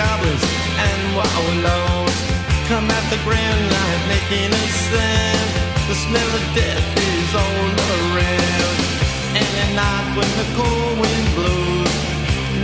[0.00, 0.44] goblins
[0.88, 2.16] and wallows
[2.70, 5.50] come at the grand light making a sound.
[5.90, 8.78] The smell of death is all around.
[9.40, 11.94] And at night when the cold wind blows,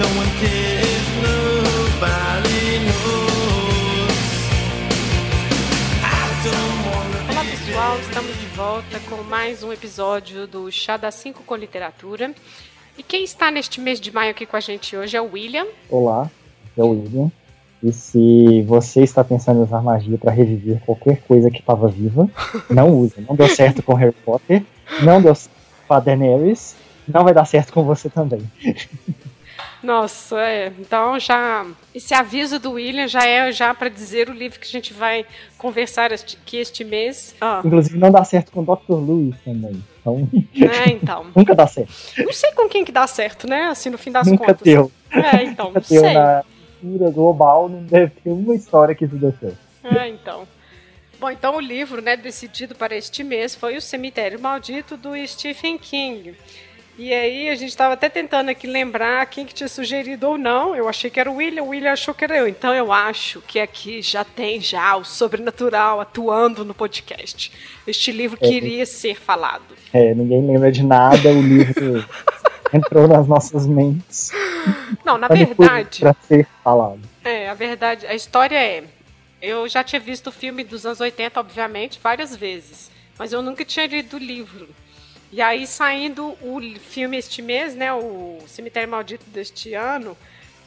[0.01, 4.17] no one cares, nobody knows.
[6.01, 11.11] I don't wanna Olá pessoal, estamos de volta com mais um episódio do Chá da
[11.11, 12.35] 5 com Literatura.
[12.97, 15.67] E quem está neste mês de maio aqui com a gente hoje é o William.
[15.91, 16.31] Olá,
[16.77, 17.31] é o William.
[17.83, 22.29] E se você está pensando em usar magia para reviver qualquer coisa que estava viva,
[22.71, 23.15] não use.
[23.29, 24.63] Não deu certo com Harry Potter,
[25.03, 25.55] não deu certo
[25.87, 26.75] com a Daenerys,
[27.07, 28.41] não vai dar certo com você também.
[29.83, 30.73] Nossa, é.
[30.81, 34.71] Então já esse aviso do William já é já para dizer o livro que a
[34.71, 35.25] gente vai
[35.57, 37.35] conversar este, aqui este mês.
[37.41, 38.95] Ah, Inclusive não dá certo com o Dr.
[38.95, 39.83] Lewis também.
[40.01, 41.27] Então, né, então.
[41.37, 41.93] nunca dá certo.
[42.19, 43.67] Não sei com quem que dá certo, né?
[43.67, 44.63] Assim, no fim das nunca contas.
[44.63, 44.91] deu.
[45.11, 46.15] É, então, Nunca não deu sei.
[46.15, 46.45] na
[46.81, 49.59] cultura global, não deve ter uma história que isso deu certo.
[49.85, 50.47] É, então.
[51.19, 55.79] Bom, então o livro, né, decidido para este mês foi O Cemitério Maldito do Stephen
[55.79, 56.35] King.
[56.99, 60.75] E aí a gente estava até tentando aqui lembrar quem que tinha sugerido ou não.
[60.75, 62.49] Eu achei que era o William, o William achou que era eu.
[62.49, 67.53] Então eu acho que aqui já tem já o sobrenatural atuando no podcast.
[67.87, 69.77] Este livro queria ser falado.
[69.93, 72.03] É, ninguém lembra de nada, o livro
[72.73, 74.31] entrou nas nossas mentes.
[75.05, 77.01] Não, na verdade, Pra ser falado.
[77.25, 78.85] É, a verdade, a história é.
[79.41, 82.91] Eu já tinha visto o filme dos anos 80, obviamente, várias vezes.
[83.19, 84.69] Mas eu nunca tinha lido o livro.
[85.31, 87.93] E aí, saindo o filme este mês, né?
[87.93, 90.17] O Cemitério Maldito deste ano.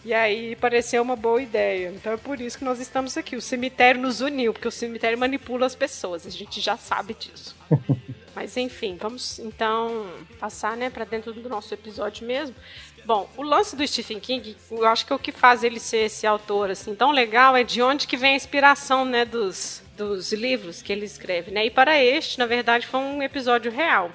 [0.05, 1.91] E aí pareceu uma boa ideia.
[1.93, 3.35] Então é por isso que nós estamos aqui.
[3.35, 6.25] O cemitério nos uniu, porque o cemitério manipula as pessoas.
[6.25, 7.55] A gente já sabe disso.
[8.39, 10.07] Mas enfim, vamos então
[10.39, 12.55] passar né, para dentro do nosso episódio mesmo.
[13.03, 16.25] Bom, o lance do Stephen King, eu acho que o que faz ele ser esse
[16.25, 20.81] autor assim tão legal é de onde que vem a inspiração né, dos, dos livros
[20.81, 21.51] que ele escreve.
[21.51, 21.65] Né?
[21.65, 24.09] E para este, na verdade, foi um episódio real.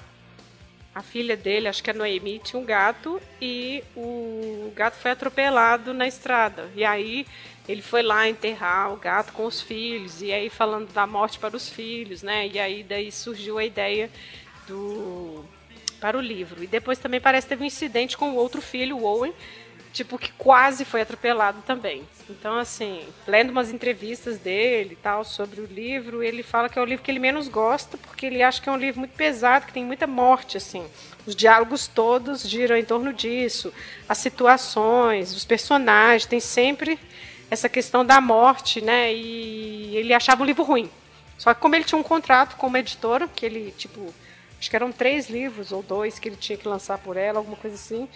[0.95, 5.93] A filha dele, acho que é Noemi, tinha um gato e o gato foi atropelado
[5.93, 6.67] na estrada.
[6.75, 7.27] E aí
[7.67, 11.55] ele foi lá enterrar o gato com os filhos, e aí falando da morte para
[11.55, 12.47] os filhos, né?
[12.47, 14.09] E aí daí surgiu a ideia
[14.67, 15.43] do
[15.99, 16.63] para o livro.
[16.63, 19.33] E depois também parece que teve um incidente com o outro filho, o Owen,
[19.91, 22.03] tipo que quase foi atropelado também.
[22.29, 26.81] Então assim, lendo umas entrevistas dele e tal sobre o livro, ele fala que é
[26.81, 29.65] o livro que ele menos gosta porque ele acha que é um livro muito pesado,
[29.65, 30.85] que tem muita morte assim.
[31.25, 33.73] Os diálogos todos giram em torno disso,
[34.07, 36.99] as situações, os personagens, tem sempre
[37.49, 39.13] essa questão da morte, né?
[39.13, 40.89] E ele achava o livro ruim.
[41.37, 44.13] Só que como ele tinha um contrato com uma editora, que ele, tipo,
[44.59, 47.57] acho que eram três livros ou dois que ele tinha que lançar por ela, alguma
[47.57, 48.07] coisa assim.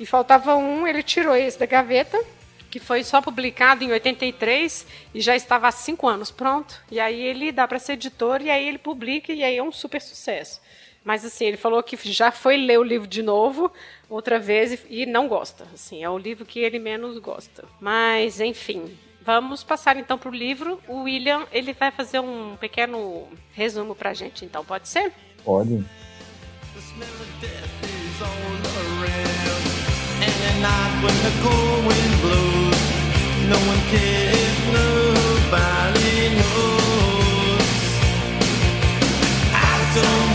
[0.00, 2.18] E faltava um, ele tirou esse da gaveta,
[2.70, 6.80] que foi só publicado em 83 e já estava há cinco anos pronto.
[6.90, 9.70] E aí ele dá para ser editor e aí ele publica e aí é um
[9.70, 10.60] super sucesso.
[11.04, 13.72] Mas assim, ele falou que já foi ler o livro de novo
[14.08, 15.66] outra vez e, não gosta.
[15.74, 17.64] Assim, é o livro que ele menos gosta.
[17.80, 20.80] Mas enfim, vamos passar então para o livro.
[20.86, 24.44] O William ele vai fazer um pequeno resumo para a gente.
[24.44, 25.12] Então pode ser?
[25.44, 25.84] Pode.
[39.94, 40.31] The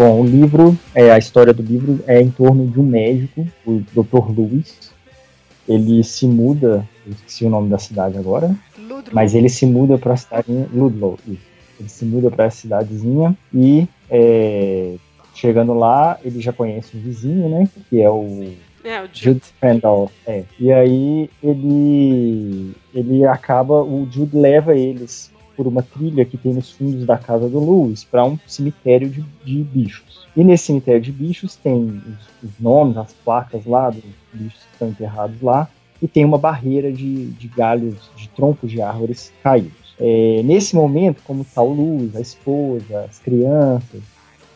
[0.00, 3.82] Bom, o livro, é, a história do livro é em torno de um médico, o
[3.92, 4.30] Dr.
[4.34, 4.90] Lewis.
[5.68, 9.02] Ele se muda, eu esqueci o nome da cidade agora, Ludlow.
[9.12, 11.18] mas ele se muda para a cidade Ludlow.
[11.26, 14.94] Ele se muda para a cidadezinha e é,
[15.34, 17.68] chegando lá, ele já conhece o vizinho, né?
[17.90, 18.54] Que é o
[18.84, 19.24] É, o Jude.
[19.24, 20.12] Jude Randolph.
[20.26, 20.44] É.
[20.58, 26.72] E aí ele ele acaba, o Jude leva eles por uma trilha que tem nos
[26.72, 30.26] fundos da casa do Lewis para um cemitério de, de bichos.
[30.34, 32.02] E nesse cemitério de bichos tem
[32.42, 35.68] os, os nomes, as placas lá dos bichos que estão enterrados lá
[36.00, 39.94] e tem uma barreira de, de galhos, de troncos de árvores caídos.
[39.98, 44.00] É, nesse momento, como está o Lewis, a esposa, as crianças,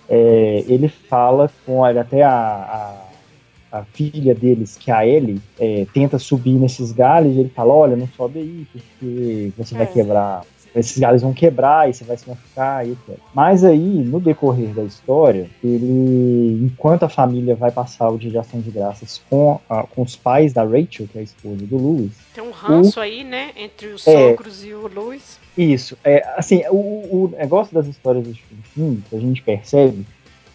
[0.08, 3.03] é, ele fala com olha, até a, a,
[3.74, 7.74] a filha deles, que é a Ellie, é, tenta subir nesses galhos e ele fala,
[7.74, 9.86] olha, não sobe aí, porque você vai É.
[9.86, 10.42] quebrar
[10.74, 13.16] esses galhos vão quebrar e você vai se machucar e etc.
[13.32, 18.38] Mas aí, no decorrer da história, ele, enquanto a família vai passar o dia de
[18.38, 21.76] ação de graças com, a, com os pais da Rachel, que é a esposa do
[21.76, 22.10] Louis.
[22.34, 25.38] Tem um ranço o, aí, né, entre os é, sogros e o Louis.
[25.56, 28.34] Isso, é, assim, o, o negócio das histórias do
[28.74, 30.04] filme, que a gente percebe,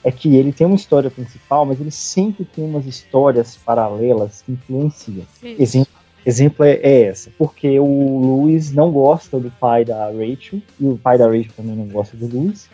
[0.03, 4.53] é que ele tem uma história principal, mas ele sempre tem umas histórias paralelas que
[4.53, 5.25] influenciam.
[5.43, 10.87] Exemplo exemplo é, é, essa, porque o Luiz não gosta do pai da Rachel, e
[10.87, 12.69] o pai da Rachel também não gosta do Luiz,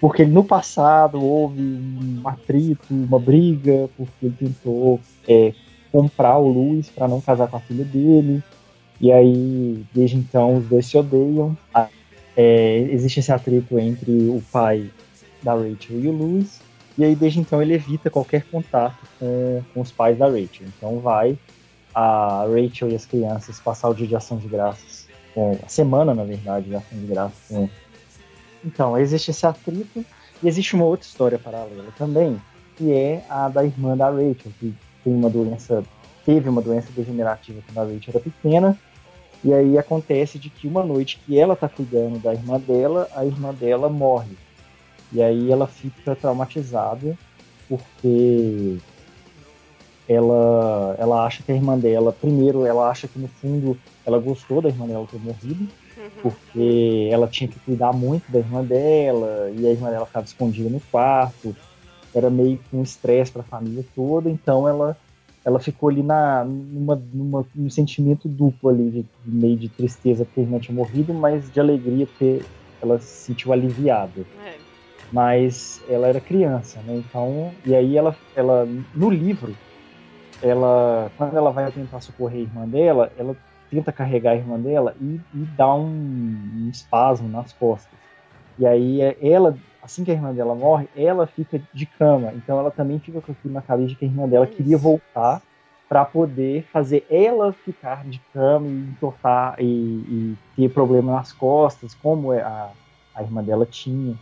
[0.00, 5.52] porque no passado houve um atrito, uma briga, porque ele tentou é,
[5.90, 8.42] comprar o Luiz para não casar com a filha dele,
[9.00, 11.56] e aí desde então os dois se odeiam.
[12.38, 14.90] É, existe esse atrito entre o pai
[15.46, 16.60] da Rachel e o Luiz,
[16.98, 20.66] e aí desde então ele evita qualquer contato com, com os pais da Rachel.
[20.66, 21.38] Então vai
[21.94, 26.14] a Rachel e as crianças passar o dia de ação de graças, com, a semana,
[26.14, 27.48] na verdade, de ação de graças.
[27.48, 27.68] Com...
[28.64, 30.04] Então, existe esse atrito
[30.42, 32.42] e existe uma outra história paralela também,
[32.76, 35.84] que é a da irmã da Rachel, que tem uma doença,
[36.24, 38.76] teve uma doença degenerativa quando a Rachel era pequena,
[39.44, 43.24] e aí acontece de que uma noite que ela tá cuidando da irmã dela, a
[43.24, 44.36] irmã dela morre.
[45.12, 47.16] E aí ela fica traumatizada
[47.68, 48.78] porque
[50.08, 54.62] ela, ela acha que a irmã dela, primeiro, ela acha que no fundo ela gostou
[54.62, 56.10] da irmã dela ter morrido, uhum.
[56.22, 60.70] porque ela tinha que cuidar muito da irmã dela, e a irmã dela ficava escondida
[60.70, 61.56] no quarto,
[62.14, 64.96] era meio que um estresse para a família toda, então ela
[65.44, 70.40] ela ficou ali na, numa, numa, num sentimento duplo ali, de, meio de tristeza porque
[70.40, 72.42] a irmã tinha morrido, mas de alegria porque
[72.82, 74.26] ela se sentiu aliviada.
[74.44, 74.65] É.
[75.12, 76.96] Mas ela era criança, né?
[76.96, 79.54] Então, e aí ela, ela no livro,
[80.42, 83.36] ela, quando ela vai tentar socorrer a irmã dela, ela
[83.70, 87.98] tenta carregar a irmã dela e, e dá um, um, espasmo nas costas.
[88.58, 92.32] E aí é, ela, assim que a irmã dela morre, ela fica de cama.
[92.34, 95.42] Então ela também fica com aquilo na cabeça que a irmã dela queria voltar
[95.88, 101.94] para poder fazer ela ficar de cama e entortar e, e, ter problema nas costas,
[101.94, 102.70] como é a,
[103.14, 104.16] a irmã dela tinha.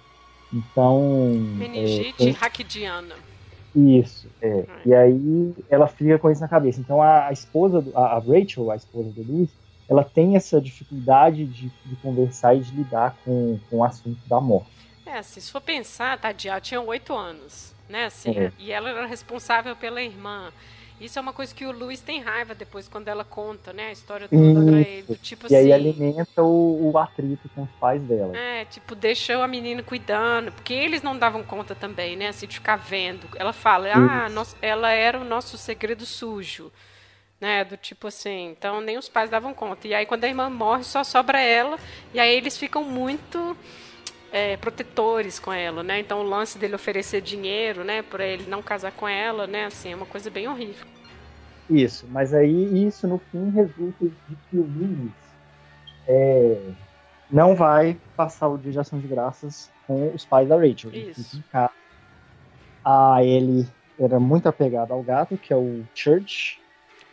[0.54, 1.32] Então.
[1.58, 2.30] Meningite é, tem...
[2.32, 3.16] raquidiana.
[3.74, 4.64] Isso, é.
[4.86, 6.80] E aí ela fica com isso na cabeça.
[6.80, 9.50] Então a, a esposa, do, a, a, Rachel, a esposa do Luiz,
[9.88, 14.40] ela tem essa dificuldade de, de, conversar e de lidar com, com o assunto da
[14.40, 14.70] morte.
[15.04, 18.52] É, assim, se for pensar, Tadinha, ela tinha oito anos, né, assim, é.
[18.58, 20.52] e ela era responsável pela irmã.
[21.00, 23.88] Isso é uma coisa que o Luiz tem raiva depois quando ela conta, né?
[23.88, 25.16] A história toda pra ele.
[25.16, 28.36] Tipo e assim, aí alimenta o, o, atrito com os pais dela.
[28.36, 30.52] É, tipo, deixa a menina cuidando.
[30.52, 32.28] Porque eles não davam conta também, né?
[32.28, 33.26] Assim, de ficar vendo.
[33.34, 36.70] Ela fala, ah, nós, ela era o nosso segredo sujo.
[37.40, 39.86] Né, do tipo assim, então nem os pais davam conta.
[39.86, 41.78] E aí quando a irmã morre, só sobra ela,
[42.14, 43.54] e aí eles ficam muito
[44.34, 46.00] é, protetores com ela, né?
[46.00, 49.92] Então o lance dele oferecer dinheiro, né, para ele não casar com ela, né, assim,
[49.92, 50.84] é uma coisa bem horrível.
[51.70, 55.12] Isso, mas aí isso no fim resulta de que o Luiz
[56.08, 56.60] é,
[57.30, 60.92] não vai passar o dia de ação de graças com os pais da Rachel.
[60.92, 61.42] Isso.
[62.84, 63.66] Ah, ele
[63.98, 66.60] era muito apegado ao gato, que é o Church,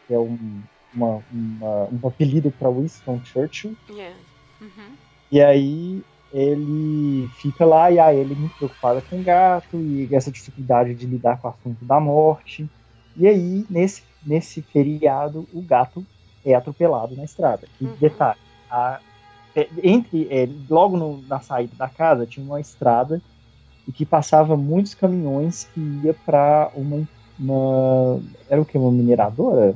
[0.08, 3.78] que é um, uma, uma, um apelido para Winston Churchill.
[3.90, 4.18] Yeah.
[4.60, 4.96] Uhum.
[5.32, 6.04] E aí
[6.34, 10.96] ele fica lá e aí ele é muito preocupado com o gato e essa dificuldade
[10.96, 12.70] de lidar com o assunto da morte.
[13.18, 16.06] E aí, nesse, nesse feriado, o gato
[16.46, 17.68] é atropelado na estrada.
[17.80, 17.96] E uhum.
[18.00, 19.00] detalhe, a,
[19.56, 23.22] é, entre é, logo no, na saída da casa tinha uma estrada
[23.88, 27.08] e que passava muitos caminhões que ia para uma,
[27.38, 29.76] uma, era o que uma mineradora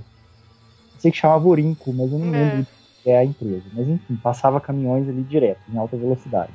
[0.94, 2.40] não sei que chamava Orinco mas eu não é.
[2.40, 2.68] lembro
[3.06, 3.66] é a empresa.
[3.74, 6.52] Mas enfim, passava caminhões ali direto, em alta velocidade.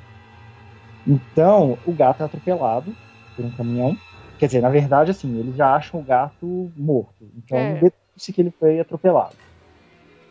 [1.06, 2.94] Então, o gato é atropelado
[3.34, 3.96] por um caminhão.
[4.38, 7.28] Quer dizer, na verdade, assim, eles já acham o gato morto.
[7.36, 7.80] Então, é.
[8.16, 9.34] se que ele foi atropelado.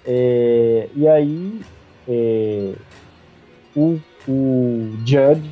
[0.06, 1.62] É, e aí,
[2.08, 2.74] é,
[3.76, 5.50] o, o Judd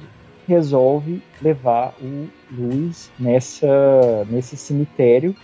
[0.47, 5.35] resolve levar o Luiz nessa, nesse cemitério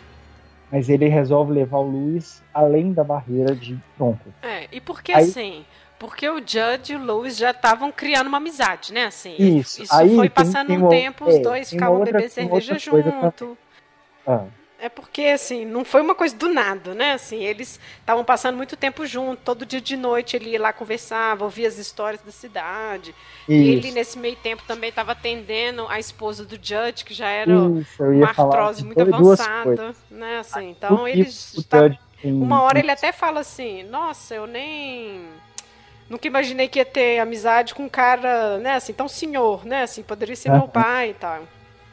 [0.74, 4.34] mas ele resolve levar o Luiz além da barreira de tronco.
[4.42, 5.63] É, e por que Aí, assim?
[6.00, 9.06] Porque o Judge e o Louis já estavam criando uma amizade, né?
[9.06, 9.84] Assim, isso.
[9.84, 13.56] Isso Aí, foi passando tem, tem um tempo, os é, dois ficavam bebendo cerveja junto.
[14.25, 14.46] Ah.
[14.84, 17.13] É porque, assim, não foi uma coisa do nada, né?
[17.13, 21.46] Assim, eles estavam passando muito tempo junto, todo dia de noite ele ia lá conversava,
[21.46, 23.16] ouvia as histórias da cidade.
[23.48, 23.52] Isso.
[23.52, 27.54] E ele, nesse meio tempo, também estava atendendo a esposa do Judge, que já era
[27.80, 30.40] Isso, uma artrose muito avançada, né?
[30.40, 31.66] Assim, então, eles...
[31.70, 31.90] Tá...
[32.22, 35.22] Uma hora ele até fala assim, nossa, eu nem
[36.10, 40.04] nunca imaginei que ia ter amizade com um cara, né, assim, tão senhor, né, assim,
[40.04, 41.44] poderia ser meu pai e tal.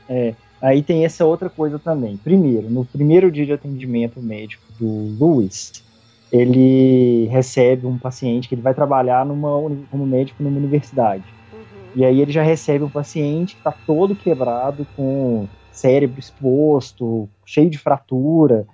[0.08, 2.16] É, aí tem essa outra coisa também.
[2.16, 5.82] Primeiro, no primeiro dia de atendimento médico do Luiz,
[6.32, 9.50] ele recebe um paciente que ele vai trabalhar numa,
[9.90, 11.24] como médico numa universidade.
[11.52, 11.60] Uhum.
[11.96, 17.70] E aí ele já recebe um paciente que está todo quebrado, com cérebro exposto, cheio
[17.70, 18.66] de fratura.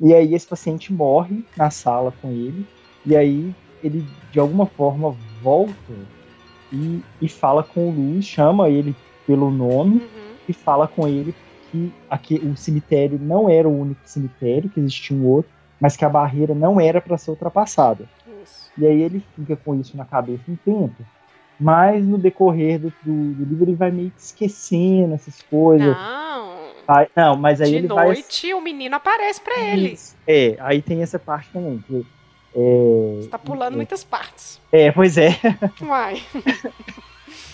[0.00, 2.66] E aí esse paciente morre na sala com ele.
[3.04, 5.74] E aí ele, de alguma forma, volta
[6.72, 8.94] e, e fala com o Luiz, chama ele
[9.26, 10.15] pelo nome Uhum.
[10.48, 11.34] E fala com ele
[11.70, 15.50] que aqui, o cemitério não era o único cemitério, que existia um outro,
[15.80, 18.08] mas que a barreira não era para ser ultrapassada.
[18.42, 18.70] Isso.
[18.78, 20.94] E aí ele fica com isso na cabeça um tempo.
[21.58, 25.96] Mas no decorrer do, do, do livro ele vai meio que esquecendo essas coisas.
[25.96, 26.56] Não.
[26.86, 28.06] Aí- não, mas aí De ele vai.
[28.06, 29.98] noite o menino aparece pra ele.
[30.26, 31.82] É, aí tem essa parte também.
[31.86, 32.06] Que,
[32.54, 34.60] é, Você tá pulando é, muitas partes.
[34.70, 35.30] É, pois é.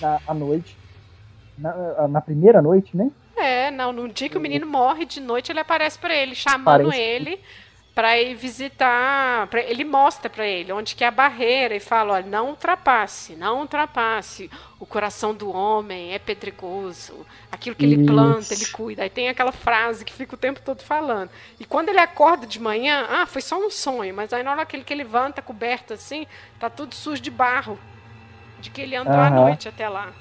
[0.01, 0.77] Na à noite.
[1.59, 3.11] Na, na primeira noite, né?
[3.37, 6.65] É, não, no dia que o menino morre, de noite ele aparece pra ele, chamando
[6.89, 7.41] Parece- ele
[7.95, 9.47] pra ir visitar.
[9.49, 13.35] pra- ele mostra pra ele onde que é a barreira e fala: olha, não ultrapasse,
[13.37, 14.51] não ultrapasse.
[14.81, 17.27] O coração do homem é pedregoso.
[17.51, 18.55] Aquilo que ele planta, Isso.
[18.55, 19.03] ele cuida.
[19.03, 21.31] Aí tem aquela frase que fica o tempo todo falando.
[21.61, 24.65] E quando ele acorda de manhã, ah, foi só um sonho, mas aí na hora
[24.67, 26.27] que ele, levanta coberto assim,
[26.59, 27.79] tá tudo sujo de barro.
[28.61, 29.37] De que ele andou à Aham.
[29.37, 30.13] noite até lá.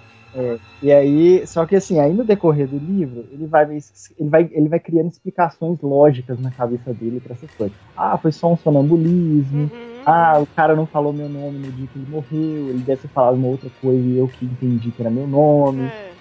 [0.82, 4.70] E aí, só que assim, aí no decorrer do livro, ele vai, ele vai, ele
[4.70, 7.76] vai criando explicações lógicas na cabeça dele para essas coisas.
[7.96, 9.64] Ah, foi só um sonambulismo.
[9.64, 10.02] Uhum.
[10.06, 12.70] Ah, o cara não falou meu nome no dia que ele morreu.
[12.70, 15.84] Ele deve ter falado uma outra coisa e eu que entendi que era meu nome.
[15.84, 16.12] É.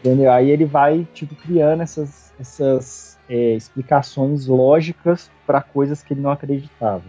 [0.00, 0.30] Entendeu?
[0.30, 6.30] Aí ele vai, tipo, criando essas, essas é, explicações lógicas para coisas que ele não
[6.30, 7.04] acreditava.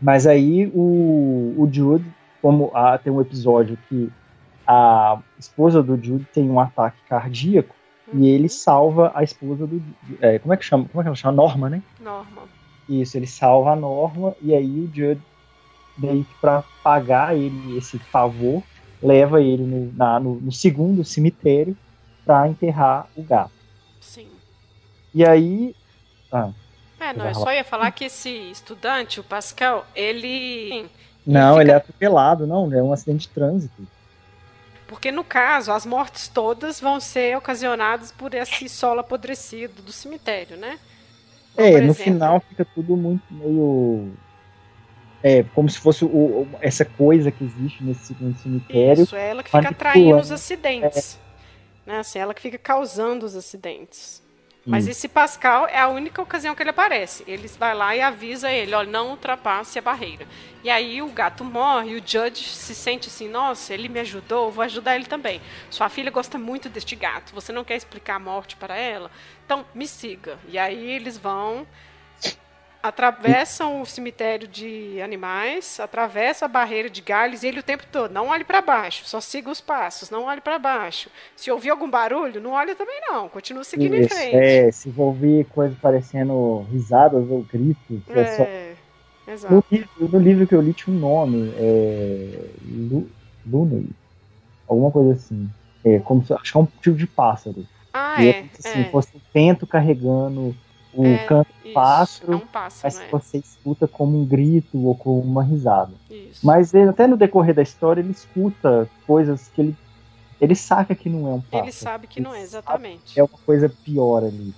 [0.00, 2.04] Mas aí o, o Jude,
[2.42, 4.10] como ah, tem um episódio que
[4.66, 7.74] a esposa do Jude tem um ataque cardíaco
[8.12, 9.82] e ele salva a esposa do.
[10.20, 10.84] é, como é que chama?
[10.86, 11.34] Como é que ela chama?
[11.36, 11.82] Norma, né?
[12.00, 12.42] Norma.
[12.88, 15.20] Isso, ele salva a Norma e aí o Judd,
[15.96, 18.62] meio que pra pagar ele esse favor,
[19.02, 21.76] leva ele no, na- no- no segundo cemitério
[22.24, 23.50] pra enterrar o gato.
[24.00, 24.28] Sim.
[25.14, 25.74] E aí.
[26.32, 26.50] Ah,
[27.00, 30.88] É, não, eu só ia falar que esse estudante, o Pascal, ele.
[31.26, 33.86] não, fica- ele é atropelado, não, é um acidente de trânsito.
[34.88, 40.56] Porque no caso, as mortes todas vão ser ocasionadas por esse solo apodrecido do cemitério,
[40.56, 40.78] né?
[41.54, 44.12] Então, É, no exemplo, final fica tudo muito meio.
[45.22, 49.02] É, como se fosse o- essa coisa que existe nesse segundo cemitério.
[49.04, 51.18] Isso, é ela que fica atraindo os acidentes.
[51.86, 51.98] Né?
[51.98, 54.23] Assim, ela que fica causando os acidentes.
[54.66, 54.92] Mas Isso.
[54.92, 57.22] esse Pascal é a única ocasião que ele aparece.
[57.26, 60.26] Ele vai lá e avisa ele, olha, não ultrapasse a barreira.
[60.62, 64.50] E aí o gato morre, e o Judge se sente assim, nossa, ele me ajudou,
[64.50, 65.40] vou ajudar ele também.
[65.68, 69.10] Sua filha gosta muito deste gato, você não quer explicar a morte para ela?
[69.44, 70.38] Então, me siga.
[70.48, 71.66] E aí eles vão,
[72.84, 78.12] atravessam o cemitério de animais, atravessam a barreira de galhos, e ele o tempo todo,
[78.12, 81.08] não olhe para baixo, só siga os passos, não olhe para baixo.
[81.34, 84.36] Se ouvir algum barulho, não olhe também não, continua seguindo em Isso, frente.
[84.36, 88.00] é, se envolver coisas parecendo risadas ou gritos.
[88.10, 88.36] É.
[88.36, 88.74] só- É,
[89.28, 89.54] exato.
[89.54, 92.50] No, livro, no livro que eu li tinha um nome, é.
[92.66, 93.08] Lu,
[93.50, 93.88] Looney.
[94.68, 95.48] Alguma coisa assim.
[95.82, 97.66] É, como se, acho que é um tipo de pássaro.
[97.94, 98.30] Ah, e é.
[98.30, 100.54] é, assim, é, fosse o vento carregando
[100.96, 103.10] o É, canto do pássaro, É um pássaro, mas é.
[103.10, 105.92] você escuta como um grito ou como uma risada.
[106.10, 106.44] Isso.
[106.44, 109.76] Mas ele, até no decorrer da história ele escuta coisas que ele.
[110.40, 111.64] Ele saca que não é um pássaro.
[111.64, 113.18] Ele sabe que Ele não é, exatamente.
[113.18, 114.52] é uma coisa pior ali.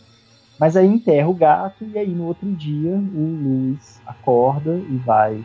[0.58, 5.44] Mas aí enterra o gato e aí no outro dia o Luiz acorda e vai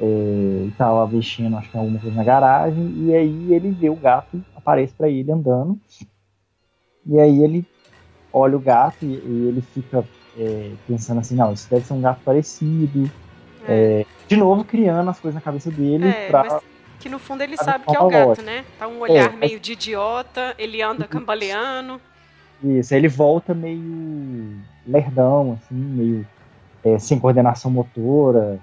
[0.00, 3.70] é, e tá lá mexendo, acho que é alguma coisa na garagem, e aí ele
[3.70, 5.78] vê o gato, aparece pra ele andando,
[7.04, 7.66] e aí ele
[8.32, 10.02] olha o gato e, e ele fica
[10.36, 13.10] é, pensando assim, não, isso deve ser um gato parecido,
[13.68, 16.60] É, de novo criando as coisas na cabeça dele É, pra...
[16.98, 18.42] que no fundo ele sabe que é o gato, lógica.
[18.46, 18.64] né?
[18.78, 22.00] Tá um olhar É, mas- meio de idiota, ele anda cambaleando.
[22.62, 26.26] Isso, aí ele volta meio lerdão, assim, meio
[26.84, 28.58] é, sem coordenação motora.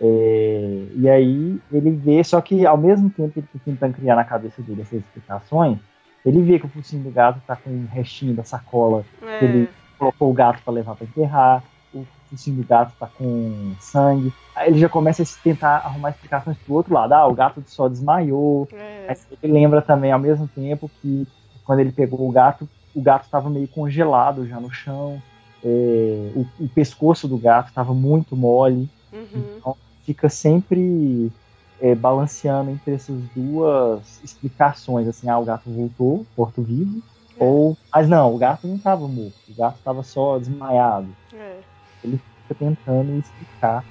[0.00, 4.16] é, e aí ele vê, só que ao mesmo tempo que ele tá tentando criar
[4.16, 5.78] na cabeça dele essas explicações,
[6.24, 9.68] ele vê que o focinho do gato tá com um restinho da sacola É, Ele-
[10.00, 14.34] colocou o gato para levar para enterrar, o focinho do gato tá com sangue.
[14.54, 17.12] Aí ele já começa a tentar arrumar explicações pro outro lado.
[17.14, 21.28] Ah, o gato só desmaiou, é, mas ele lembra também ao mesmo tempo que
[21.64, 25.22] quando ele pegou o gato, o gato estava meio congelado já no chão.
[25.62, 28.90] é, o, o pescoço do gato estava muito mole.
[29.12, 31.34] uhum, Então fica sempre
[31.78, 37.02] é, balanceando entre essas duas explicações, assim, ah, o gato voltou, morto vivo.
[37.40, 41.08] Ou, mas não, o gato não estava morto, o gato estava só desmaiado.
[41.32, 41.56] É.
[42.04, 43.84] Ele fica tentando explicar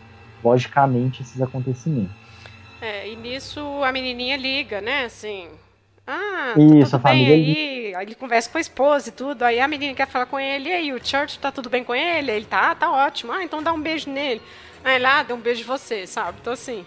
[0.44, 2.16] logicamente esses acontecimentos.
[2.80, 5.50] É, e nisso a menininha liga, né, assim,
[6.06, 7.96] ah, tá Isso, tudo bem aí.
[7.96, 9.44] Aí ele conversa com a esposa e tudo.
[9.44, 10.68] Aí a menina quer falar com ele.
[10.68, 12.32] E aí, o Church tá tudo bem com ele?
[12.32, 13.32] Ele tá, tá ótimo.
[13.32, 14.42] Ah, então dá um beijo nele.
[14.84, 16.40] Aí lá, dá um beijo de você, sabe?
[16.42, 16.84] Então assim,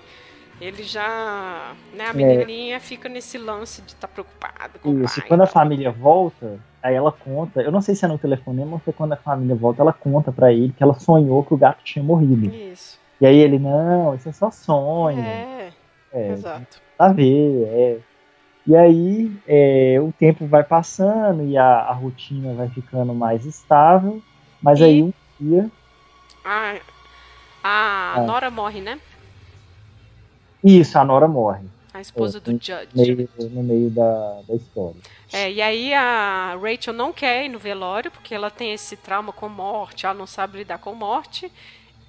[0.63, 1.73] ele já.
[1.93, 2.13] Né, a é.
[2.13, 2.81] menininha é.
[2.81, 5.29] fica nesse lance de estar tá preocupado com Isso, pai.
[5.29, 7.61] quando a família volta, aí ela conta.
[7.61, 10.31] Eu não sei se é no telefonema ou se quando a família volta, ela conta
[10.31, 12.47] para ele que ela sonhou que o gato tinha morrido.
[12.55, 12.99] Isso.
[13.21, 15.21] E aí ele, não, isso é só sonho.
[15.21, 15.73] É.
[16.13, 16.81] É, Exato.
[16.99, 17.99] A ver, é.
[18.65, 24.23] E aí é, o tempo vai passando e a, a, rotina vai ficando mais estável,
[24.63, 25.69] mas e aí um dia.
[26.45, 26.77] A,
[27.65, 28.21] a é.
[28.21, 29.01] Nora morre, né?
[30.63, 31.65] Isso, a Nora morre.
[31.93, 32.89] A esposa é, do Judge.
[32.95, 34.97] No meio, no meio da, da história.
[35.33, 39.33] É, e aí a Rachel não quer ir no velório, porque ela tem esse trauma
[39.33, 41.53] com morte, ela não sabe lidar com morte.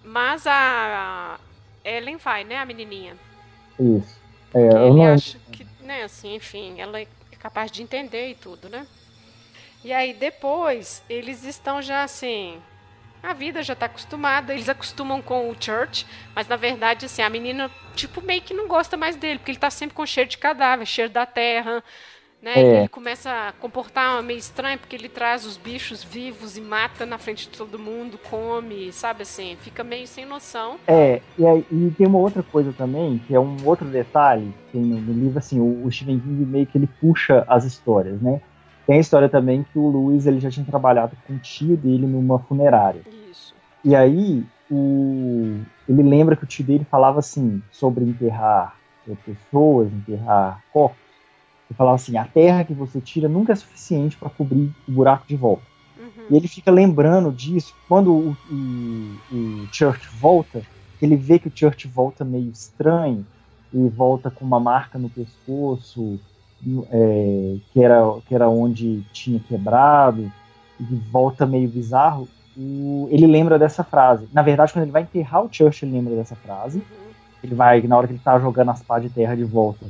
[0.04, 1.40] Mas a
[1.84, 3.16] Ellen vai, né, a menininha?
[3.80, 4.22] Isso.
[4.54, 5.14] É, ele não...
[5.14, 7.08] acha que né, assim, enfim, ela é
[7.40, 8.88] capaz de entender e tudo, né?
[9.84, 12.62] E aí depois eles estão já assim,
[13.24, 17.30] a vida já está acostumada, eles acostumam com o Church, mas na verdade assim, a
[17.30, 20.38] menina tipo meio que não gosta mais dele, porque ele está sempre com cheiro de
[20.38, 21.82] cadáver, cheiro da terra,
[22.42, 22.52] né?
[22.56, 22.80] É.
[22.80, 27.18] ele começa a comportar meio estranho, porque ele traz os bichos vivos e mata na
[27.18, 30.76] frente de todo mundo, come, sabe assim, fica meio sem noção.
[30.86, 34.82] É, e, aí, e tem uma outra coisa também, que é um outro detalhe, no,
[34.82, 38.42] no livro, assim, o, o Stephen King meio que ele puxa as histórias, né?
[38.86, 42.06] Tem a história também que o Lewis ele já tinha trabalhado com o tio dele
[42.06, 43.02] numa funerária.
[43.32, 43.56] Isso.
[43.84, 48.76] E aí, o, ele lembra que o tio dele falava assim, sobre enterrar
[49.26, 50.98] pessoas, enterrar corpos,
[51.70, 55.28] e falava assim: a terra que você tira nunca é suficiente para cobrir o buraco
[55.28, 55.64] de volta.
[55.98, 56.26] Uhum.
[56.30, 60.62] E ele fica lembrando disso quando o, o, o Church volta,
[61.02, 63.26] ele vê que o Church volta meio estranho
[63.74, 66.20] e volta com uma marca no pescoço,
[66.92, 70.32] é, que, era, que era onde tinha quebrado,
[70.80, 72.28] e volta meio bizarro.
[72.58, 74.28] O, ele lembra dessa frase.
[74.32, 76.84] Na verdade, quando ele vai enterrar o Church, ele lembra dessa frase.
[77.44, 79.86] Ele vai, na hora que ele tá jogando as pás de terra de volta,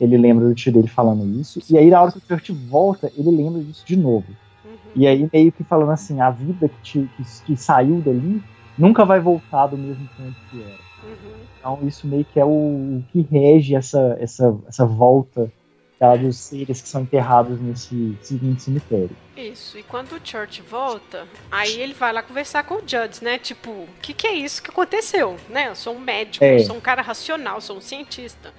[0.00, 1.60] ele lembra do tio dele falando isso.
[1.70, 4.26] E aí, na hora que o Kurt volta, ele lembra disso de novo.
[4.64, 4.72] Uhum.
[4.94, 8.42] E aí, meio que falando assim: a vida que, te, que, que, saiu dali
[8.78, 10.70] nunca vai voltar do mesmo ponto que era.
[10.70, 11.46] Uhum.
[11.58, 15.50] Então, isso meio que é o, o, que rege essa, essa, essa volta
[15.98, 19.10] dos seres que são enterrados nesse seguinte cemitério.
[19.34, 23.38] Isso, e quando o Church volta, aí ele vai lá conversar com o Judge, né?
[23.38, 25.36] Tipo, o que, que é isso que aconteceu?
[25.48, 25.68] Né?
[25.68, 26.56] Eu sou um médico, é.
[26.56, 28.52] eu sou um cara racional, sou um cientista.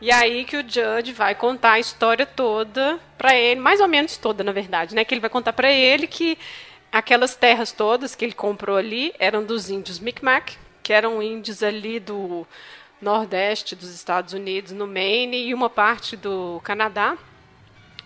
[0.00, 4.16] E aí que o Judge vai contar a história toda para ele, mais ou menos
[4.16, 5.04] toda, na verdade, né?
[5.04, 6.36] Que ele vai contar para ele que
[6.92, 11.98] aquelas terras todas que ele comprou ali eram dos índios Micmac, que eram índios ali
[11.98, 12.46] do
[13.00, 17.16] nordeste dos Estados Unidos, no Maine e uma parte do Canadá.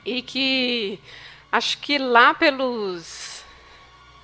[0.04, 1.00] E que
[1.52, 3.44] acho que lá pelos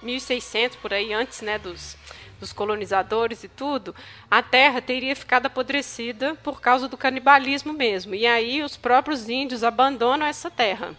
[0.02, 1.96] 1600 por aí antes, né, dos
[2.38, 3.94] dos colonizadores e tudo,
[4.31, 8.14] a terra teria ficado apodrecida por causa do canibalismo mesmo.
[8.14, 10.94] E aí os próprios índios abandonam essa terra.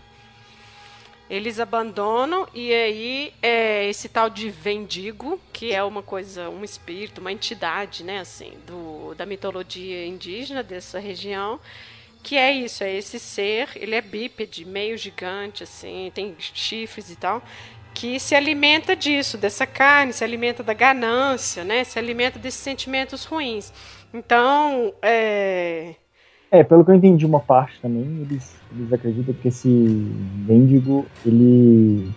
[1.29, 7.19] Eles abandonam e aí é esse tal de vendigo, que é uma coisa, um espírito,
[7.19, 11.59] uma entidade, né, assim, do, da mitologia indígena dessa região,
[12.23, 17.15] que é isso, é esse ser, ele é bípede, meio gigante, assim, tem chifres e
[17.15, 17.41] tal,
[17.93, 21.83] que se alimenta disso, dessa carne, se alimenta da ganância, né?
[21.83, 23.73] Se alimenta desses sentimentos ruins.
[24.13, 25.95] Então, é...
[26.51, 32.11] É, pelo que eu entendi uma parte também, eles, eles acreditam que esse mendigo, ele,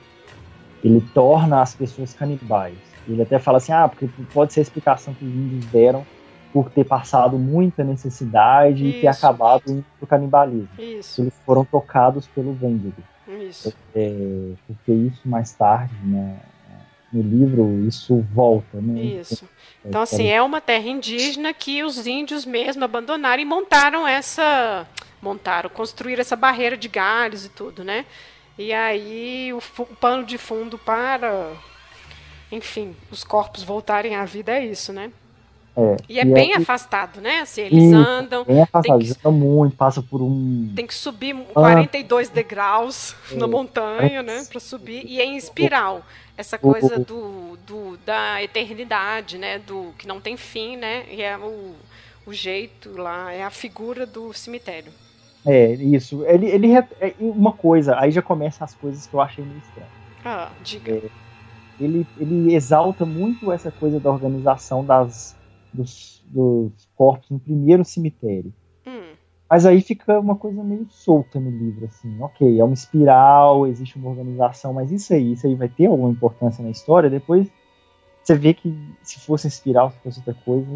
[0.83, 2.77] ele torna as pessoas canibais.
[3.09, 6.05] Ele até fala assim, ah, porque pode ser a explicação que os índios deram
[6.53, 9.73] por ter passado muita necessidade isso, e ter acabado isso.
[9.73, 10.69] indo pro canibalismo.
[10.79, 11.23] Isso.
[11.23, 13.03] Eles foram tocados pelo Vendigo.
[13.29, 13.73] Isso.
[13.95, 16.37] É, porque isso mais tarde, né,
[17.13, 18.81] no livro, isso volta.
[18.81, 19.01] Né?
[19.01, 19.49] Isso.
[19.85, 24.87] Então, assim, é uma terra indígena que os índios mesmo abandonaram e montaram essa.
[25.23, 28.07] Montaram, construíram essa barreira de galhos e tudo, né?
[28.59, 31.53] E aí o, o pano de fundo para,
[32.51, 35.13] enfim, os corpos voltarem à vida é isso, né?
[35.77, 37.41] É, e é e bem é, afastado, né?
[37.41, 38.45] Assim, eles andam.
[38.45, 40.73] Bem afastado, que, andam muito, passa por um.
[40.75, 44.45] Tem que subir 42 ah, degraus é, na montanha, né?
[44.51, 45.07] Para subir.
[45.07, 46.03] E é em espiral.
[46.37, 49.59] Essa coisa do, do, da eternidade, né?
[49.59, 51.05] Do que não tem fim, né?
[51.11, 51.75] E é o
[52.27, 54.93] o jeito lá, é a figura do cemitério.
[55.47, 56.25] É, isso.
[56.27, 59.89] Ele, ele é, uma coisa, aí já começa as coisas que eu achei meio estranho.
[60.25, 60.93] Ah, diga.
[60.93, 61.11] É,
[61.81, 65.35] ele, ele exalta muito essa coisa da organização das,
[65.73, 68.53] dos, dos corpos no primeiro cemitério.
[68.87, 69.15] Hum.
[69.49, 73.97] Mas aí fica uma coisa meio solta no livro, assim, ok, é uma espiral, existe
[73.97, 77.51] uma organização, mas isso aí, isso aí vai ter alguma importância na história, depois
[78.23, 78.73] você vê que
[79.03, 80.69] se fosse espiral, se fosse outra coisa,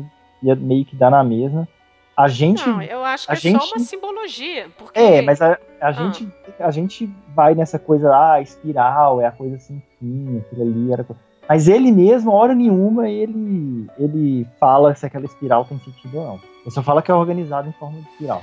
[0.43, 1.69] ia meio que dar na mesma.
[2.17, 2.67] A gente.
[2.67, 4.69] Não, eu acho que é gente, só uma simbologia.
[4.79, 4.99] Porque...
[4.99, 5.93] É, mas a, a ah.
[5.93, 6.29] gente,
[6.61, 11.07] a gente vai nessa coisa, ah, espiral, é a coisa assim, fim, aquilo ali era.
[11.49, 16.41] Mas ele mesmo, hora nenhuma, ele, ele fala se aquela espiral tem sentido ou não.
[16.63, 18.43] Ele só fala que é organizado em forma de espiral.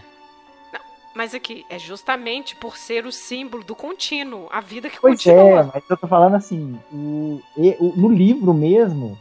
[1.13, 5.60] Mas aqui, é justamente por ser o símbolo do contínuo, a vida que pois continua.
[5.60, 9.17] É, mas eu tô falando assim, o, o, no livro mesmo,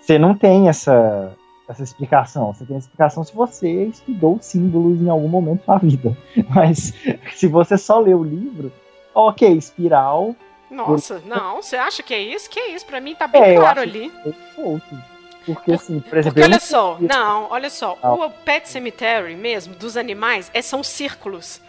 [0.00, 1.34] você não tem essa,
[1.70, 2.52] essa explicação.
[2.52, 6.16] Você tem explicação se você estudou símbolos em algum momento da vida.
[6.50, 6.92] Mas
[7.34, 8.72] se você só lê o livro,
[9.14, 10.34] ok, espiral.
[10.70, 12.48] Nossa, não, você acha que é isso?
[12.48, 12.86] Que é isso?
[12.86, 14.10] Pra mim tá bem é, claro ali.
[14.10, 14.28] Que
[14.60, 15.10] é
[15.46, 16.34] porque, assim, por exemplo.
[16.34, 17.98] Porque olha só, não, olha só.
[18.02, 21.60] O Pet Cemetery mesmo, dos animais, é, são círculos.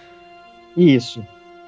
[0.76, 1.26] Isso.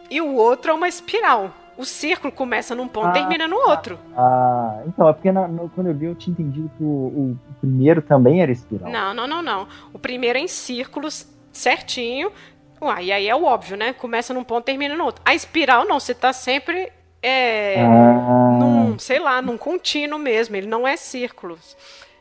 [0.10, 1.52] E o outro é uma espiral.
[1.78, 4.00] O círculo começa num ponto e ah, termina no outro.
[4.16, 7.32] Ah, então, é porque na, no, quando eu li eu tinha entendido que o, o,
[7.32, 8.92] o, primeiro também era espiral.
[8.92, 9.68] Não, não, não, não.
[9.92, 12.32] O primeiro é em círculos certinho.
[12.80, 13.94] Uai, e aí é o óbvio, né?
[13.94, 15.22] Começa num ponto e termina no outro.
[15.26, 16.92] A espiral não, você tá sempre
[17.24, 18.58] é, ah.
[18.60, 21.78] num, sei lá, num contínuo mesmo, ele não é círculos.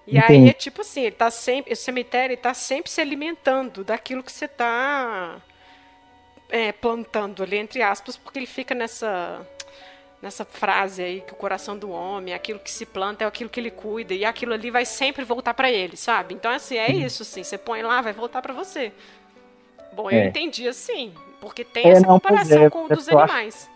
[0.07, 0.33] E Entendi.
[0.33, 4.33] aí é tipo assim, ele tá sempre, o cemitério está sempre se alimentando daquilo que
[4.33, 5.37] você está
[6.53, 9.41] é, plantando ali, entre aspas, porque ele fica nessa
[10.21, 13.59] nessa frase aí que o coração do homem, aquilo que se planta é aquilo que
[13.59, 16.33] ele cuida e aquilo ali vai sempre voltar para ele, sabe?
[16.33, 18.93] Então assim, é isso assim, você põe lá, vai voltar para você.
[19.93, 20.27] Bom, eu é.
[20.29, 23.69] entendi assim, porque tem é, essa não, comparação é, com o dos animais.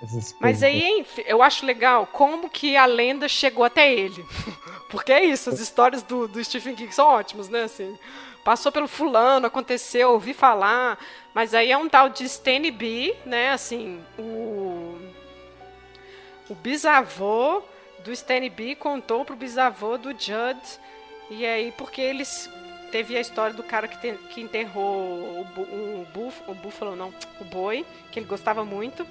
[0.00, 4.24] Acho mas aí, eu acho legal como que a lenda chegou até ele.
[4.88, 7.64] Porque é isso, as histórias do, do Stephen King são ótimas, né?
[7.64, 7.98] Assim,
[8.48, 10.98] passou pelo fulano, aconteceu, ouvi falar.
[11.34, 13.50] Mas aí é um tal de Stanley B, né?
[13.50, 14.98] Assim, o,
[16.48, 17.62] o bisavô
[18.02, 20.58] do Stanley B contou pro bisavô do Judd.
[21.28, 22.50] E aí, porque eles
[22.90, 27.12] teve a história do cara que, te, que enterrou o, um búfalo, o búfalo não,
[27.38, 29.06] o boi, que ele gostava muito.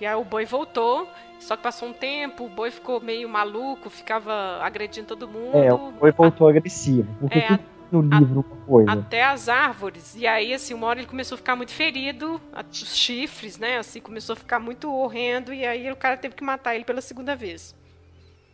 [0.00, 1.08] E aí o boi voltou,
[1.38, 5.56] só que passou um tempo, o boi ficou meio maluco, ficava agredindo todo mundo.
[5.56, 7.14] É, o boi voltou agressivo.
[7.20, 8.92] Porque é, no livro uma coisa.
[8.92, 10.14] Até as árvores.
[10.16, 13.78] E aí, assim, uma hora ele começou a ficar muito ferido, os chifres, né?
[13.78, 17.00] Assim, começou a ficar muito horrendo, e aí o cara teve que matar ele pela
[17.00, 17.74] segunda vez.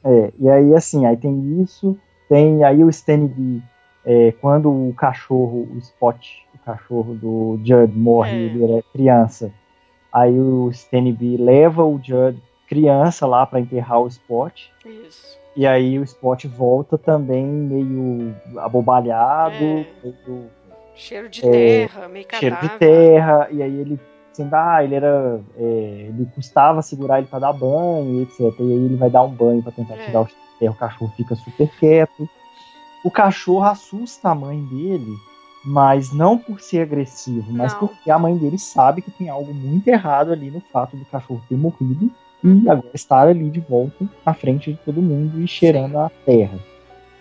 [0.05, 3.63] É, e aí, assim, aí tem isso, tem aí o Stanley
[4.05, 8.35] é, quando o cachorro, o Spot, o cachorro do Judd morre, é.
[8.35, 9.53] ele era criança
[10.17, 14.59] Aí o Stanley leva o Judd criança lá para enterrar o Spot.
[14.87, 15.39] Isso.
[15.57, 19.87] E aí o Spot volta também meio abobalhado, é.
[20.03, 20.51] meio,
[20.95, 22.59] cheiro de é, terra, meio cadáver.
[22.59, 24.01] Cheiro de terra, e aí ele
[24.33, 25.41] assim, ah, ele era.
[25.57, 25.63] É,
[26.09, 28.41] ele custava segurar ele para dar banho, etc.
[28.41, 30.05] E aí ele vai dar um banho para tentar é.
[30.05, 32.29] tirar o terra, o cachorro fica super quieto.
[33.03, 35.15] O cachorro assusta a mãe dele
[35.67, 37.81] mas não por ser agressivo, mas não.
[37.81, 41.43] porque a mãe dele sabe que tem algo muito errado ali no fato do cachorro
[41.49, 42.09] ter morrido
[42.43, 42.71] e uhum.
[42.71, 46.59] agora estar ali de volta na frente de todo mundo e cheirando a terra.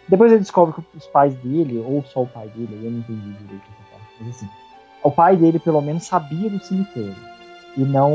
[0.08, 3.34] Depois ele descobre que os pais dele, ou só o pai dele, eu não entendi
[3.34, 4.50] direito essa parte, mas assim,
[5.04, 7.16] o pai dele pelo menos sabia do cemitério
[7.78, 8.12] e não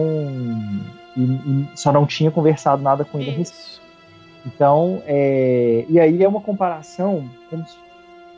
[1.17, 3.81] e, e só não tinha conversado nada com ele a respeito.
[4.47, 7.77] Então, é, e aí é uma comparação como se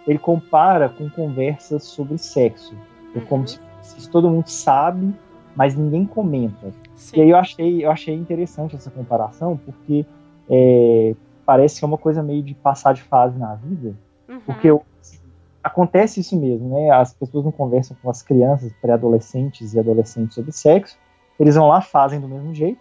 [0.07, 2.75] ele compara com conversas sobre sexo.
[3.15, 3.27] É uhum.
[3.27, 5.15] como se, se, todo mundo sabe,
[5.55, 6.73] mas ninguém comenta.
[7.03, 7.19] Sim.
[7.19, 10.07] E aí eu achei, eu achei interessante essa comparação, porque
[10.49, 13.95] é, parece que é uma coisa meio de passar de fase na vida.
[14.29, 14.41] Uhum.
[14.41, 15.19] Porque assim,
[15.63, 16.91] acontece isso mesmo, né?
[16.91, 20.97] As pessoas não conversam com as crianças, pré-adolescentes e adolescentes sobre sexo.
[21.39, 22.81] Eles vão lá, fazem do mesmo jeito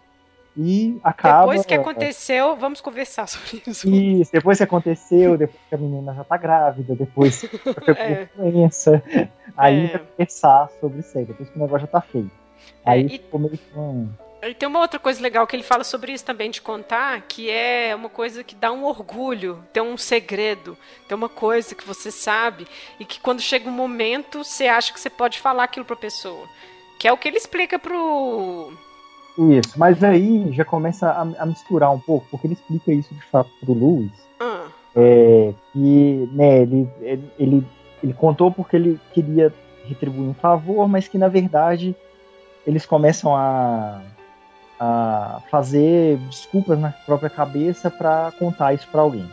[0.56, 1.48] e acaba.
[1.48, 3.90] Depois que aconteceu, vamos conversar sobre isso.
[3.90, 8.30] Isso, depois que aconteceu, depois que a menina já tá grávida, depois que é.
[8.36, 9.02] doença,
[9.58, 9.98] aí é.
[9.98, 12.41] conversar sobre aí, depois que o negócio já tá feito.
[12.86, 13.10] É, aí é, e...
[13.10, 14.10] ficou meio que um...
[14.44, 17.48] E tem uma outra coisa legal que ele fala sobre isso também de contar, que
[17.48, 20.76] é uma coisa que dá um orgulho, tem um segredo,
[21.08, 22.66] tem uma coisa que você sabe
[23.00, 26.48] e que quando chega um momento você acha que você pode falar aquilo pra pessoa.
[27.00, 28.74] Que é o que ele explica pro
[29.38, 33.24] isso, mas aí já começa a, a, misturar um pouco, porque ele explica isso de
[33.26, 34.12] fato pro Lewis.
[34.40, 34.68] Ah.
[34.96, 36.90] É, que né, ele,
[37.40, 37.68] ele,
[38.04, 39.54] ele contou porque ele queria
[39.86, 41.96] retribuir um favor, mas que na verdade
[42.66, 44.02] eles começam a,
[44.80, 49.28] a fazer desculpas na própria cabeça para contar isso para alguém.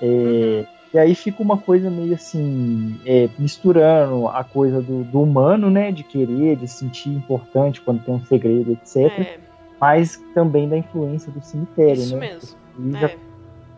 [0.00, 0.76] É, uhum.
[0.94, 5.92] E aí fica uma coisa meio assim, é, misturando a coisa do, do, humano, né?
[5.92, 8.96] De querer, de sentir importante quando tem um segredo, etc.
[8.96, 9.38] É.
[9.78, 12.32] Mas também da influência do cemitério, isso né?
[12.32, 12.56] Mesmo.
[12.78, 13.16] E, já, é.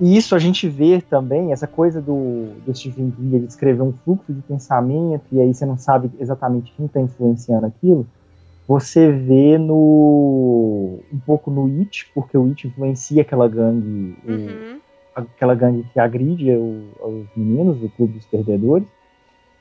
[0.00, 3.92] e isso a gente vê também, essa coisa do, do Stephen King, ele escrever um
[4.04, 8.06] fluxo de pensamento, e aí você não sabe exatamente quem está influenciando aquilo.
[8.68, 14.78] Você vê no um pouco no It, porque o It influencia aquela gangue, uhum
[15.18, 18.87] aquela gangue que agride o, os meninos do Clube dos Perdedores,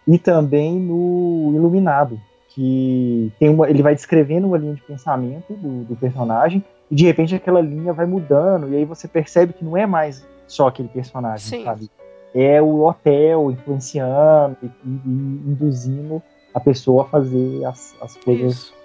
[0.08, 5.84] e também no Iluminado, que tem uma, ele vai descrevendo uma linha de pensamento do,
[5.84, 9.76] do, personagem, e de repente aquela linha vai mudando, e aí você percebe que não
[9.76, 11.64] é mais só aquele personagem, Sim.
[11.64, 11.90] sabe?
[12.34, 16.22] É o hotel influenciando e, e, induzindo
[16.54, 18.77] a pessoa a fazer as, as coisas isso.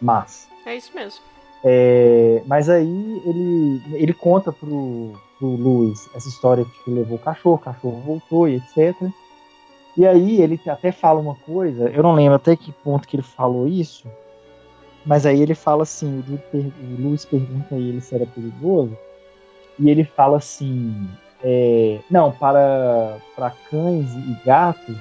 [0.00, 0.48] Más.
[0.66, 1.20] É isso mesmo.
[1.62, 7.56] É, mas aí ele, ele conta pro, pro Luiz essa história que levou o cachorro,
[7.56, 8.96] o cachorro voltou e etc.
[9.96, 13.22] E aí ele até fala uma coisa, eu não lembro até que ponto que ele
[13.22, 14.08] falou isso,
[15.04, 18.96] mas aí ele fala assim, o, o Luiz pergunta a ele se era perigoso,
[19.78, 21.08] e ele fala assim,
[21.42, 24.96] é, não, para, para cães e gatos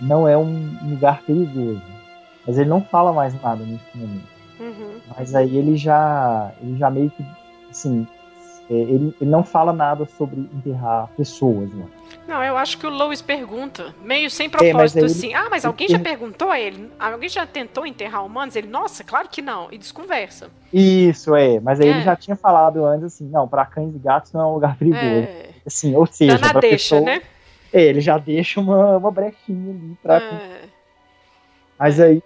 [0.00, 1.82] não é um lugar perigoso.
[2.46, 4.32] Mas ele não fala mais nada nesse momento.
[4.58, 5.00] Uhum.
[5.16, 7.24] Mas aí ele já, ele já meio que,
[7.70, 8.06] assim,
[8.70, 11.84] é, ele, ele não fala nada sobre enterrar pessoas, né?
[12.26, 15.34] Não, eu acho que o Lois pergunta, meio sem é, propósito, é, assim.
[15.34, 16.90] ah, mas alguém já perguntou a ele?
[16.98, 18.54] Alguém já tentou enterrar humanos?
[18.54, 19.68] Ele, nossa, claro que não.
[19.72, 20.48] E desconversa.
[20.72, 21.60] Isso, é.
[21.60, 21.90] Mas aí é.
[21.90, 24.76] ele já tinha falado antes, assim, não, para cães e gatos não é um lugar
[24.76, 25.04] perigoso.
[25.04, 25.50] É.
[25.66, 27.22] Assim, ou seja, já na deixa, pessoa, né?
[27.72, 30.16] É, ele já deixa uma, uma brechinha ali pra.
[30.16, 30.62] É.
[31.78, 32.22] Mas aí.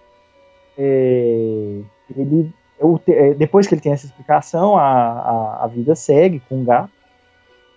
[0.79, 1.81] É,
[2.17, 6.61] ele eu, é, depois que ele tem essa explicação, a, a, a, vida segue com
[6.61, 6.91] o gato.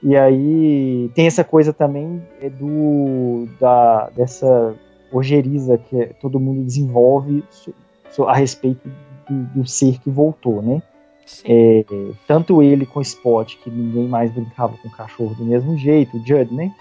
[0.03, 4.75] E aí tem essa coisa também é do da, dessa
[5.12, 7.43] ojeriza que todo mundo desenvolve
[8.25, 8.89] a respeito
[9.29, 10.81] do, do ser que voltou, né?
[11.45, 11.85] É,
[12.27, 16.17] tanto ele com o Spot, que ninguém mais brincava com o cachorro do mesmo jeito,
[16.17, 16.73] o Judd, né?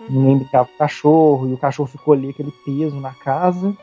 [0.00, 0.06] Uhum.
[0.10, 3.74] Ninguém brincava com o cachorro, e o cachorro ficou ali aquele peso na casa,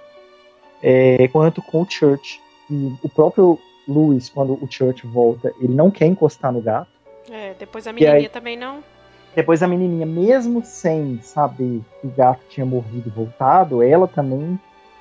[0.84, 2.42] é, quanto com o Church.
[2.70, 6.92] E o próprio Louis, quando o Church volta, ele não quer encostar no gato.
[7.32, 8.84] É, depois a menininha aí, também não.
[9.34, 14.60] Depois a menininha, mesmo sem saber que o gato tinha morrido e voltado, ela também,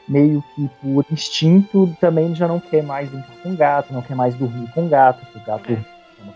[0.08, 4.14] meio que por instinto, também já não quer mais brincar com o gato, não quer
[4.14, 5.78] mais dormir com o gato, porque o gato é.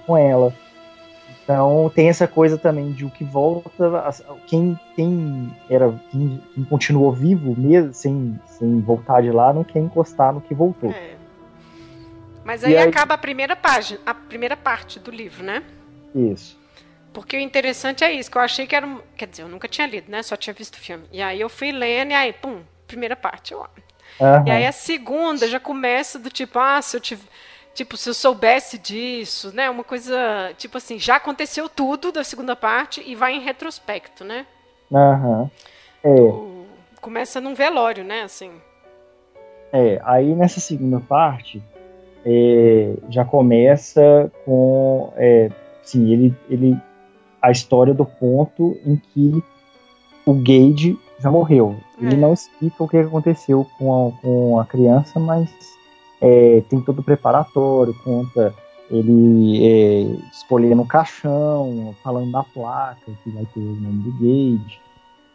[0.04, 0.52] com ela.
[1.46, 3.70] Então tem essa coisa também de o que volta,
[4.48, 9.78] quem, quem era quem, quem continuou vivo mesmo sem, sem voltar de lá não quer
[9.78, 10.90] encostar no que voltou.
[10.90, 11.14] É.
[12.44, 15.62] Mas aí, aí, acaba a primeira página, a primeira parte do livro, né?
[16.12, 16.58] Isso.
[17.12, 18.84] Porque o interessante é isso, que eu achei que era.
[18.84, 20.24] Um, quer dizer, eu nunca tinha lido, né?
[20.24, 21.04] Só tinha visto o filme.
[21.12, 23.54] E aí eu fui lendo e aí, pum, primeira parte.
[23.54, 23.66] Ó.
[24.20, 24.46] Uhum.
[24.46, 27.22] E aí a segunda já começa do tipo, ah, se eu tive.
[27.76, 29.68] Tipo, se eu soubesse disso, né?
[29.68, 30.16] Uma coisa,
[30.56, 34.46] tipo assim, já aconteceu tudo da segunda parte e vai em retrospecto, né?
[34.90, 35.50] Aham.
[36.02, 36.64] Uhum.
[36.94, 37.00] É.
[37.02, 38.22] começa num velório, né?
[38.22, 38.50] Assim.
[39.70, 41.62] É, aí nessa segunda parte,
[42.24, 45.50] é, já começa com é,
[45.82, 46.80] sim, ele, ele
[47.42, 49.44] a história do ponto em que
[50.24, 51.76] o Gage já morreu.
[52.00, 52.06] É.
[52.06, 55.50] Ele não explica o que aconteceu com a, com a criança, mas
[56.20, 58.54] é, tem todo o preparatório, conta
[58.90, 60.02] ele é,
[60.32, 64.80] escolhendo o caixão, falando da placa que vai ter o nome do Gage.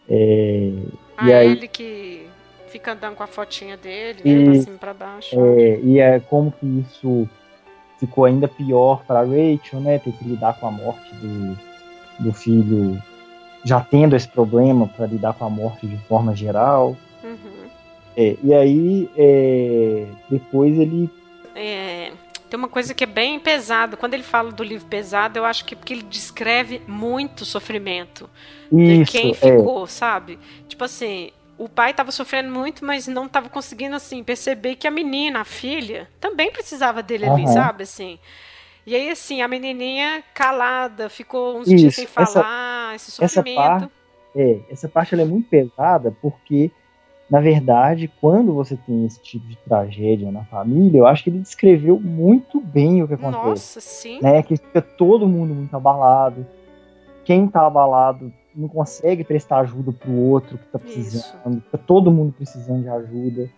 [0.09, 0.71] É,
[1.17, 2.27] ah, e aí, ele que
[2.67, 5.35] fica andando com a fotinha dele, e, né, pra cima e pra baixo.
[5.37, 7.27] É, e é como que isso
[7.99, 9.99] ficou ainda pior para Rachel, né?
[9.99, 11.57] Ter que lidar com a morte do,
[12.19, 13.01] do filho,
[13.63, 16.95] já tendo esse problema para lidar com a morte de forma geral.
[18.15, 21.09] É, e aí, é, depois ele.
[21.55, 22.11] É,
[22.49, 23.95] tem uma coisa que é bem pesada.
[23.95, 28.29] Quando ele fala do livro pesado, eu acho que é porque ele descreve muito sofrimento
[28.71, 29.33] Isso, de quem é.
[29.33, 30.37] ficou, sabe?
[30.67, 34.91] Tipo assim, o pai estava sofrendo muito, mas não estava conseguindo assim perceber que a
[34.91, 37.35] menina, a filha, também precisava dele uhum.
[37.35, 38.19] ali, sabe assim.
[38.85, 43.59] E aí assim, a menininha calada, ficou uns Isso, dias sem falar, essa, esse sofrimento.
[43.59, 43.91] Essa parte,
[44.35, 46.71] é, essa parte é muito pesada porque
[47.31, 51.39] na verdade, quando você tem esse tipo de tragédia na família, eu acho que ele
[51.39, 53.47] descreveu muito bem o que acontece.
[53.47, 54.19] Nossa, sim.
[54.21, 54.43] Né?
[54.43, 56.45] Que fica todo mundo muito abalado.
[57.23, 62.33] Quem tá abalado não consegue prestar ajuda pro outro que tá precisando, tá todo mundo
[62.33, 63.49] precisando de ajuda.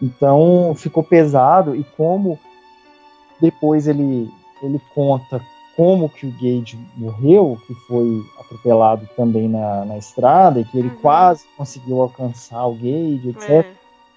[0.00, 2.38] Então ficou pesado e como
[3.38, 4.30] depois ele
[4.62, 5.44] ele conta
[5.76, 10.88] como que o Gage morreu, que foi atropelado também na, na estrada, e que ele
[10.88, 10.96] uhum.
[10.96, 13.50] quase conseguiu alcançar o Gage, etc.
[13.50, 13.66] É.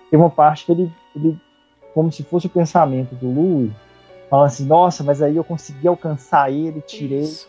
[0.10, 1.38] Tem uma parte que ele, ele,
[1.94, 3.72] como se fosse o pensamento do Louis,
[4.30, 7.22] falando assim, nossa, mas aí eu consegui alcançar ele, tirei.
[7.22, 7.48] Isso.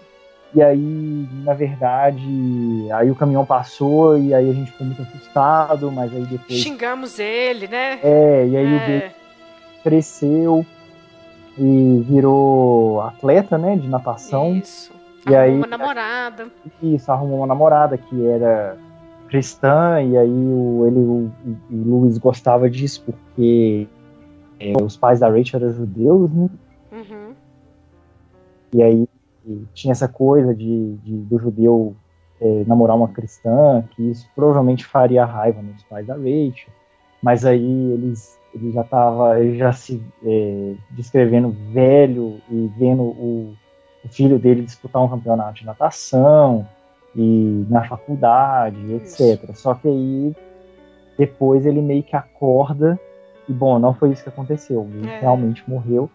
[0.55, 2.23] E aí, na verdade,
[2.95, 6.59] aí o caminhão passou e aí a gente ficou muito assustado, mas aí depois.
[6.61, 7.99] Xingamos ele, né?
[8.03, 8.77] É, e aí é.
[8.77, 9.15] o Gage
[9.83, 10.65] cresceu
[11.59, 14.57] e virou atleta, né, de natação.
[14.57, 14.93] Isso.
[15.29, 16.47] E arrumou aí, uma namorada.
[16.83, 18.77] Isso, arrumou uma namorada que era
[19.29, 21.33] cristã, e aí o, ele, o,
[21.71, 23.89] o Luiz gostava disso, porque
[24.61, 26.49] é, os pais da Rachel eram judeus, né?
[26.93, 27.35] Uhum.
[28.73, 29.09] E aí
[29.75, 31.97] tinha essa coisa de, de do judeu
[32.41, 36.73] é, namorar uma cristã, que isso provavelmente faria raiva nos pais da Rachel.
[37.23, 43.55] Mas aí eles ele já estava já se é, descrevendo velho e vendo o,
[44.05, 46.67] o, filho dele disputar um campeonato de natação
[47.15, 49.55] e na faculdade, etc.
[49.55, 50.35] Só que aí
[51.19, 52.99] depois ele meio que acorda
[53.49, 55.21] e bom, não foi isso que aconteceu, ele é.
[55.21, 56.11] realmente morreu.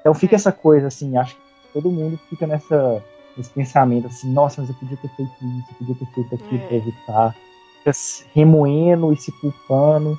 [0.00, 0.36] Então fica é.
[0.36, 1.42] essa coisa assim, acho que
[1.74, 3.02] todo mundo fica nessa
[3.36, 6.62] nesse pensamento assim, nossa, mas eu podia ter feito isso, eu podia ter feito aquilo
[6.62, 6.66] é.
[6.66, 7.36] para evitar,
[7.78, 7.92] fica
[8.32, 10.18] remoendo e se culpando.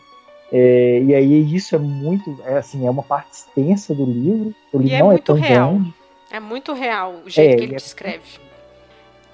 [0.58, 4.56] É, e aí isso é muito, é assim, é uma parte extensa do livro.
[4.72, 5.74] O livro e é não é muito é real.
[5.74, 5.94] Grande.
[6.32, 8.40] É muito real o jeito é, que ele é descreve.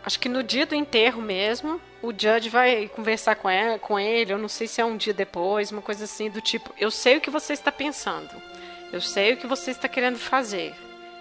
[0.03, 4.33] Acho que no dia do enterro mesmo, o Judge vai conversar com, ela, com ele,
[4.33, 7.17] eu não sei se é um dia depois, uma coisa assim do tipo, eu sei
[7.17, 8.31] o que você está pensando.
[8.91, 10.73] Eu sei o que você está querendo fazer.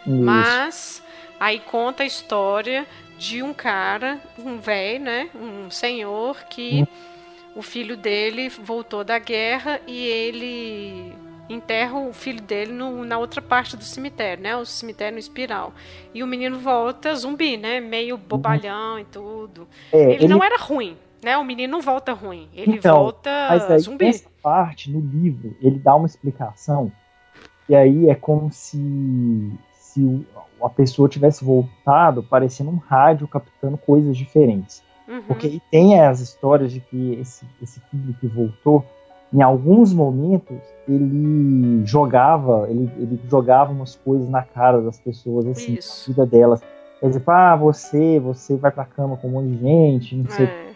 [0.06, 0.16] Isso.
[0.16, 1.02] Mas
[1.38, 2.86] aí conta a história
[3.18, 5.28] de um cara, um velho, né?
[5.34, 7.10] Um senhor que hum
[7.54, 11.14] o filho dele voltou da guerra e ele
[11.48, 14.56] enterra o filho dele no, na outra parte do cemitério, né?
[14.56, 15.72] O cemitério no espiral.
[16.14, 17.80] E o menino volta zumbi, né?
[17.80, 18.22] Meio uhum.
[18.22, 19.66] bobalhão e tudo.
[19.92, 21.36] É, ele, ele, não era ruim, né?
[21.36, 22.48] O menino não volta ruim.
[22.54, 24.04] Ele então, volta mas aí, zumbi.
[24.04, 26.92] Nessa parte, no livro, ele dá uma explicação.
[27.68, 30.26] E aí é como se, se
[30.62, 34.82] a pessoa tivesse voltado parecendo um rádio captando coisas diferentes.
[35.10, 35.22] Uhum.
[35.22, 38.84] Porque tem as histórias de que esse, esse filho que voltou,
[39.32, 40.56] em alguns momentos,
[40.88, 46.10] ele jogava, ele, ele jogava umas coisas na cara das pessoas, assim, Isso.
[46.10, 46.62] na vida delas.
[47.00, 50.46] Quer dizer, ah, você, você vai pra cama com um monte de gente, não sei.
[50.46, 50.70] É.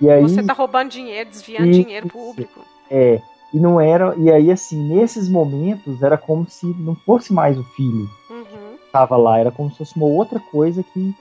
[0.00, 2.60] E aí, você tá roubando dinheiro, desviando isso, dinheiro público.
[2.90, 3.20] É.
[3.52, 4.14] E não era.
[4.16, 8.76] E aí, assim, nesses momentos, era como se não fosse mais o filho uhum.
[8.76, 11.14] que tava lá, era como se fosse uma outra coisa que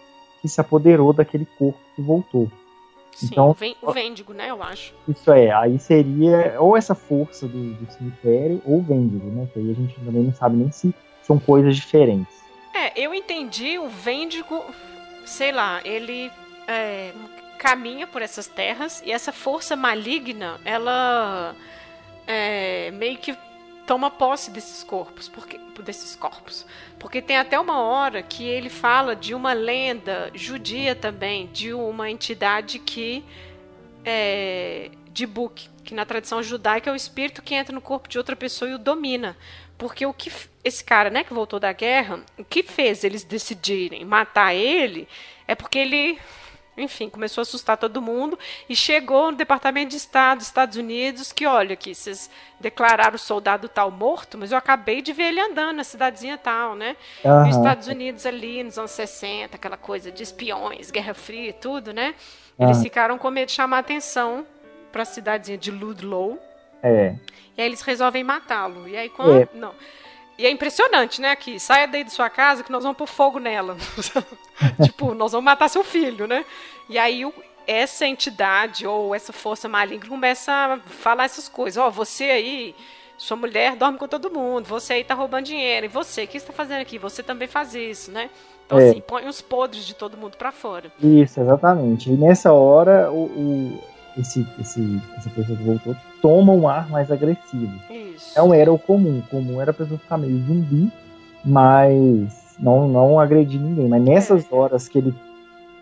[0.45, 2.51] que se apoderou daquele corpo que voltou.
[3.11, 4.93] Sim, então, o Vêndigo, né, eu acho.
[5.07, 9.59] Isso é, aí seria ou essa força do, do cemitério ou o Vêndigo, né, que
[9.59, 12.35] aí a gente também não sabe nem se são coisas diferentes.
[12.73, 14.63] É, eu entendi o Vêndigo,
[15.25, 16.29] sei lá, ele
[16.67, 17.11] é,
[17.57, 21.55] caminha por essas terras e essa força maligna, ela
[22.27, 23.35] é, meio que
[23.85, 26.65] toma posse desses corpos, porque desses corpos,
[26.97, 32.09] porque tem até uma hora que ele fala de uma lenda judia também, de uma
[32.09, 33.23] entidade que
[34.03, 38.17] é, de Buk, que na tradição judaica é o espírito que entra no corpo de
[38.17, 39.37] outra pessoa e o domina.
[39.77, 40.31] Porque o que
[40.63, 45.07] esse cara, né, que voltou da guerra, o que fez eles decidirem matar ele
[45.47, 46.17] é porque ele
[46.77, 51.31] enfim, começou a assustar todo mundo e chegou no Departamento de Estado dos Estados Unidos
[51.31, 55.39] que, olha aqui, vocês declararam o soldado tal morto, mas eu acabei de ver ele
[55.39, 56.97] andando na cidadezinha tal, né?
[57.23, 57.47] Uhum.
[57.47, 61.93] Nos Estados Unidos ali, nos anos 60, aquela coisa de espiões, Guerra Fria e tudo,
[61.93, 62.15] né?
[62.59, 62.83] Eles uhum.
[62.83, 64.45] ficaram com medo de chamar atenção
[64.91, 66.39] para a cidadezinha de Ludlow.
[66.81, 67.15] É.
[67.57, 68.87] E aí eles resolvem matá-lo.
[68.87, 69.41] E aí quando...
[69.41, 69.49] É.
[69.53, 69.73] Não...
[70.37, 71.35] E é impressionante, né?
[71.35, 73.77] Que saia daí de sua casa que nós vamos pôr fogo nela.
[74.83, 76.43] tipo, nós vamos matar seu filho, né?
[76.89, 77.33] E aí o,
[77.65, 81.81] essa entidade ou essa força maligna começa a falar essas coisas.
[81.81, 82.75] Ó, oh, você aí,
[83.17, 85.85] sua mulher dorme com todo mundo, você aí tá roubando dinheiro.
[85.85, 86.97] E você, o que você tá fazendo aqui?
[86.99, 88.29] Você também faz isso, né?
[88.65, 88.89] Então, é.
[88.89, 90.91] assim, põe os podres de todo mundo para fora.
[91.01, 92.09] Isso, exatamente.
[92.09, 93.83] E nessa hora, o, o
[94.17, 97.73] esse, esse, essa pessoa que voltou toma um ar mais agressivo.
[97.89, 98.37] Isso.
[98.37, 99.19] Não era o comum.
[99.19, 100.91] O comum era a pessoa ficar meio zumbi,
[101.43, 103.87] mas não, não agredir ninguém.
[103.87, 104.55] Mas nessas é.
[104.55, 105.13] horas que ele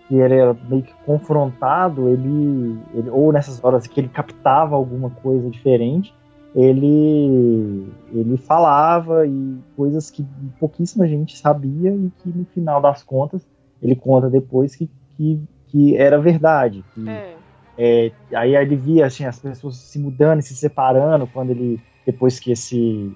[0.07, 5.09] que ele era meio que confrontado, ele, ele, ou nessas horas que ele captava alguma
[5.09, 6.13] coisa diferente,
[6.53, 10.25] ele ele falava e coisas que
[10.59, 13.41] pouquíssima gente sabia e que no final das contas
[13.81, 16.83] ele conta depois que, que que era verdade.
[16.93, 17.42] Que, É.
[17.77, 21.79] é, aí ele via assim, as pessoas se mudando e se separando quando ele.
[22.05, 23.11] Depois que esse.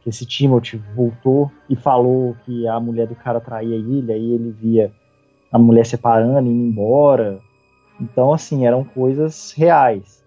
[0.00, 4.50] Que esse Timothy voltou e falou que a mulher do cara traía ele, aí ele
[4.50, 4.92] via
[5.52, 7.38] a mulher separando, indo embora.
[8.00, 10.24] Então, assim, eram coisas reais.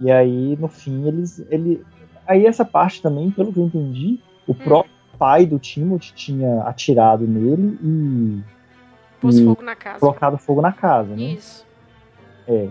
[0.00, 1.44] E aí, no fim, eles.
[1.50, 1.82] Ele,
[2.26, 4.56] aí, essa parte também, pelo que eu entendi, o Hum.
[4.56, 8.42] próprio pai do Timothy tinha atirado nele e
[9.20, 10.00] Pôs E- fogo na casa.
[10.00, 11.22] colocado fogo na casa, né?
[11.22, 11.64] Isso.
[12.46, 12.68] É.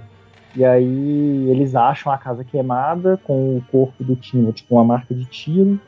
[0.56, 5.14] E aí eles acham a casa queimada com o corpo do Timothy com a marca
[5.14, 5.80] de tiro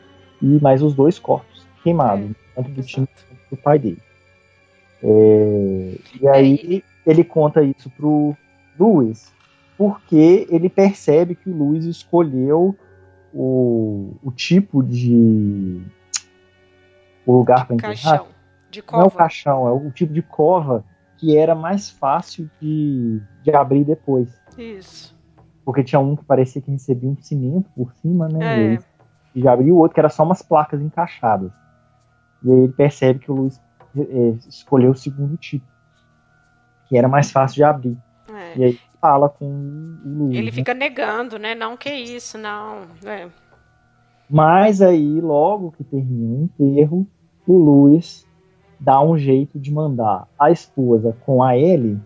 [0.41, 2.81] e mais os dois corpos queimados, tanto do.
[2.81, 4.01] Timothy quanto do pai dele.
[5.03, 8.36] É, e aí ele conta isso pro
[8.79, 9.31] Luiz,
[9.77, 12.75] porque ele percebe que o Luiz escolheu
[13.31, 15.83] o, o tipo de
[17.25, 17.93] o lugar para enterrar.
[17.93, 18.27] Caixão.
[18.71, 19.17] De Não é o cova.
[19.17, 20.83] caixão, é o tipo de cova
[21.26, 24.30] que era mais fácil de, de abrir depois.
[24.55, 25.17] Isso.
[25.65, 28.76] Porque tinha um que parecia que recebia um cimento por cima, né?
[28.76, 28.80] É.
[29.34, 31.51] E já abriu o outro que era só umas placas encaixadas.
[32.43, 33.59] E aí ele percebe que o Luiz
[33.97, 35.65] eh, escolheu o segundo tipo,
[36.88, 37.97] que era mais fácil de abrir.
[38.32, 38.57] É.
[38.59, 40.38] E aí fala com o Luiz.
[40.38, 40.51] Ele né?
[40.51, 41.55] fica negando, né?
[41.55, 42.84] Não, que isso, não.
[43.03, 43.28] É.
[44.30, 47.07] Mas aí, logo que termina o enterro,
[47.47, 48.28] o Luiz
[48.80, 51.99] dá um jeito de mandar a esposa com a Ellie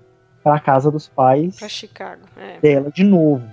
[0.43, 2.21] para casa dos pais Pra Chicago.
[2.37, 2.59] É.
[2.59, 3.43] dela de novo,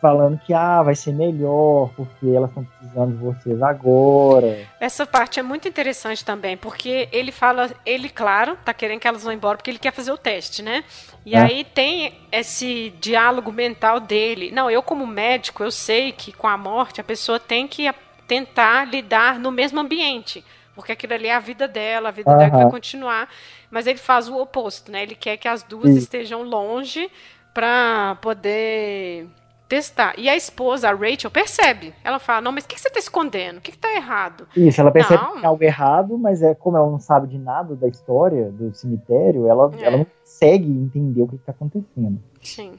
[0.00, 4.66] falando que ah, vai ser melhor porque elas estão precisando de vocês agora.
[4.80, 9.22] Essa parte é muito interessante também, porque ele fala, ele, claro, tá querendo que elas
[9.24, 10.84] vão embora porque ele quer fazer o teste, né?
[11.24, 11.38] E É.
[11.38, 14.50] aí tem esse diálogo mental dele.
[14.52, 17.90] Não, eu como médico, eu sei que com a morte a pessoa tem que
[18.26, 20.44] tentar lidar no mesmo ambiente,
[20.76, 23.28] porque aquilo ali é a vida dela, a vida dela que vai continuar.
[23.70, 25.02] Mas ele faz o oposto, né?
[25.02, 25.96] Ele quer que as duas Sim.
[25.98, 27.10] estejam longe
[27.52, 29.26] para poder
[29.68, 30.14] testar.
[30.18, 31.92] E a esposa, a Rachel, percebe.
[32.04, 33.58] Ela fala: Não, mas o que que você está escondendo?
[33.58, 34.46] O que está errado?
[34.56, 35.32] Isso, ela percebe Não.
[35.32, 38.72] que tem algo errado, mas é como ela não sabe de nada da história do
[38.74, 39.84] cemitério, ela, É.
[39.84, 42.22] ela não consegue entender o que está acontecendo.
[42.42, 42.74] Sim.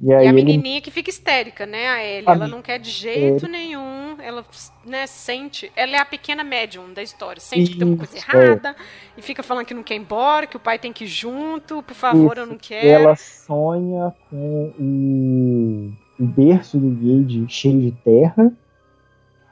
[0.00, 1.88] E E a ele menininha que fica histérica, né?
[1.88, 4.44] A Ellie, A ela não quer de jeito nenhum, ela
[4.84, 8.30] né, sente, ela é a pequena médium da história, sente que tem uma coisa Isso,
[8.30, 8.76] errada
[9.16, 11.82] e fica falando que não quer ir embora, que o pai tem que ir junto,
[11.82, 12.86] por favor, eu Isso, não quero.
[12.86, 15.92] ela sonha com o,
[16.22, 18.52] o berço do Gage cheio de terra.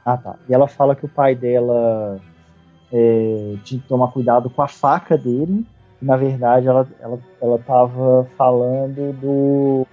[0.05, 0.35] Ah, tá.
[0.47, 2.21] E ela fala que o pai dela
[2.91, 5.65] é, tinha que tomar cuidado com a faca dele.
[5.99, 9.87] E, na verdade, ela, ela, ela tava falando do,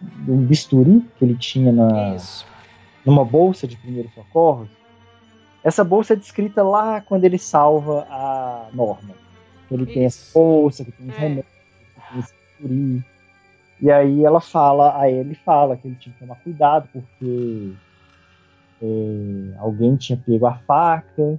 [0.00, 2.46] do bisturi que ele tinha na, Isso.
[3.08, 4.68] Numa bolsa de primeiros socorros.
[5.64, 9.14] Essa bolsa é descrita lá quando ele salva a Norma.
[9.70, 10.34] Ele tem essa Isso.
[10.34, 11.18] bolsa, que tem os É.
[11.18, 13.04] remédios, que tem esse bisturi.
[13.80, 17.72] E aí ela fala, aí ele fala que ele tinha que tomar cuidado porque
[18.82, 21.38] é, alguém tinha pego a faca.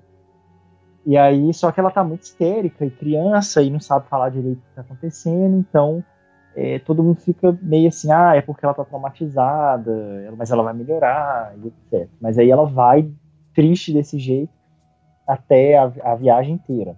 [1.05, 4.57] E aí, só que ela tá muito histérica e criança e não sabe falar direito
[4.59, 6.03] o que tá acontecendo, então
[6.55, 10.73] é, todo mundo fica meio assim, ah, é porque ela tá traumatizada, mas ela vai
[10.73, 12.09] melhorar, e etc.
[12.19, 13.09] Mas aí ela vai
[13.53, 14.51] triste desse jeito
[15.27, 16.95] até a, a viagem inteira.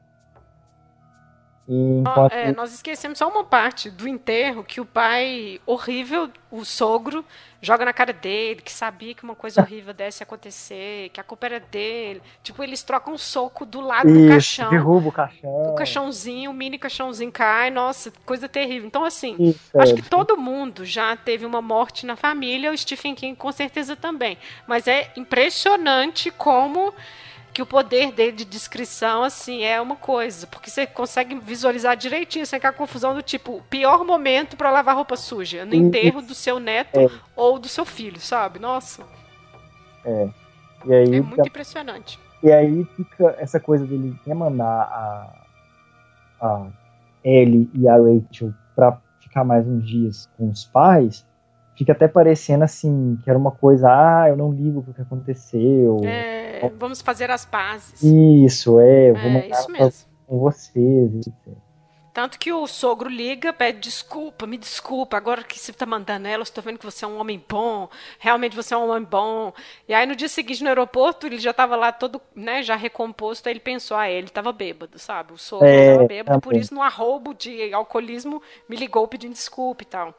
[1.74, 7.24] Enquanto, é, nós esquecemos só uma parte do enterro que o pai, horrível, o sogro,
[7.62, 11.46] joga na cara dele, que sabia que uma coisa horrível desse acontecer, que a culpa
[11.46, 12.22] era dele.
[12.44, 14.70] Tipo, eles trocam um soco do lado do isso, caixão.
[14.70, 15.50] derruba o caixão.
[15.50, 18.88] O caixãozinho, o mini caixãozinho cai, nossa, coisa terrível.
[18.88, 22.78] Então, assim, Isso, acho é, que todo mundo já teve uma morte na família, o
[22.78, 24.38] Stephen King com certeza também.
[24.68, 26.94] Mas é impressionante como
[27.54, 30.48] que o poder dele de descrição, assim, é uma coisa.
[30.48, 35.16] Porque você consegue visualizar direitinho, sem aquela confusão do tipo, pior momento para lavar roupa
[35.18, 37.10] suja, no enterro do seu neto É.
[37.36, 38.60] ou do seu filho, sabe?
[38.60, 39.04] Nossa,
[40.86, 42.20] E aí, é muito impressionante.
[42.44, 45.46] E aí fica essa coisa dele quer mandar a,
[46.42, 46.68] a
[47.24, 51.26] Ellie e a Rachel pra ficar mais uns dias com os pais,
[51.78, 56.02] fica até parecendo assim, que era uma coisa, ah, eu não ligo pro que aconteceu.
[56.06, 58.02] É, vamos fazer as pazes.
[58.04, 60.06] Isso, é, eu vou É, isso mesmo.
[60.28, 61.12] com vocês.
[62.14, 66.44] Tanto que o sogro liga, pede desculpa, me desculpa, agora que você tá mandando ela,
[66.44, 67.88] estou vendo que você é um homem bom,
[68.20, 69.54] realmente você é um homem bom.
[69.88, 73.48] E aí no dia seguinte no aeroporto, ele já estava lá todo, né, já recomposto,
[73.48, 75.32] aí ele pensou, ah, ele estava bêbado, sabe?
[75.32, 76.62] O sogro É, estava bêbado, por também.
[76.62, 80.14] isso no arrobo de alcoolismo me ligou pedindo desculpa e tal.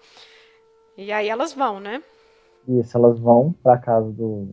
[0.97, 2.03] E aí elas vão, né?
[2.69, 4.47] Isso, elas vão pra casa do-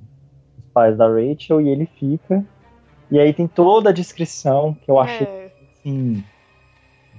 [0.57, 2.43] dos pais da Rachel e ele fica.
[3.11, 6.23] E aí tem toda a descrição que eu achei É, assim,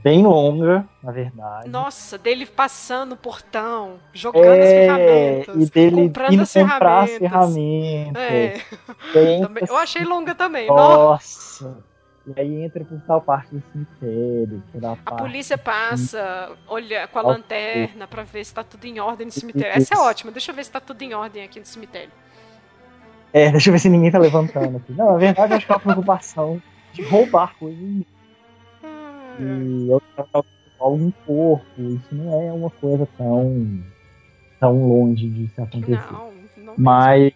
[0.03, 1.69] bem longa, na verdade.
[1.69, 7.07] Nossa, dele passando o portão, jogando é, as ferramentas, e dele comprando indo as comprar
[7.09, 7.57] ferramentas.
[8.17, 8.55] É.
[9.69, 10.69] Eu achei longa também.
[10.69, 11.77] Nossa.
[12.37, 14.63] E aí entra por tal parte do cemitério.
[15.07, 19.33] a polícia passa, olha com a lanterna para ver se tá tudo em ordem no
[19.33, 19.77] cemitério.
[19.77, 20.31] Essa é ótima.
[20.31, 22.11] Deixa eu ver se tá tudo em ordem aqui no cemitério.
[23.33, 24.93] É, deixa eu ver se ninguém tá levantando aqui.
[24.93, 26.63] Não, na verdade, acho que é uma preocupação
[26.93, 28.05] de roubar coisas.
[29.39, 30.03] E eu
[30.81, 33.83] algum corpo, isso não é uma coisa tão
[34.59, 36.13] tão longe de se acontecer.
[36.13, 37.33] Não, não mas,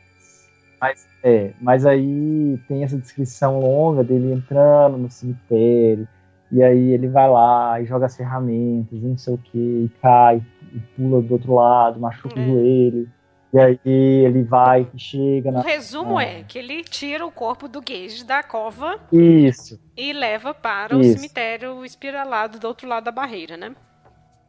[0.80, 6.06] mas, é, mas aí tem essa descrição longa dele entrando no cemitério,
[6.52, 9.90] e aí ele vai lá e joga as ferramentas, e não sei o que, e
[10.02, 12.42] cai, e pula do outro lado, machuca é.
[12.42, 13.10] o joelho.
[13.54, 15.60] E aí ele vai e chega na.
[15.60, 16.40] O resumo é.
[16.40, 18.98] é que ele tira o corpo do Gage da cova.
[19.10, 19.80] Isso.
[19.96, 21.10] E leva para Isso.
[21.10, 23.74] o cemitério espiralado do outro lado da barreira, né?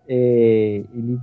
[0.09, 1.19] É, ele,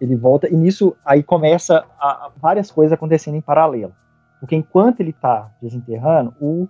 [0.00, 0.48] ele volta.
[0.48, 3.94] E nisso aí começa a, a várias coisas acontecendo em paralelo.
[4.40, 6.68] Porque enquanto ele está desenterrando, o,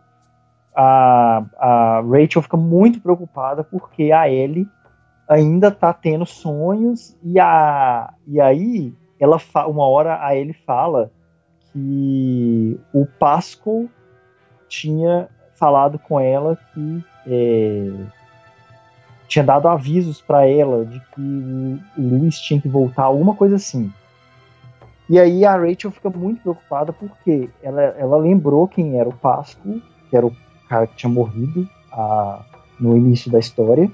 [0.74, 4.68] a, a Rachel fica muito preocupada porque a Ellie
[5.28, 11.10] ainda está tendo sonhos e, a, e aí ela uma hora a ele fala
[11.72, 13.86] que o Pascal
[14.68, 17.90] tinha falado com ela que é,
[19.26, 23.92] tinha dado avisos para ela de que o Luiz tinha que voltar, alguma coisa assim.
[25.08, 29.76] E aí a Rachel fica muito preocupada porque ela, ela lembrou quem era o Pascal,
[30.10, 30.36] que era o
[30.68, 32.40] cara que tinha morrido a,
[32.80, 33.90] no início da história,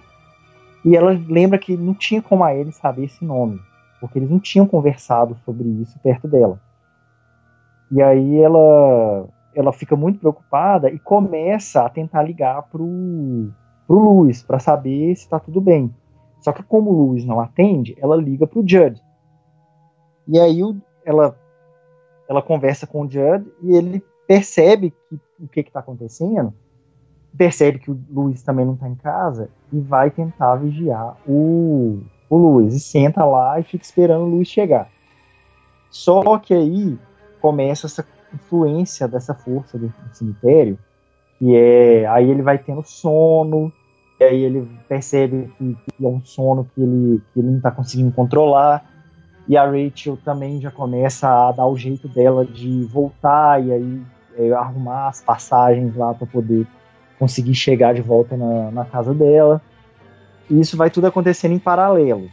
[0.84, 3.60] e ela lembra que não tinha como a ele saber esse nome
[4.02, 6.60] porque eles não tinham conversado sobre isso perto dela.
[7.88, 13.48] E aí ela ela fica muito preocupada e começa a tentar ligar pro
[13.86, 15.94] pro Luiz para saber se está tudo bem.
[16.40, 19.00] Só que como o Luiz não atende, ela liga pro Judd.
[20.26, 21.36] E aí o, ela
[22.28, 26.54] ela conversa com o Judd e ele percebe que, o que está acontecendo,
[27.36, 32.00] percebe que o Luiz também não está em casa e vai tentar vigiar o,
[32.30, 34.88] o Luiz e senta lá e fica esperando o Luiz chegar.
[35.90, 36.98] Só que aí
[37.40, 40.78] começa essa influência dessa força do, do cemitério,
[41.38, 43.70] que é aí ele vai tendo sono,
[44.18, 47.70] e aí ele percebe que, que é um sono que ele, que ele não está
[47.70, 48.91] conseguindo controlar,
[49.48, 54.02] e a Rachel também já começa a dar o jeito dela de voltar e aí
[54.36, 56.66] é, arrumar as passagens lá para poder
[57.18, 59.60] conseguir chegar de volta na, na casa dela.
[60.50, 62.30] E isso vai tudo acontecendo em paralelo.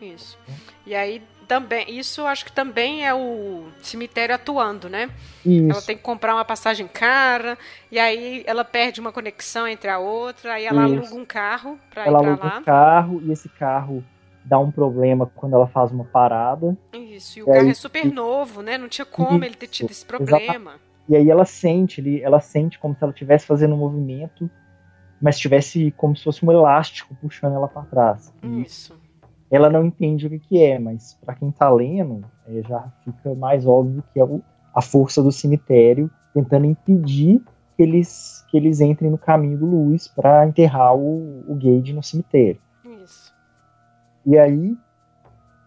[0.00, 0.38] Isso.
[0.86, 5.10] E aí também, isso acho que também é o cemitério atuando, né?
[5.44, 5.70] Isso.
[5.70, 7.58] Ela tem que comprar uma passagem cara,
[7.90, 10.94] e aí ela perde uma conexão entre a outra, aí ela isso.
[10.94, 12.58] aluga um carro para ir pra aluga lá.
[12.58, 14.04] um carro, e esse carro
[14.44, 16.76] dá um problema quando ela faz uma parada.
[16.92, 18.76] Isso, e o e carro aí, é super novo, né?
[18.76, 20.40] Não tinha como isso, ele ter tido esse problema.
[20.40, 20.80] Exatamente.
[21.08, 24.50] E aí ela sente, ela sente como se ela estivesse fazendo um movimento
[25.24, 28.30] mas tivesse como se fosse um elástico puxando ela para trás.
[28.42, 28.94] Isso.
[29.50, 33.34] Ela não entende o que, que é, mas para quem tá lendo, é, já fica
[33.34, 34.42] mais óbvio que é o,
[34.74, 37.40] a força do cemitério tentando impedir
[37.74, 42.02] que eles, que eles entrem no caminho do Luiz para enterrar o, o Gage no
[42.02, 42.60] cemitério.
[44.26, 44.76] E aí,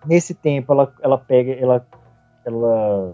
[0.05, 1.85] nesse tempo, ela, ela pega, ela,
[2.45, 3.13] ela,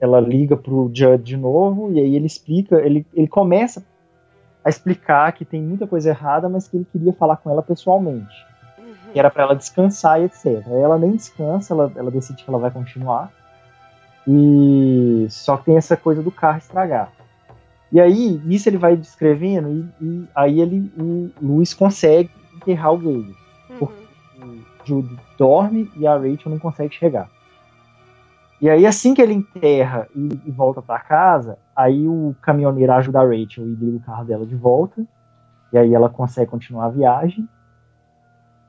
[0.00, 3.84] ela liga pro Judd de novo, e aí ele explica, ele, ele começa
[4.64, 8.46] a explicar que tem muita coisa errada, mas que ele queria falar com ela pessoalmente.
[8.78, 9.12] Uhum.
[9.12, 10.46] Que era para ela descansar e etc.
[10.66, 13.32] Aí ela nem descansa, ela, ela decide que ela vai continuar.
[14.26, 17.12] E só que tem essa coisa do carro estragar.
[17.90, 22.98] E aí, nisso ele vai descrevendo, e, e aí ele, o Luiz consegue enterrar o
[22.98, 23.41] Gage.
[24.42, 27.30] O Jude dorme e a Rachel não consegue chegar.
[28.60, 33.20] E aí, assim que ele enterra e, e volta para casa, aí o caminhoneiro ajuda
[33.20, 35.04] a Rachel e liga o carro dela de volta.
[35.72, 37.48] E aí ela consegue continuar a viagem.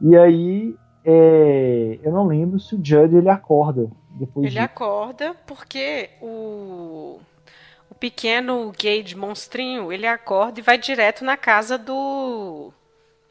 [0.02, 4.48] E aí, é, eu não lembro se o Judd ele acorda depois.
[4.48, 7.20] Ele acorda porque o
[7.94, 12.74] o pequeno Gage monstrinho, ele acorda e vai direto na casa do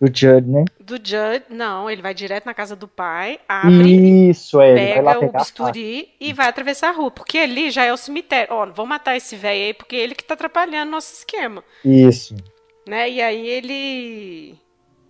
[0.02, 0.64] do Judd, né?
[0.80, 5.30] Do Judd, não, ele vai direto na casa do pai, abre, Isso, é, pega o
[5.30, 8.52] bisturi e vai atravessar a rua, porque ali já é o cemitério.
[8.52, 11.62] Ó, vamos matar esse velho aí, porque ele que tá atrapalhando nosso esquema.
[11.84, 12.34] Isso.
[12.84, 13.10] Né?
[13.10, 14.58] E aí ele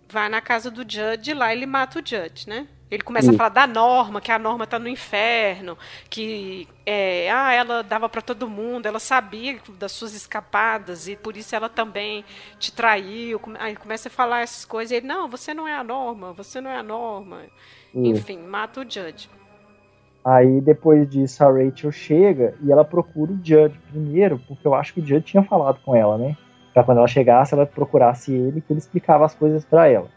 [0.07, 2.67] vai na casa do Judd, lá ele mata o Judd, né?
[2.93, 5.75] Ele começa a falar da Norma, que a Norma tá no inferno,
[6.11, 11.35] que é, ah, ela dava para todo mundo, ela sabia das suas escapadas e por
[11.35, 12.23] isso ela também
[12.59, 13.41] te traiu.
[13.57, 16.61] Aí começa a falar essas coisas e ele, não, você não é a Norma, você
[16.61, 17.41] não é a Norma.
[17.95, 19.27] Enfim, mata o Judge.
[20.23, 24.93] Aí depois disso a Rachel chega e ela procura o Judge primeiro, porque eu acho
[24.93, 26.37] que o Judge tinha falado com ela, né?
[26.75, 30.09] Pra quando ela chegasse, ela procurasse ele, que ele explicava as coisas para ela.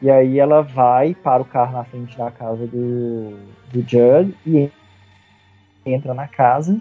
[0.00, 3.36] E aí ela vai para o carro na frente da casa do,
[3.72, 4.70] do Judd e
[5.84, 6.78] entra na casa.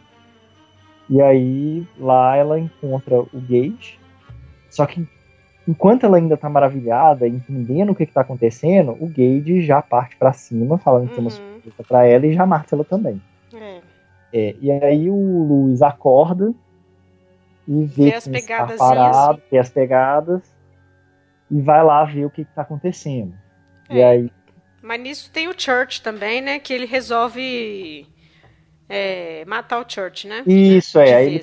[1.09, 3.99] E aí lá ela encontra o Gage.
[4.69, 5.07] Só que
[5.67, 10.17] enquanto ela ainda tá maravilhada, entendendo o que, que tá acontecendo, o Gage já parte
[10.17, 11.37] para cima, falando que tem uma uhum.
[11.61, 13.21] surpresa pra ela e já mata ela também.
[13.53, 13.81] É.
[14.33, 16.53] É, e aí o Luiz acorda
[17.65, 20.54] e vê, vê as pegadas tá parado, vê as pegadas
[21.49, 23.33] e vai lá ver o que está acontecendo.
[23.89, 23.97] É.
[23.97, 24.31] E aí.
[24.81, 26.59] Mas nisso tem o Church também, né?
[26.59, 28.07] Que ele resolve
[28.87, 30.43] é, matar o Church, né?
[30.45, 31.15] Isso, é.
[31.15, 31.41] Aí ele,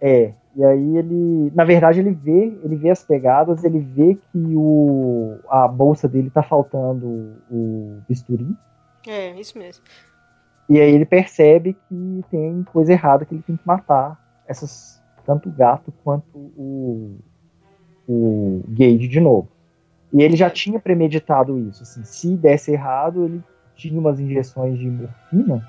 [0.00, 0.34] é.
[0.54, 1.50] E aí ele.
[1.54, 6.30] Na verdade, ele vê, ele vê as pegadas, ele vê que o, a bolsa dele
[6.30, 8.46] tá faltando o bisturi.
[9.06, 9.82] É, isso mesmo.
[10.68, 15.48] E aí ele percebe que tem coisa errada que ele tem que matar essas tanto
[15.48, 17.18] o gato quanto o,
[18.08, 19.48] o Gage de novo.
[20.12, 21.82] E ele já tinha premeditado isso.
[21.82, 23.42] Assim, se desse errado, ele
[23.74, 25.66] tinha umas injeções de morfina.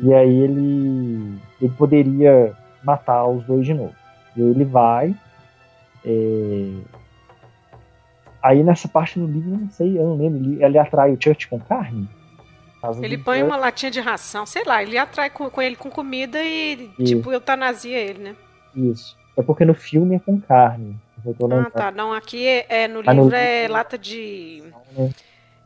[0.00, 3.94] E aí ele, ele poderia matar os dois de novo.
[4.36, 5.14] E ele vai.
[6.04, 6.72] É...
[8.42, 10.38] Aí nessa parte do livro, não sei, eu não lembro.
[10.38, 12.08] Ele, ele atrai o Church com carne?
[13.02, 13.50] Ele põe Church.
[13.50, 17.16] uma latinha de ração, sei lá, ele atrai com, com ele com comida e, Isso.
[17.16, 18.36] tipo, eutanasia ele, né?
[18.74, 19.16] Isso.
[19.36, 20.96] É porque no filme é com carne.
[21.52, 21.90] Ah, tá.
[21.90, 23.34] Não, aqui é, é no livro no...
[23.34, 24.62] é lata de.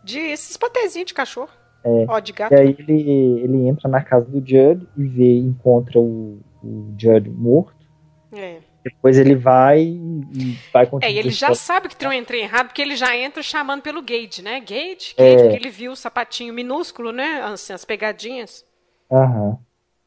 [0.03, 1.51] De esses patezinhos de cachorro.
[1.85, 2.07] É.
[2.09, 2.53] Ó, de gato.
[2.53, 7.29] E aí ele, ele entra na casa do Judd e vê, encontra o, o Judd
[7.31, 7.87] morto.
[8.33, 8.59] É.
[8.83, 11.13] Depois ele vai e vai continuar.
[11.13, 14.03] É, ele já sabe que tem um entrei errado, porque ele já entra chamando pelo
[14.03, 14.61] Gage, né?
[14.61, 15.37] Gage, Gage, é.
[15.37, 17.43] porque ele viu o sapatinho minúsculo, né?
[17.45, 18.65] Assim, as pegadinhas.
[19.11, 19.59] Aham.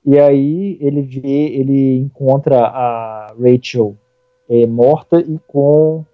[0.06, 3.98] E aí ele vê, ele encontra a Rachel
[4.54, 6.06] é, morta e com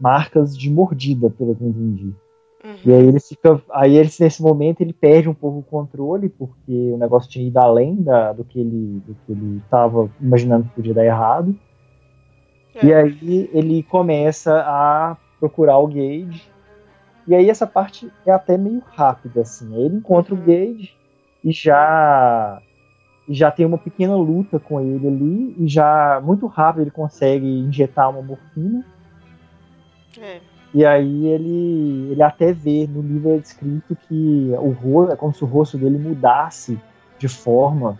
[0.00, 2.12] marcas de mordida, pelo que eu entendi.
[2.64, 2.76] Uhum.
[2.84, 3.62] E aí ele fica.
[3.70, 7.58] Aí ele, nesse momento ele perde um pouco o controle, porque o negócio tinha ido
[7.58, 11.54] além da, do que ele do que ele estava imaginando que podia dar errado.
[12.74, 12.86] É.
[12.86, 16.42] E aí ele começa a procurar o Gage.
[17.28, 19.72] E aí essa parte é até meio rápida, assim.
[19.76, 20.40] Ele encontra uhum.
[20.40, 20.92] o Gage
[21.44, 22.60] e já
[23.28, 28.10] já tem uma pequena luta com ele ali e já muito rápido ele consegue injetar
[28.10, 28.84] uma morfina.
[30.20, 30.40] É.
[30.74, 35.34] E aí ele, ele até vê no livro é descrito que o rosto é como
[35.34, 36.78] se o rosto dele mudasse
[37.18, 37.98] de forma.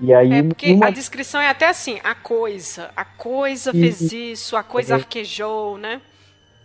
[0.00, 0.86] E aí é porque uma...
[0.86, 4.96] a descrição é até assim, a coisa, a coisa e, fez isso, a coisa é.
[4.96, 6.00] arquejou, né?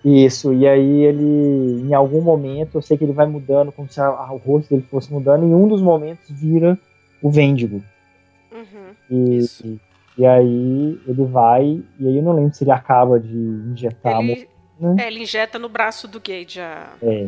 [0.04, 4.00] Isso, e aí ele, em algum momento, eu sei que ele vai mudando, como se
[4.00, 6.78] a, a, o rosto dele fosse mudando, e em um dos momentos vira
[7.22, 7.84] o Vendigo.
[8.58, 9.80] Uhum, e, e,
[10.18, 14.50] e, aí ele vai, e aí eu não lembro se ele acaba de injetar ele,
[14.82, 16.60] a É, ele injeta no braço do Gage.
[16.60, 16.94] A...
[17.02, 17.28] É.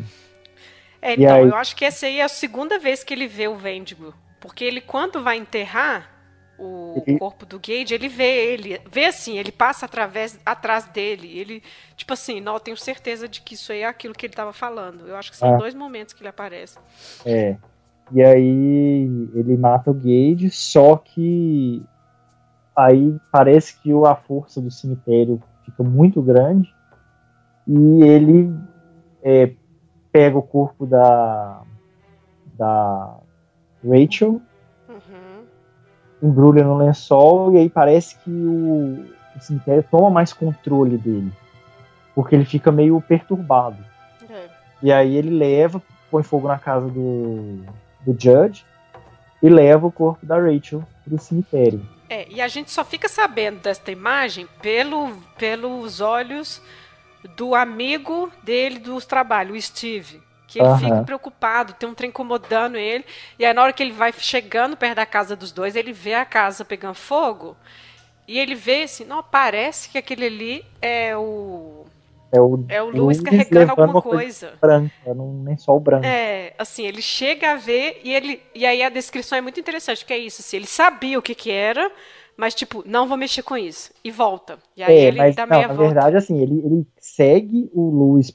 [1.01, 1.47] é então, aí...
[1.47, 4.13] eu acho que essa aí é a segunda vez que ele vê o Vendigo.
[4.39, 6.09] Porque ele, quando vai enterrar
[6.57, 7.17] o ele...
[7.17, 11.39] corpo do Gage, ele vê ele, vê assim, ele passa através, atrás dele.
[11.39, 11.63] Ele,
[11.95, 14.53] tipo assim, não, eu tenho certeza de que isso aí é aquilo que ele estava
[14.53, 15.07] falando.
[15.07, 15.57] Eu acho que são ah.
[15.57, 16.77] dois momentos que ele aparece.
[17.25, 17.55] É.
[18.11, 21.83] E aí ele mata o Gage, só que
[22.75, 26.73] aí parece que a força do cemitério fica muito grande
[27.67, 28.51] e ele
[29.21, 29.51] é,
[30.11, 31.61] pega o corpo da,
[32.57, 33.17] da
[33.83, 34.41] Rachel,
[34.87, 35.43] uhum.
[36.23, 39.05] embrulha no lençol e aí parece que o,
[39.35, 41.31] o, cemitério toma mais controle dele,
[42.15, 43.77] porque ele fica meio perturbado.
[44.21, 44.47] Uhum.
[44.81, 45.79] E aí ele leva,
[46.09, 47.63] põe fogo na casa do
[48.01, 48.65] do Judge
[49.41, 51.85] e leva o corpo da Rachel para o cemitério.
[52.09, 56.61] É, e a gente só fica sabendo desta imagem pelo, pelos olhos
[57.35, 60.21] do amigo dele dos trabalhos, o Steve.
[60.47, 60.79] Que ele uhum.
[60.79, 63.05] fica preocupado, tem um trem incomodando ele.
[63.37, 66.15] E aí, na hora que ele vai chegando perto da casa dos dois, ele vê
[66.15, 67.55] a casa pegando fogo.
[68.27, 71.85] E ele vê assim, não, parece que aquele ali é o
[72.31, 74.47] é o, é o Luiz carregando alguma coisa.
[74.49, 74.57] coisa.
[74.61, 76.05] Branca, num lençol branco.
[76.05, 78.41] É, assim, ele chega a ver e ele.
[78.53, 81.33] E aí a descrição é muito interessante, porque é isso, assim, ele sabia o que
[81.33, 81.91] que era,
[82.37, 83.91] mas tipo, não vou mexer com isso.
[84.03, 84.59] E volta.
[84.77, 85.93] E aí é, ele mas, dá não, meia na volta.
[85.93, 88.31] verdade, assim, ele, ele segue o Luiz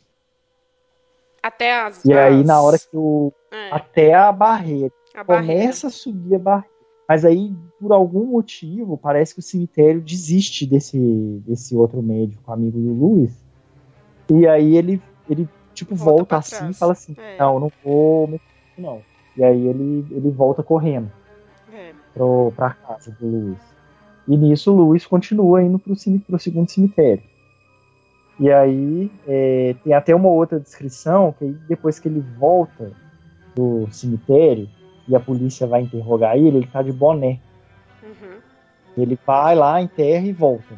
[1.43, 2.05] Até as.
[2.05, 3.33] E aí, as- na hora que o.
[3.53, 4.93] É, Até a barreira.
[5.15, 5.55] a barreira.
[5.63, 6.75] Começa a subir a barreira.
[7.07, 10.99] Mas aí, por algum motivo, parece que o cemitério desiste desse,
[11.47, 13.44] desse outro médico, amigo do Luiz.
[14.31, 16.77] E aí ele, ele tipo, Volta volta, assim trás.
[16.77, 17.37] e fala assim: É.
[17.39, 18.41] Não, não vou
[18.77, 19.03] não.
[19.37, 21.11] E aí ele, ele volta correndo
[21.73, 21.93] É.
[22.13, 23.59] pro, pra casa do Luiz.
[24.27, 25.95] E nisso o Luiz continua indo pro,
[26.27, 27.23] pro segundo cemitério.
[28.41, 32.93] E aí é, tem até uma outra descrição que depois que ele volta
[33.55, 34.69] do cemitério
[35.07, 37.39] e a polícia vai interrogar ele, ele tá de boné.
[38.03, 38.39] Uhum.
[38.97, 40.75] Ele vai lá, enterra e volta.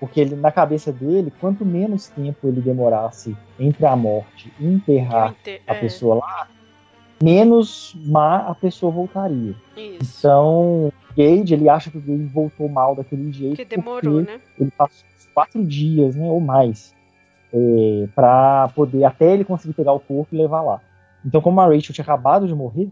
[0.00, 5.34] Porque ele, na cabeça dele, quanto menos tempo ele demorasse entre a morte e enterrar
[5.38, 6.48] Inte- a é, pessoa lá,
[7.22, 9.54] menos má a pessoa voltaria.
[9.76, 9.98] Isso.
[10.18, 13.56] Então, Gage, ele acha que o Gage voltou mal daquele jeito.
[13.56, 14.40] Porque demorou, né?
[14.58, 16.94] Ele passou quatro dias, né, ou mais,
[17.52, 20.80] é, para poder, até ele conseguir pegar o corpo e levar lá.
[21.24, 22.88] Então, como a Rachel tinha acabado de morrer,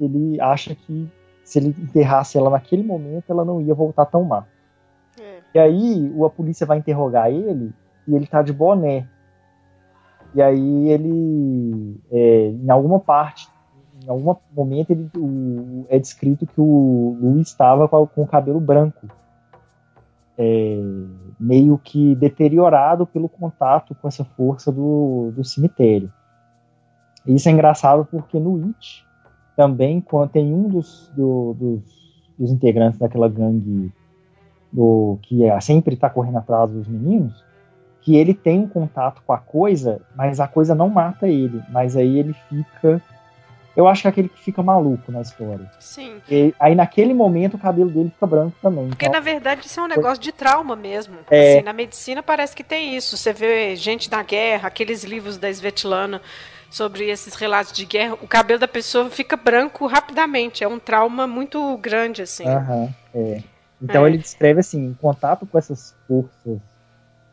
[0.00, 1.06] ele acha que
[1.44, 4.44] se ele enterrasse ela naquele momento, ela não ia voltar tão má.
[5.54, 7.72] E aí, a polícia vai interrogar ele
[8.06, 9.06] e ele tá de boné.
[10.34, 13.48] E aí ele, é, em alguma parte,
[14.04, 18.60] em algum momento, ele, o- é descrito que o Luiz estava com, com o cabelo
[18.60, 19.06] branco.
[20.40, 20.78] É,
[21.40, 26.12] meio que deteriorado pelo contato com essa força do, do cemitério.
[27.26, 29.04] Isso é engraçado porque no It,
[29.56, 31.82] também, quando tem um dos, do- dos,
[32.38, 33.92] dos integrantes daquela gangue
[34.72, 37.44] do que é, sempre está correndo atrás dos meninos,
[38.00, 41.96] que ele tem um contato com a coisa, mas a coisa não mata ele, mas
[41.96, 43.02] aí ele fica,
[43.76, 45.70] eu acho que é aquele que fica maluco na história.
[45.78, 46.16] Sim.
[46.30, 48.88] E aí naquele momento o cabelo dele fica branco também.
[48.88, 51.16] Porque, Então, na verdade, isso é um negócio de trauma mesmo.
[51.30, 51.56] É.
[51.56, 53.16] Assim, na medicina parece que tem isso.
[53.16, 56.22] Você vê gente na guerra, aqueles livros da Svetlana
[56.70, 60.62] sobre esses relatos de guerra, o cabelo da pessoa fica branco rapidamente.
[60.62, 62.46] É um trauma muito grande, assim.
[62.46, 63.42] Aham, é.
[63.80, 64.08] Então É.
[64.08, 66.58] ele descreve assim, em contato com essas forças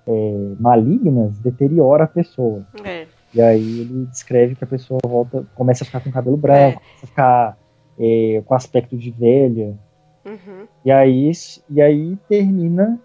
[0.08, 2.66] é, malignas deteriora a pessoa.
[2.84, 3.08] É.
[3.34, 7.06] E aí ele descreve que a pessoa volta, começa a ficar com cabelo branco, começa
[7.06, 7.58] a ficar
[8.00, 9.78] é, com aspecto de velha.
[10.26, 10.68] Uhum.
[10.84, 11.32] E aí,
[11.70, 13.00] e aí termina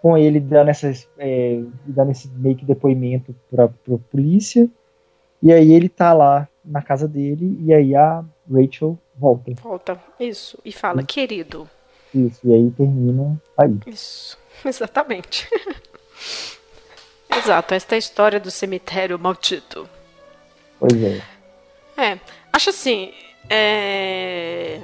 [0.00, 4.68] com ele dando, essas, é, dando esse meio que depoimento pra, pra polícia.
[5.42, 9.52] E aí ele tá lá na casa dele, e aí a Rachel volta.
[9.62, 9.98] Volta.
[10.18, 10.58] Isso.
[10.64, 11.68] E fala, querido.
[12.14, 13.78] Isso, e aí termina aí.
[13.86, 14.38] Isso.
[14.64, 15.48] Exatamente.
[17.36, 17.74] Exato.
[17.74, 19.88] Esta é a história do cemitério maldito.
[20.78, 21.22] Pois é.
[21.96, 22.18] É,
[22.52, 23.12] acho assim,
[23.50, 24.80] é...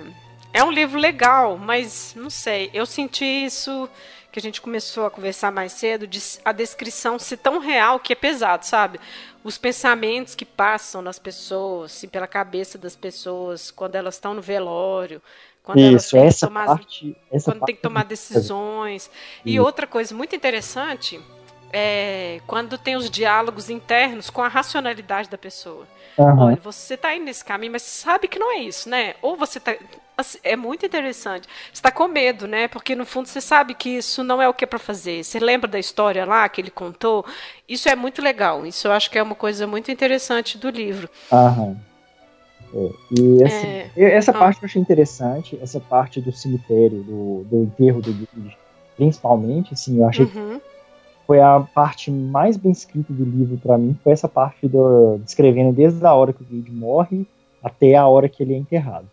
[0.52, 3.88] é um livro legal, mas não sei, eu senti isso
[4.32, 8.12] que a gente começou a conversar mais cedo, de a descrição ser tão real que
[8.12, 8.98] é pesado, sabe?
[9.44, 14.42] Os pensamentos que passam nas pessoas, assim, pela cabeça das pessoas, quando elas estão no
[14.42, 15.22] velório,
[15.64, 17.16] quando elas Isso, têm que essa tomar parte.
[17.32, 19.10] Essa quando parte tem que tomar decisões.
[19.44, 19.64] E Isso.
[19.64, 21.18] outra coisa muito interessante
[21.72, 25.88] é quando tem os diálogos internos com a racionalidade da pessoa.
[26.18, 26.44] Aham.
[26.44, 29.14] Olha, você tá indo nesse caminho, mas sabe que não é isso, né?
[29.22, 29.74] Ou você tá.
[30.16, 31.48] assim, é muito interessante.
[31.72, 32.68] Você tá com medo, né?
[32.68, 35.24] Porque no fundo você sabe que isso não é o que é pra fazer.
[35.24, 37.24] Você lembra da história lá que ele contou?
[37.66, 38.66] Isso é muito legal.
[38.66, 41.08] Isso eu acho que é uma coisa muito interessante do livro.
[41.32, 41.76] Aham.
[42.74, 43.90] É, E assim, É.
[44.16, 44.38] essa Ah.
[44.38, 48.56] parte eu achei interessante, essa parte do cemitério, do, do enterro do Gage,
[48.96, 50.60] principalmente, assim, eu achei que Uhum.
[51.26, 55.72] foi a parte mais bem escrita do livro pra mim, foi essa parte do, descrevendo
[55.72, 57.26] desde a hora que o Gage morre
[57.62, 59.06] até a hora que ele é enterrado.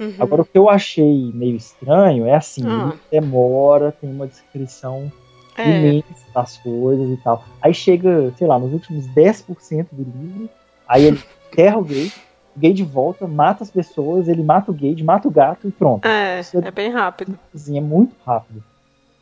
[0.00, 0.14] Uhum.
[0.20, 2.92] Agora, o que eu achei meio estranho é assim, Ah.
[2.92, 5.10] ele demora, tem uma descrição
[5.56, 5.68] É.
[5.68, 7.42] imensa das coisas e tal.
[7.60, 10.48] Aí chega, sei lá, nos últimos 10% do livro,
[10.86, 11.20] aí ele
[11.52, 12.27] enterra o Gage, o
[12.58, 16.06] Gage volta, mata as pessoas, ele mata o Gage, mata o gato e pronto.
[16.06, 17.38] É, Isso é bem rápido.
[17.54, 18.62] Assim, é muito rápido.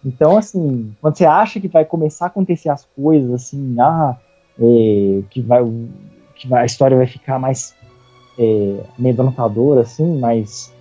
[0.05, 4.16] Então, assim, quando você acha que vai começar a acontecer as coisas, assim, ah,
[4.59, 5.62] é, que, vai,
[6.37, 7.74] que vai- a história vai ficar mais
[8.39, 10.72] é, amedrontadora, assim, mas.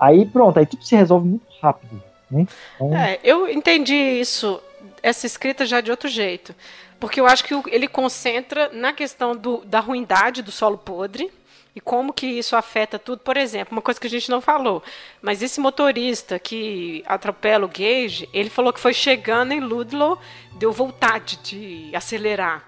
[0.00, 2.46] Aí pronto, aí tudo se resolve muito rápido, né?
[2.74, 4.60] Então, É, eu entendi isso,
[5.02, 6.52] essa escrita já de outro jeito.
[6.98, 11.30] Porque eu acho que ele concentra na questão do- da ruindade do solo podre
[11.74, 13.20] e como que isso afeta tudo.
[13.20, 14.82] Por exemplo, uma coisa que a gente não falou,
[15.20, 20.18] mas esse motorista que atropela o Gage, ele falou que foi chegando em Ludlow,
[20.52, 22.64] deu vontade de acelerar.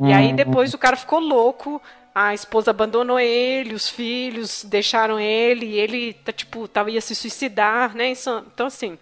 [0.00, 0.36] E aí Uhum.
[0.36, 1.80] depois o cara ficou louco,
[2.14, 7.14] a esposa abandonou ele, os filhos deixaram ele, e ele tá tipo, tava ia se
[7.14, 8.08] suicidar, né?
[8.10, 8.98] Então assim,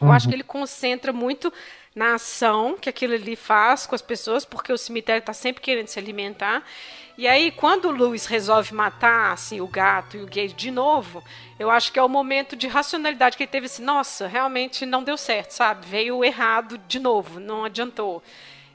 [0.00, 0.12] eu Uhum.
[0.12, 1.52] acho que ele concentra muito
[1.94, 5.88] na ação que aquilo ali faz com as pessoas, porque o cemitério está sempre querendo
[5.88, 6.62] se alimentar.
[7.18, 11.20] E aí, quando o Lewis resolve matar assim, o gato e o gay de novo,
[11.58, 15.02] eu acho que é o momento de racionalidade que ele teve assim, nossa, realmente não
[15.02, 15.84] deu certo, sabe?
[15.84, 18.22] Veio errado de novo, não adiantou.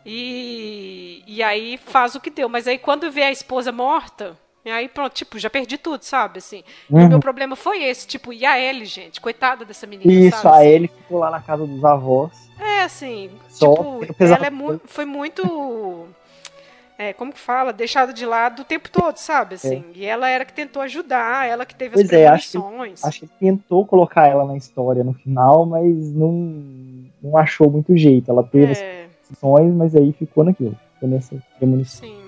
[0.06, 2.50] E, e aí faz o que deu.
[2.50, 6.40] Mas aí quando vê a esposa morta, e aí pronto, tipo, já perdi tudo, sabe?
[6.40, 6.66] Assim.
[6.90, 7.06] Uhum.
[7.06, 9.22] o meu problema foi esse, tipo, e a Ellie, gente?
[9.22, 10.12] Coitada dessa menina.
[10.12, 10.68] Isso, sabe, a assim.
[10.68, 12.50] Ellie ficou lá na casa dos avós.
[12.60, 16.08] É, assim, Só tipo, ela é mu foi muito
[17.04, 19.56] é, como que fala, deixada de lado o tempo todo, sabe?
[19.56, 19.98] Assim, é.
[19.98, 23.04] E ela era que tentou ajudar, ela que teve pois as premonições.
[23.04, 26.32] É, acho, que, acho que tentou colocar ela na história no final, mas não,
[27.22, 28.32] não achou muito jeito.
[28.32, 29.06] Ela teve é.
[29.22, 32.08] as premonições, mas aí ficou naquilo, ficou nessa premonição.
[32.08, 32.24] Sim.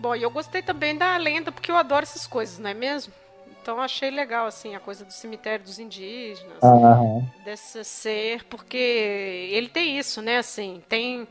[0.00, 3.12] Bom, e eu gostei também da lenda, porque eu adoro essas coisas, não é mesmo?
[3.60, 7.26] Então achei legal, assim, a coisa do cemitério dos indígenas, uhum.
[7.44, 11.26] desse ser, porque ele tem isso, né, assim, tem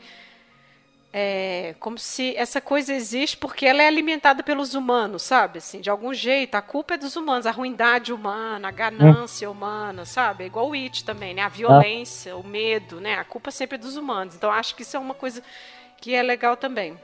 [1.18, 5.60] é, como se essa coisa existe porque ela é alimentada pelos humanos, sabe?
[5.60, 9.54] Assim, de algum jeito, a culpa é dos humanos, a ruindade humana, a ganância hum.
[9.54, 10.44] humana, sabe?
[10.44, 11.42] É igual o It também, né?
[11.42, 13.16] A violência, o medo, né?
[13.16, 14.36] A culpa sempre é dos humanos.
[14.36, 15.42] Então, acho que isso é uma coisa
[16.02, 17.00] que é legal também.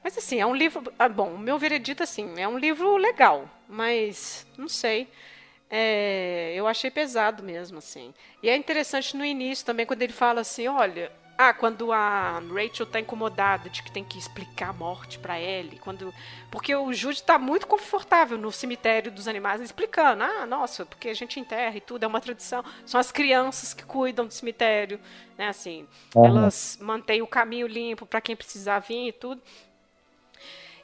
[0.00, 0.84] Mas, assim, é um livro...
[0.96, 5.08] Ah, bom, o meu veredito, assim, é um livro legal, mas, não sei...
[5.74, 8.12] É, eu achei pesado mesmo, assim.
[8.42, 12.86] E é interessante no início também, quando ele fala assim, olha, ah, quando a Rachel
[12.86, 16.12] tá incomodada de que tem que explicar a morte para Ellie, quando
[16.50, 21.14] porque o Jude tá muito confortável no cemitério dos animais explicando, ah, nossa, porque a
[21.14, 25.00] gente enterra e tudo é uma tradição, são as crianças que cuidam do cemitério,
[25.36, 26.26] né, assim, uhum.
[26.26, 29.42] elas mantêm o caminho limpo para quem precisar vir e tudo.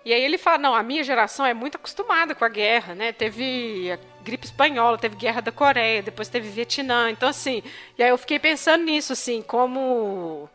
[0.04, 3.12] E aí ele fala, não, a minha geração é muito acostumada com a guerra, né?
[3.12, 7.10] Teve gripe espanhola, teve guerra da Coreia, depois teve Vietnã.
[7.10, 7.62] Então, assim,
[7.96, 10.48] e aí eu fiquei pensando nisso, assim, como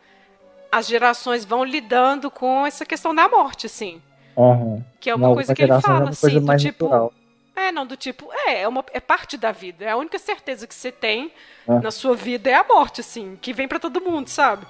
[0.72, 4.02] as gerações vão lidando com essa questão da morte, assim.
[4.36, 4.84] Uhum.
[5.00, 6.86] Que é uma coisa que ele fala, é assim, do tipo.
[6.86, 7.14] Natural.
[7.56, 9.86] É, não, do tipo, é, é, uma, é parte da vida.
[9.86, 11.32] É a única certeza que você tem
[11.68, 11.80] é.
[11.80, 14.66] na sua vida é a morte, assim, que vem para todo mundo, sabe?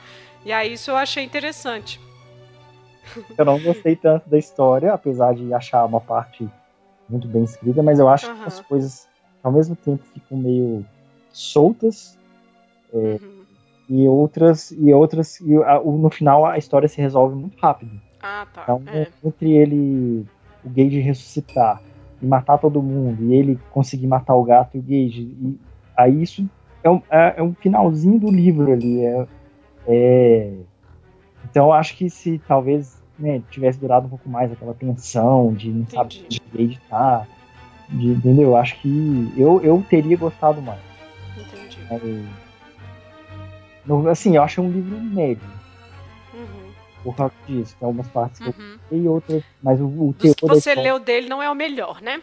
[0.45, 1.99] E aí isso eu achei interessante.
[3.38, 6.49] Eu não gostei tanto da história, apesar de achar uma parte
[7.14, 8.39] muito bem escrita, mas eu acho uhum.
[8.39, 9.07] que as coisas
[9.43, 10.86] ao mesmo tempo ficam meio
[11.32, 12.18] soltas
[12.93, 13.43] é, uhum.
[13.89, 18.01] e outras e outras e a, no final a história se resolve muito rápido.
[18.22, 18.64] Ah, tá.
[18.64, 19.07] Então, é.
[19.24, 20.26] entre ele
[20.64, 21.82] o Gage ressuscitar
[22.22, 25.59] e matar todo mundo e ele conseguir matar o gato e o Gage e
[25.95, 26.49] aí isso
[26.84, 29.28] é um, é, é um finalzinho do livro ali é,
[29.88, 30.53] é
[31.43, 35.70] então eu acho que se talvez né, tivesse durado um pouco mais aquela tensão de
[35.70, 37.28] não saber de editar,
[37.89, 38.49] de, entendeu?
[38.49, 40.80] Eu acho que eu, eu teria gostado mais.
[41.38, 42.26] Entendi.
[43.86, 45.47] no, assim, eu acho um livro médio.
[46.34, 46.72] Uhum.
[47.03, 47.76] Por causa disso.
[47.80, 48.51] Tem algumas partes uhum.
[48.51, 49.43] que eu gostei e outras.
[49.61, 52.22] Mas o, o teor que você leu dele não é o melhor, né?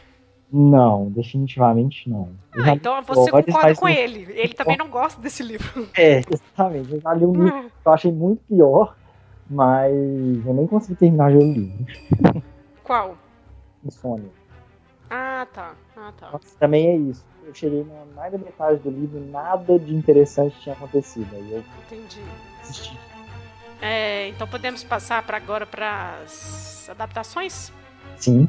[0.52, 2.30] Não, definitivamente não.
[2.54, 4.26] Ah, então você concorda com ele.
[4.30, 5.88] Ele também não gosta desse livro.
[5.96, 6.92] É, exatamente.
[6.92, 8.96] Eu já li um livro que eu achei muito pior.
[9.50, 9.92] Mas
[10.46, 11.84] eu nem consegui terminar o livro.
[12.84, 13.18] Qual?
[13.84, 14.30] Insônia.
[15.10, 15.74] Ah, tá.
[15.96, 16.30] Ah, tá.
[16.32, 17.26] Mas também é isso.
[17.44, 21.28] Eu cheguei na mais da metade do livro, nada de interessante tinha acontecido.
[21.34, 22.22] Aí eu Entendi.
[22.60, 22.96] assisti.
[23.82, 27.72] É, então podemos passar para agora para as adaptações?
[28.16, 28.48] Sim.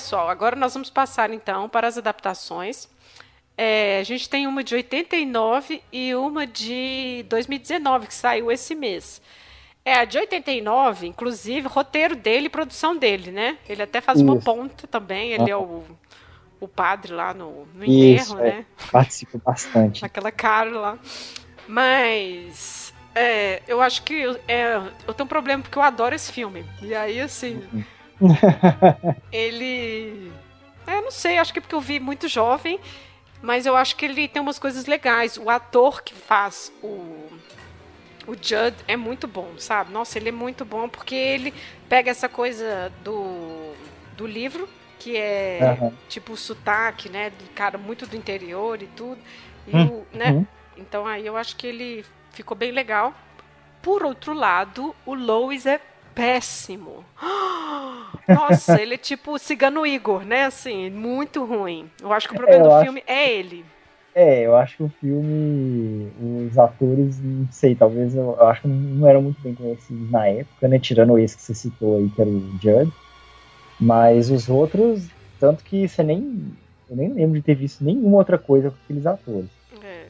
[0.00, 2.88] Pessoal, agora nós vamos passar então para as adaptações.
[3.56, 9.20] É, a gente tem uma de 89 e uma de 2019 que saiu esse mês.
[9.84, 13.58] É, a de 89, inclusive, roteiro dele e produção dele, né?
[13.68, 14.26] Ele até faz Isso.
[14.26, 15.54] uma ponta também, ele ah.
[15.54, 15.84] é o,
[16.58, 18.48] o padre lá no, no enterro, Isso, né?
[18.48, 20.02] É, participa bastante.
[20.02, 20.98] Aquela cara lá.
[21.68, 24.76] Mas é, eu acho que é,
[25.06, 26.64] eu tenho um problema porque eu adoro esse filme.
[26.80, 27.62] E aí, assim.
[27.70, 27.99] Uhum
[29.32, 30.32] ele.
[30.86, 32.80] É, não sei, acho que é porque eu vi muito jovem,
[33.42, 35.36] mas eu acho que ele tem umas coisas legais.
[35.36, 37.28] O ator que faz o.
[38.26, 39.92] O Judd é muito bom, sabe?
[39.92, 41.54] Nossa, ele é muito bom porque ele
[41.88, 43.74] pega essa coisa do
[44.20, 44.68] do livro,
[44.98, 45.92] que é uhum.
[46.08, 47.30] tipo o sotaque, né?
[47.30, 49.18] Do cara muito do interior e tudo.
[49.66, 49.86] E uhum.
[49.86, 50.32] o, né?
[50.32, 50.46] Uhum.
[50.76, 53.14] Então aí eu acho que ele ficou bem legal.
[53.82, 55.80] Por outro lado, o Lois é
[56.14, 57.04] péssimo.
[58.28, 60.44] Nossa, ele é tipo o Cigano Igor, né?
[60.44, 61.90] Assim, muito ruim.
[62.00, 63.64] Eu acho que o problema é, do filme é ele.
[64.14, 66.10] É, eu acho que o filme,
[66.46, 70.26] os atores, não sei, talvez eu, eu, acho que não eram muito bem conhecidos na
[70.26, 70.78] época, né?
[70.78, 72.92] Tirando esse que você citou aí, que era o Judd.
[73.80, 75.08] Mas os outros,
[75.38, 76.52] tanto que você nem.
[76.88, 79.48] Eu nem lembro de ter visto nenhuma outra coisa com aqueles atores.
[79.82, 80.06] É.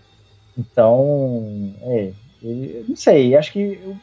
[0.56, 2.12] Então, é.
[2.42, 3.96] Eu, não sei, acho que eu,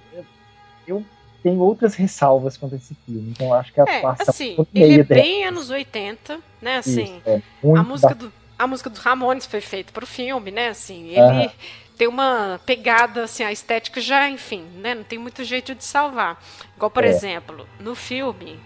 [0.87, 1.03] eu
[1.43, 3.31] tenho outras ressalvas quanto a esse filme.
[3.31, 6.77] Então acho que a é, assim, ele é bem anos 80, né?
[6.77, 7.41] Assim, Isso, é,
[7.75, 8.25] a música da...
[8.25, 10.69] do a música dos Ramones foi feita para o filme, né?
[10.69, 11.51] Assim, ele
[11.97, 14.95] tem uma pegada, assim, a estética já, enfim, né?
[14.95, 16.41] Não tem muito jeito de salvar.
[16.75, 17.07] Igual, por é.
[17.07, 18.59] exemplo, no filme,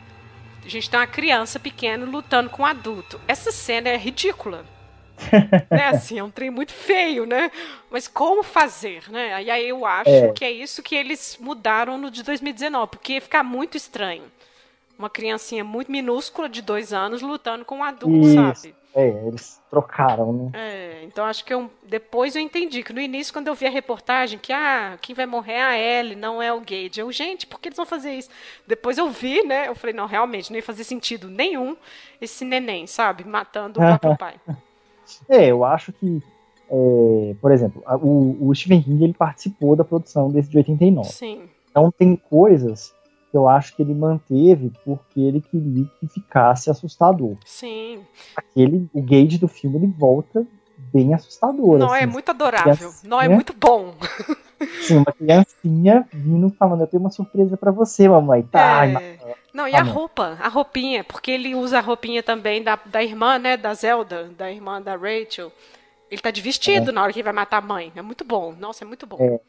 [0.64, 3.20] a gente tem uma criança pequena lutando com um adulto.
[3.28, 4.66] Essa cena é ridícula.
[5.70, 7.52] né, assim, é um trem muito feio, né?
[7.90, 9.44] Mas como fazer, né?
[9.44, 10.32] E aí eu acho é.
[10.32, 14.24] que é isso que eles mudaram no de 2019, porque ia ficar muito estranho.
[14.98, 18.36] Uma criancinha muito minúscula de dois anos lutando com um adulto, isso.
[18.36, 18.76] sabe?
[18.94, 20.52] É, eles trocaram, né?
[20.54, 23.70] É, então acho que eu, depois eu entendi que no início, quando eu vi a
[23.70, 27.00] reportagem, que ah, quem vai morrer é a Ellie, não é o Gage.
[27.00, 28.30] Eu, gente, por que eles vão fazer isso?
[28.68, 29.70] Depois eu vi, né?
[29.70, 31.78] Eu falei, não, realmente, não ia fazer sentido nenhum
[32.20, 33.24] esse neném, sabe?
[33.24, 34.36] Matando o próprio pai.
[35.28, 36.22] É, eu acho que,
[36.70, 41.10] é, por exemplo, o, o Stephen King ele participou da produção desse de 89.
[41.10, 41.42] Sim.
[41.70, 42.94] Então tem coisas
[43.32, 47.38] que eu acho que ele manteve porque ele queria que ficasse assustador.
[47.46, 48.02] Sim.
[48.36, 50.46] Aquele, o Gage do filme ele volta
[50.94, 51.78] bem assustador.
[51.78, 52.92] Não, assim, é muito adorável.
[53.04, 53.94] Não, é muito bom.
[54.82, 58.44] Sim, uma criancinha vindo falando, eu tenho uma surpresa para você, mamãe.
[58.44, 59.18] Tá, é...
[59.54, 63.38] Não, e a roupa, a roupinha, porque ele usa a roupinha também da, da irmã,
[63.38, 65.52] né, da Zelda, da irmã da Rachel.
[66.10, 66.94] Ele tá de vestido é.
[66.94, 67.92] na hora que vai matar a mãe.
[67.96, 68.54] É muito bom.
[68.60, 69.18] Nossa, é muito bom.
[69.20, 69.40] É.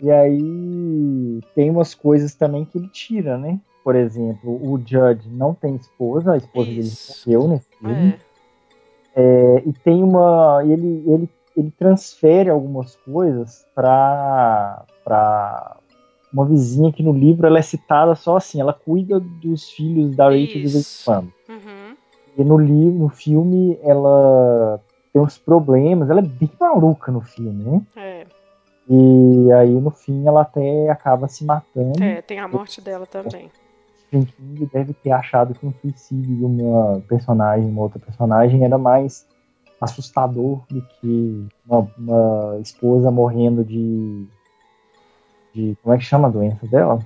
[0.00, 3.60] E aí tem umas coisas também que ele tira, né?
[3.82, 7.24] Por exemplo, o Judge não tem esposa, a esposa Isso.
[7.26, 8.18] dele morreu nesse filme.
[8.30, 8.34] É.
[9.16, 10.60] É, e tem uma.
[10.64, 15.76] Ele, ele, ele transfere algumas coisas para para
[16.32, 20.24] uma vizinha que no livro ela é citada só assim, ela cuida dos filhos da
[20.24, 21.32] Rachel de vez em quando.
[21.48, 21.96] Uhum.
[22.36, 24.80] E no livro, no filme, ela
[25.12, 27.82] tem uns problemas, ela é bem maluca no filme, né?
[27.94, 28.26] É.
[28.88, 32.02] E aí, no fim, ela até acaba se matando.
[32.02, 33.48] É, tem a morte dela também.
[33.96, 38.76] Stephen King deve ter achado que um suicídio de uma personagem, uma outra personagem, era
[38.76, 39.26] mais
[39.84, 44.26] assustador do que uma, uma esposa morrendo de,
[45.54, 45.76] de.
[45.82, 46.98] Como é que chama a doença dela?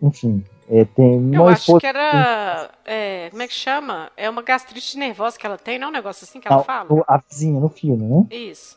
[0.00, 2.70] Enfim, é, tem uma Eu acho que era.
[2.84, 4.10] É, como é que chama?
[4.16, 6.88] É uma gastrite nervosa que ela tem, não é um negócio assim que ela fala?
[7.06, 8.26] A vizinha no filme, né?
[8.30, 8.76] Isso.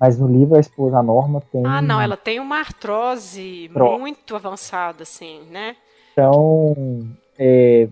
[0.00, 1.66] Mas no livro a esposa Norma tem.
[1.66, 3.98] Ah, não, ela tem uma artrose Pro.
[3.98, 5.76] muito avançada, assim, né?
[6.12, 7.06] Então,
[7.38, 7.88] é,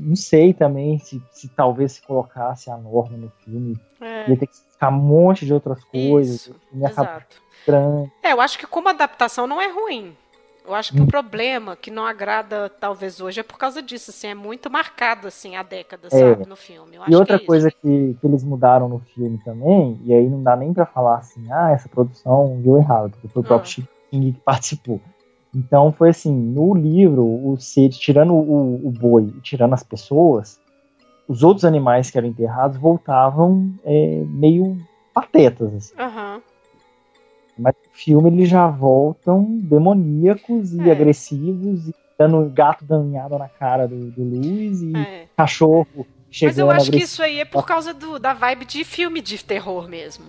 [0.00, 4.28] não sei também se, se talvez se colocasse a Norma no filme, é.
[4.28, 6.34] ia ter que ficar um monte de outras coisas.
[6.34, 7.40] Isso, exato.
[8.22, 10.16] É, eu acho que como adaptação não é ruim.
[10.66, 14.26] Eu acho que o problema que não agrada, talvez, hoje é por causa disso, assim,
[14.26, 16.10] é muito marcado, assim, a década, é.
[16.10, 16.98] sabe, no filme.
[17.08, 20.54] e outra é coisa que, que, eles mudaram no filme também, e aí não dá
[20.54, 24.10] nem para falar assim, ah, essa produção deu errado, porque foi o próprio Stephen ah.
[24.10, 25.00] King que participou.
[25.54, 30.60] Então foi assim, no livro, o Sid, tirando o, o boi e tirando as pessoas,
[31.26, 34.78] os outros animais que eram enterrados voltavam é, meio
[35.12, 35.94] patetas, assim.
[35.98, 36.42] Uhum.
[37.58, 40.92] Mas no filme eles já voltam demoníacos e é.
[40.92, 45.26] agressivos, e dando gato danhado na cara do, do Luiz e é.
[45.36, 46.54] cachorro chegando.
[46.54, 49.42] Mas eu acho que isso aí é por causa do, da vibe de filme de
[49.44, 50.26] terror mesmo.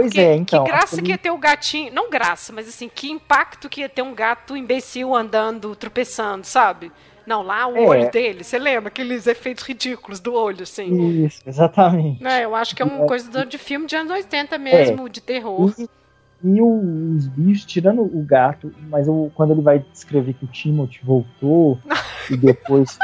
[0.00, 0.64] Pois é, então.
[0.64, 1.92] Que graça que ia ter o gatinho.
[1.92, 6.92] Não graça, mas assim, que impacto que ia ter um gato imbecil andando, tropeçando, sabe?
[7.26, 7.80] Não, lá o é.
[7.80, 11.24] olho dele, você lembra aqueles efeitos ridículos do olho, assim?
[11.26, 12.26] Isso, exatamente.
[12.26, 15.10] É, eu acho que é uma coisa de filme de anos 80 mesmo, é.
[15.10, 15.74] de terror.
[15.78, 15.88] E,
[16.42, 21.00] e os bichos, tirando o gato, mas eu, quando ele vai descrever que o Timothy
[21.04, 21.78] voltou,
[22.30, 22.98] e depois.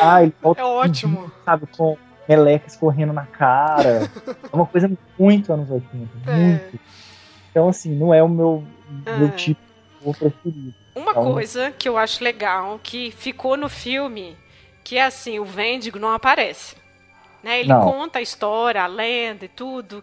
[0.00, 0.60] Ah, ele volta.
[0.60, 1.30] É ótimo.
[1.44, 1.96] Sabe, com
[2.28, 4.10] melecas correndo na cara.
[4.52, 6.08] É uma coisa muito anos 80.
[6.26, 6.34] É.
[6.34, 6.80] Muito.
[7.50, 8.64] Então, assim, não é o meu,
[9.04, 9.16] é.
[9.16, 9.60] meu tipo
[10.18, 10.74] preferido.
[10.94, 14.36] Uma então, coisa que eu acho legal, que ficou no filme,
[14.84, 16.76] que é assim, o Vendigo não aparece.
[17.42, 17.60] Né?
[17.60, 17.82] Ele não.
[17.82, 20.02] conta a história, a lenda e tudo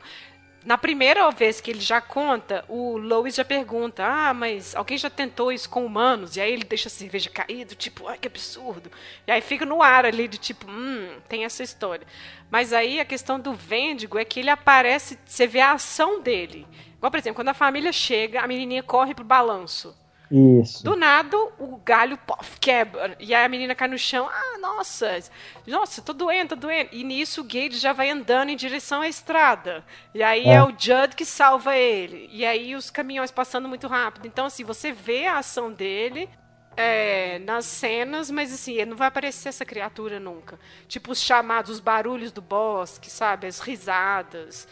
[0.66, 5.10] na primeira vez que ele já conta, o Lois já pergunta: Ah, mas alguém já
[5.10, 6.36] tentou isso com humanos?
[6.36, 8.92] E aí ele deixa a cerveja caído, tipo, ai que absurdo.
[9.28, 12.08] E aí fica no ar ali, de tipo, hum, tem essa história.
[12.50, 16.66] Mas aí a questão do Vendigo é que ele aparece, você vê a ação dele.
[16.98, 19.96] Igual, por exemplo, quando a família chega, a menininha corre pro balanço.
[20.36, 20.84] Isso.
[20.84, 23.16] Do nada, o galho pof, quebra.
[23.20, 24.28] E aí a menina cai no chão.
[24.28, 25.20] Ah, nossa,
[25.68, 26.90] nossa, tô doendo, tô doendo.
[26.92, 29.86] E nisso o Gage já vai andando em direção à estrada.
[30.12, 32.28] E aí é, é o Judd que salva ele.
[32.32, 34.26] E aí os caminhões passando muito rápido.
[34.26, 36.28] Então, assim, você vê a ação dele.
[36.76, 40.60] É, nas cenas, mas assim, ele não vai aparecer essa criatura nunca.
[40.88, 43.46] Tipo, os chamados, os barulhos do bosque, sabe?
[43.46, 44.68] As risadas.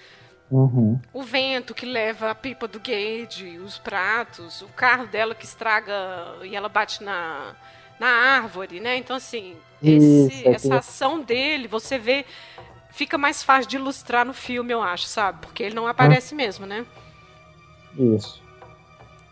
[0.52, 1.00] Uhum.
[1.14, 5.94] O vento que leva a pipa do Gage, os pratos, o carro dela que estraga
[6.44, 7.56] e ela bate na,
[7.98, 8.98] na árvore, né?
[8.98, 12.26] Então, assim, esse, Isso, essa ação dele, você vê,
[12.90, 15.40] fica mais fácil de ilustrar no filme, eu acho, sabe?
[15.42, 16.86] Porque ele não aparece mesmo, né?
[17.98, 18.42] Isso.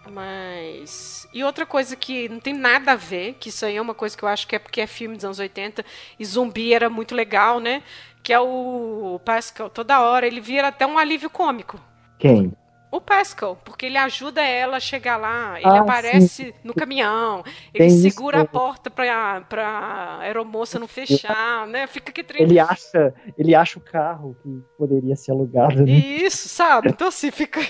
[0.09, 1.27] Mas.
[1.31, 4.17] E outra coisa que não tem nada a ver, que isso aí é uma coisa
[4.17, 5.85] que eu acho que é porque é filme dos anos 80
[6.17, 7.83] e zumbi era muito legal, né?
[8.23, 9.69] Que é o Pascal.
[9.69, 11.79] Toda hora ele vira até um alívio cômico.
[12.17, 12.53] Quem?
[12.91, 16.53] O Pascal, porque ele ajuda ela a chegar lá, ele ah, aparece sim.
[16.63, 18.45] no caminhão, ele Tem segura isso.
[18.45, 21.85] a porta pra, pra aeromoça não fechar, né?
[21.85, 22.41] Fica que trem...
[22.41, 25.85] Ele acha, ele acha o carro que poderia ser alugado.
[25.85, 25.91] Né?
[25.91, 26.89] Isso, sabe?
[26.89, 27.61] Então assim, fica.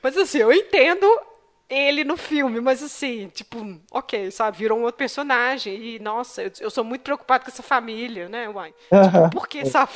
[0.00, 1.04] Mas assim, eu entendo
[1.70, 5.74] ele no filme, mas assim, tipo, ok, sabe, virou um outro personagem.
[5.80, 8.74] E, nossa, eu, eu sou muito preocupado com essa família, né, uai?
[8.90, 9.92] Tipo, por que, sabe?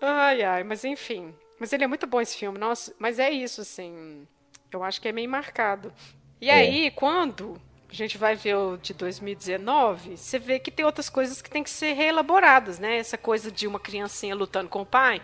[0.00, 1.34] Ai, ai, mas enfim.
[1.58, 2.94] Mas ele é muito bom esse filme, nossa.
[2.98, 4.26] Mas é isso, assim.
[4.70, 5.90] Eu acho que é meio marcado.
[6.38, 6.52] E é.
[6.52, 7.58] aí, quando
[7.90, 11.62] a gente vai ver o de 2019, você vê que tem outras coisas que tem
[11.62, 12.98] que ser reelaboradas, né?
[12.98, 15.22] Essa coisa de uma criancinha lutando com o pai,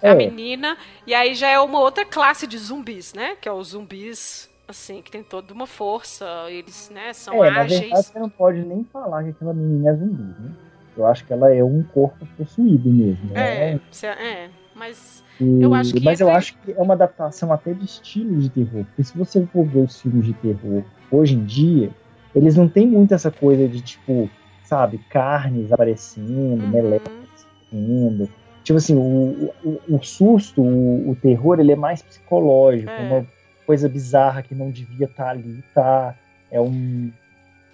[0.00, 0.10] é.
[0.10, 3.36] a menina, e aí já é uma outra classe de zumbis, né?
[3.38, 7.80] Que é os zumbis assim, que tem toda uma força, eles, né, são é, ágeis.
[7.80, 10.50] Na verdade, você não pode nem falar que aquela menina é zumbi, né?
[10.96, 13.32] Eu acho que ela é um corpo possuído mesmo.
[13.32, 13.72] Né?
[13.72, 16.00] É, é, mas e, eu acho que.
[16.00, 18.84] Mas eu acho que é uma adaptação até de estilo de terror.
[18.86, 21.90] Porque se você for ver os filmes de terror hoje em dia,
[22.34, 24.30] eles não têm muito essa coisa de, tipo,
[24.64, 26.68] sabe, carnes aparecendo, uhum.
[26.68, 28.30] aparecendo.
[28.64, 32.90] Tipo assim, o, o, o susto, o, o, terror, ele é mais psicológico.
[32.90, 33.00] É.
[33.00, 33.26] Uma
[33.66, 36.14] coisa bizarra que não devia estar tá ali, tá?
[36.50, 37.12] É um,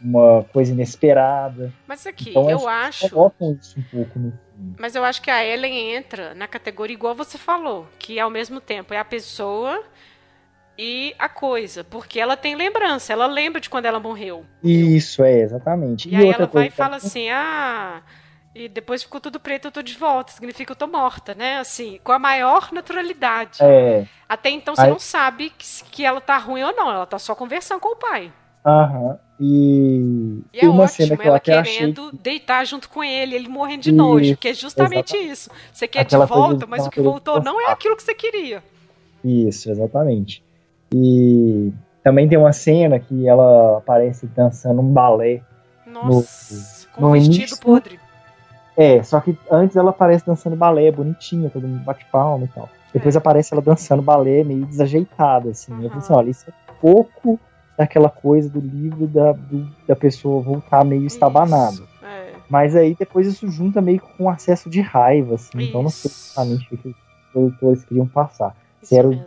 [0.02, 1.72] uma coisa inesperada.
[1.86, 3.10] Mas aqui, então, eu acho.
[3.10, 4.74] Colocam isso um pouco no filme.
[4.78, 8.60] Mas eu acho que a Ellen entra na categoria igual você falou, que ao mesmo
[8.60, 9.84] tempo é a pessoa
[10.78, 14.44] e a coisa, porque ela tem lembrança, ela lembra de quando ela morreu.
[14.62, 16.08] Isso, é, exatamente.
[16.08, 18.02] E, e aí ela vai e fala assim: ah,
[18.54, 20.32] e depois ficou tudo preto, eu tô de volta.
[20.32, 21.58] Significa que eu tô morta, né?
[21.58, 23.58] Assim, com a maior naturalidade.
[23.62, 24.06] É.
[24.28, 24.90] Até então você Aí...
[24.90, 26.90] não sabe que, que ela tá ruim ou não.
[26.90, 28.32] Ela tá só conversando com o pai.
[28.64, 29.18] Aham.
[29.40, 32.16] E, e é uma ótimo, cena que ela querendo que...
[32.18, 35.32] deitar junto com ele, ele morrendo de nojo, que é justamente exatamente.
[35.32, 35.50] isso.
[35.72, 38.62] Você quer Aquela de volta, mas o que voltou não é aquilo que você queria.
[39.24, 40.44] Isso, exatamente.
[40.94, 41.72] E
[42.04, 45.42] também tem uma cena que ela aparece dançando um balé.
[45.86, 47.98] Nossa, no, com um vestido início, podre.
[48.76, 52.68] É, só que antes ela aparece dançando balé, bonitinha, todo mundo bate palma e tal.
[52.92, 53.18] Depois é.
[53.18, 55.72] aparece ela dançando balé meio desajeitada, assim.
[55.72, 55.82] Uhum.
[55.82, 57.38] Eu falei assim, olha, isso é pouco
[57.76, 61.86] daquela coisa do livro da, do, da pessoa voltar meio estabanado.
[62.02, 62.32] É.
[62.48, 65.58] Mas aí depois isso junta meio com um acesso de raiva, assim.
[65.58, 65.68] Isso.
[65.68, 66.96] Então não sei exatamente o que os
[67.32, 68.54] produtores queriam passar.
[68.80, 69.26] Isso se era mesmo.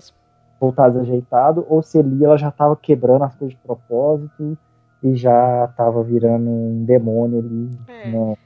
[0.59, 4.57] voltar desajeitado ou se ali ela já tava quebrando as coisas de propósito
[5.03, 7.71] e já tava virando um demônio ali.
[7.87, 8.11] É.
[8.11, 8.37] No,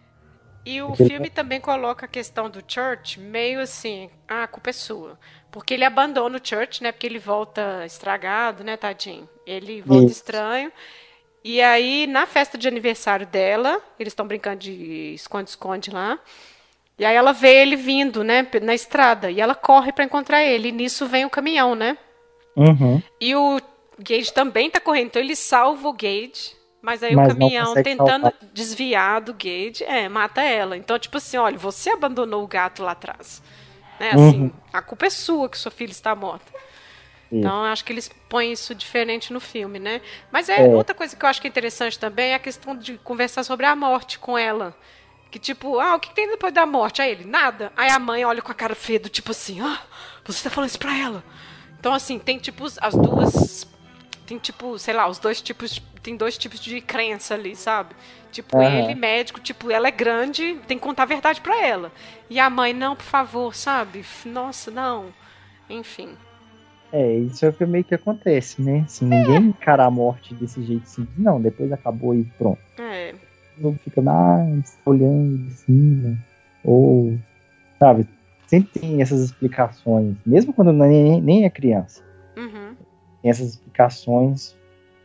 [0.65, 1.09] e o Aquele...
[1.09, 5.17] filme também coloca a questão do Church meio assim, ah, a culpa é sua.
[5.51, 6.91] Porque ele abandona o Church, né?
[6.91, 9.27] Porque ele volta estragado, né, tadinho?
[9.45, 10.17] Ele volta Isso.
[10.17, 10.71] estranho.
[11.43, 16.19] E aí, na festa de aniversário dela, eles estão brincando de esconde-esconde lá.
[16.99, 19.31] E aí ela vê ele vindo, né, na estrada.
[19.31, 20.69] E ela corre para encontrar ele.
[20.69, 21.97] E nisso vem o caminhão, né?
[22.55, 23.01] Uhum.
[23.21, 23.59] E o
[23.97, 25.07] Gage também tá correndo.
[25.07, 28.33] Então ele salva o Gage mas aí Mas o caminhão tentando salvar.
[28.53, 30.77] desviar do gate, é, mata ela.
[30.77, 33.41] Então, tipo assim, olha, você abandonou o gato lá atrás.
[33.99, 34.11] Né?
[34.11, 34.51] Assim, uhum.
[34.71, 36.51] a culpa é sua que sua filha está morta.
[37.31, 40.01] Então, acho que eles põem isso diferente no filme, né?
[40.31, 42.75] Mas é, é, outra coisa que eu acho que é interessante também é a questão
[42.75, 44.75] de conversar sobre a morte com ela.
[45.29, 47.03] Que tipo, ah, o que tem depois da morte?
[47.03, 47.71] Aí ele, nada.
[47.77, 49.79] Aí a mãe olha com a cara feia do tipo assim, ah,
[50.25, 51.23] você tá falando isso pra ela.
[51.79, 53.67] Então, assim, tem tipo as duas
[54.29, 57.95] tem tipo, sei lá, os dois tipos, tem dois tipos de crença ali, sabe?
[58.31, 58.63] Tipo, uhum.
[58.63, 61.91] ele médico, tipo, ela é grande, tem que contar a verdade para ela.
[62.29, 64.05] E a mãe, não, por favor, sabe?
[64.23, 65.05] Nossa, não.
[65.67, 66.09] Enfim.
[66.93, 68.83] É, isso é o que meio que acontece, né?
[68.85, 69.39] Assim, ninguém é.
[69.39, 71.41] encara a morte desse jeito simples, não.
[71.41, 72.61] Depois acabou e pronto.
[72.77, 73.15] É.
[73.57, 76.17] Não fica mais olhando de cima.
[76.63, 77.17] Ou,
[77.79, 78.07] sabe?
[78.45, 82.07] Sempre tem essas explicações, mesmo quando nem, nem é criança.
[83.21, 84.55] Tem essas explicações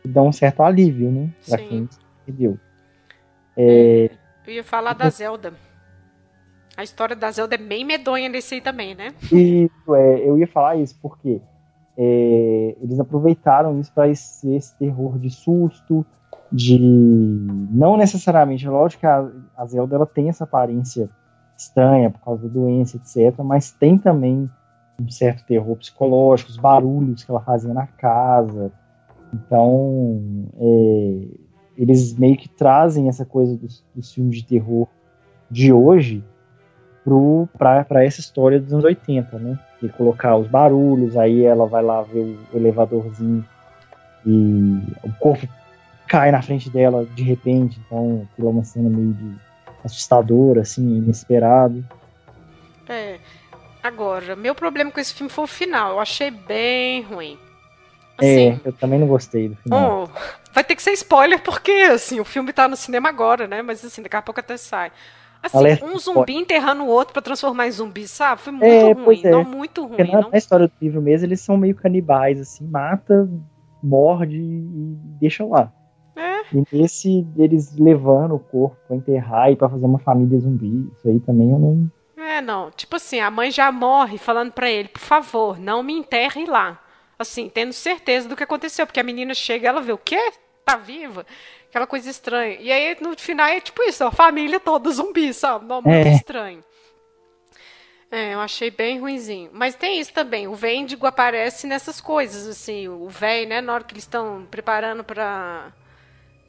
[0.01, 1.29] que dão um certo alívio, né?
[1.47, 1.67] Pra Sim.
[1.67, 1.89] quem
[2.27, 2.59] entendeu.
[3.57, 4.09] É,
[4.45, 5.53] Eu ia falar da Zelda.
[6.77, 9.13] A história da Zelda é bem medonha nesse aí também, né?
[9.31, 11.41] Isso, é, eu ia falar isso porque
[11.97, 16.05] é, eles aproveitaram isso para esse, esse, terror de susto,
[16.51, 19.25] de não necessariamente, lógico que a,
[19.55, 21.09] a, Zelda ela tem essa aparência
[21.57, 24.49] estranha por causa da doença, etc, mas tem também
[24.99, 28.71] um certo terror psicológico, os barulhos que ela fazia na casa.
[29.33, 31.27] Então, é,
[31.77, 34.87] eles meio que trazem essa coisa dos, dos filmes de terror
[35.49, 36.23] de hoje
[37.57, 39.59] para essa história dos anos 80, né?
[39.81, 43.45] De colocar os barulhos, aí ela vai lá ver o elevadorzinho
[44.25, 45.47] e o corpo
[46.07, 49.15] cai na frente dela de repente, então aquilo é uma cena meio
[49.83, 51.85] assustadora, assim, inesperado.
[52.89, 53.19] É.
[53.85, 55.91] Agora, meu problema com esse filme foi o final.
[55.91, 57.37] Eu achei bem ruim.
[58.17, 60.09] Assim, é, eu também não gostei do final.
[60.09, 60.19] Oh,
[60.51, 63.61] vai ter que ser spoiler porque, assim, o filme tá no cinema agora, né?
[63.61, 64.91] Mas, assim, daqui a pouco até sai.
[65.43, 68.41] Assim, Alerta um zumbi enterrando o outro para transformar em zumbi, sabe?
[68.41, 69.21] Foi muito é, ruim.
[69.23, 69.29] É.
[69.29, 69.97] Não, muito ruim.
[69.99, 70.31] Na, não...
[70.31, 73.29] na história do livro mesmo, eles são meio canibais, assim, mata,
[73.83, 75.71] morde e deixa lá.
[76.15, 76.41] É.
[76.51, 80.89] E nesse, eles levando o corpo pra enterrar e pra fazer uma família zumbi.
[80.97, 81.91] Isso aí também eu não.
[82.35, 82.69] É, não.
[82.71, 86.81] Tipo assim, a mãe já morre falando pra ele, por favor, não me enterre lá.
[87.17, 88.85] Assim, tendo certeza do que aconteceu.
[88.85, 90.33] Porque a menina chega e ela vê o quê?
[90.65, 91.25] Tá viva?
[91.69, 92.57] Aquela coisa estranha.
[92.59, 95.65] E aí, no final, é tipo isso, a família toda zumbi, sabe?
[95.65, 96.13] Não, muito é.
[96.13, 96.63] estranho.
[98.11, 99.49] É, eu achei bem ruinzinho.
[99.53, 103.83] Mas tem isso também, o Vendigo aparece nessas coisas, assim, o velho, né, na hora
[103.83, 105.73] que eles estão preparando para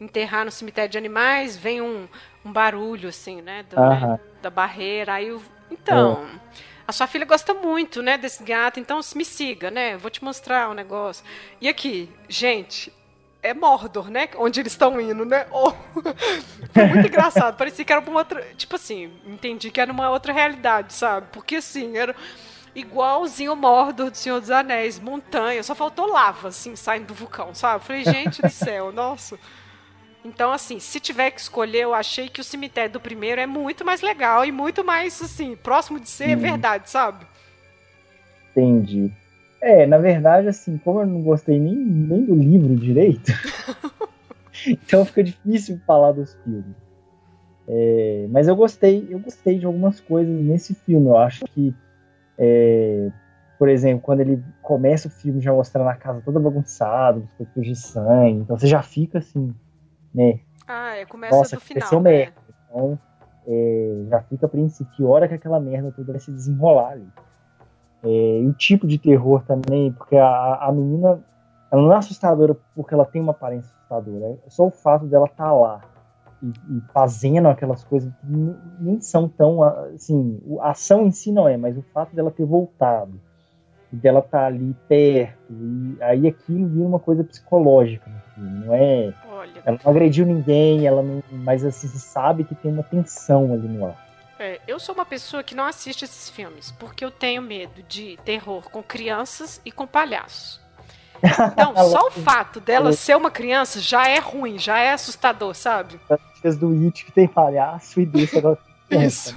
[0.00, 2.06] enterrar no cemitério de animais, vem um,
[2.44, 4.10] um barulho, assim, né, do, uh -huh.
[4.10, 5.42] né da barreira, aí o...
[5.70, 6.40] Então, uh.
[6.86, 10.70] a sua filha gosta muito, né, desse gato, então me siga, né, vou te mostrar
[10.70, 11.24] um negócio.
[11.60, 12.92] E aqui, gente,
[13.46, 14.28] é Mordor, né?
[14.36, 15.46] Onde eles estão indo, né?
[15.52, 15.72] Oh.
[16.72, 17.56] Foi muito engraçado.
[17.56, 18.44] Parecia que era uma outra.
[18.56, 21.28] Tipo assim, entendi que era uma outra realidade, sabe?
[21.32, 22.14] Porque assim, era
[22.74, 27.54] igualzinho o Mordor do Senhor dos Anéis, montanha, só faltou lava, assim, saindo do vulcão,
[27.54, 27.84] sabe?
[27.84, 29.38] Falei, gente do céu, nossa.
[30.26, 33.84] Então, assim, se tiver que escolher, eu achei que o cemitério do primeiro é muito
[33.84, 36.40] mais legal e muito mais, assim, próximo de ser hum.
[36.40, 37.24] verdade, sabe?
[38.50, 39.12] Entendi.
[39.60, 43.32] É, na verdade, assim, como eu não gostei nem, nem do livro direito,
[44.66, 46.74] então fica difícil falar dos filmes.
[47.68, 51.06] É, mas eu gostei, eu gostei de algumas coisas nesse filme.
[51.06, 51.74] Eu acho que,
[52.36, 53.10] é,
[53.58, 57.64] por exemplo, quando ele começa o filme já mostrando a casa toda bagunçada, os coisas
[57.64, 59.54] de sangue, então você já fica assim,
[60.16, 60.40] né?
[60.66, 62.00] Ah, é, começa Nossa, do final.
[62.00, 62.10] Né?
[62.10, 62.36] Merda.
[62.68, 62.98] Então,
[63.46, 64.90] é, já fica apreensivo.
[64.96, 67.08] Que hora que aquela merda toda vai se desenrolar ali.
[68.02, 71.22] É, e o tipo de terror também, porque a, a menina
[71.70, 75.26] ela não é assustadora porque ela tem uma aparência assustadora, é só o fato dela
[75.26, 75.80] estar tá lá
[76.40, 81.48] e, e, fazendo aquelas coisas que nem são tão assim, a ação em si não
[81.48, 83.20] é, mas o fato dela ter voltado
[83.92, 88.74] e dela estar tá ali perto e aí aquilo vira uma coisa psicológica filme, não
[88.74, 89.12] é?
[89.46, 89.62] Olha.
[89.64, 93.68] Ela não agrediu ninguém, ela não, mas assim se sabe que tem uma tensão ali
[93.68, 94.06] no ar.
[94.38, 98.18] É, eu sou uma pessoa que não assiste esses filmes, porque eu tenho medo de
[98.24, 100.60] terror com crianças e com palhaços.
[101.22, 105.98] Então, só o fato dela ser uma criança já é ruim, já é assustador, sabe?
[106.44, 108.58] As do It que tem palhaço e desse agora.
[108.90, 109.34] Isso.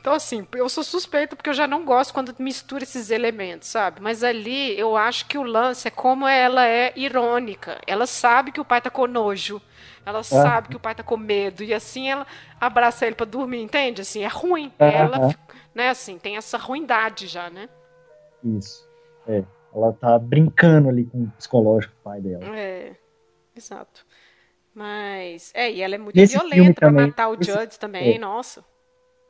[0.00, 4.00] Então, assim, eu sou suspeita porque eu já não gosto quando mistura esses elementos, sabe?
[4.00, 7.80] Mas ali eu acho que o lance é como ela é irônica.
[7.86, 9.60] Ela sabe que o pai tá com nojo.
[10.04, 11.64] Ela sabe que o pai tá com medo.
[11.64, 12.24] E assim ela
[12.60, 14.00] abraça ele para dormir, entende?
[14.00, 14.72] Assim, é ruim.
[14.78, 15.34] Ela,
[15.74, 17.68] né, assim, tem essa ruindade já, né?
[18.44, 18.88] Isso.
[19.26, 19.42] É.
[19.74, 22.44] Ela tá brincando ali com o psicológico do pai dela.
[22.56, 22.92] É.
[23.56, 24.06] Exato.
[24.76, 25.50] Mas.
[25.54, 28.18] É, e ela é muito Nesse violenta pra também, matar o Judge também, é.
[28.18, 28.62] nossa.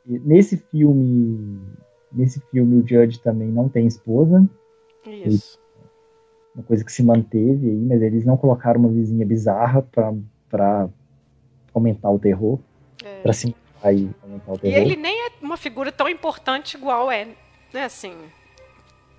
[0.04, 1.60] Nesse filme.
[2.12, 4.44] Nesse filme o Judge também não tem esposa.
[5.06, 5.56] Isso.
[5.56, 5.86] Ele,
[6.56, 10.12] uma coisa que se manteve aí, mas eles não colocaram uma vizinha bizarra pra
[10.48, 10.88] para
[11.72, 12.58] aumentar o terror.
[13.04, 13.20] É.
[13.20, 14.76] Pra sim aí aumentar o terror.
[14.76, 17.28] E ele nem é uma figura tão importante igual é,
[17.72, 18.16] né, assim.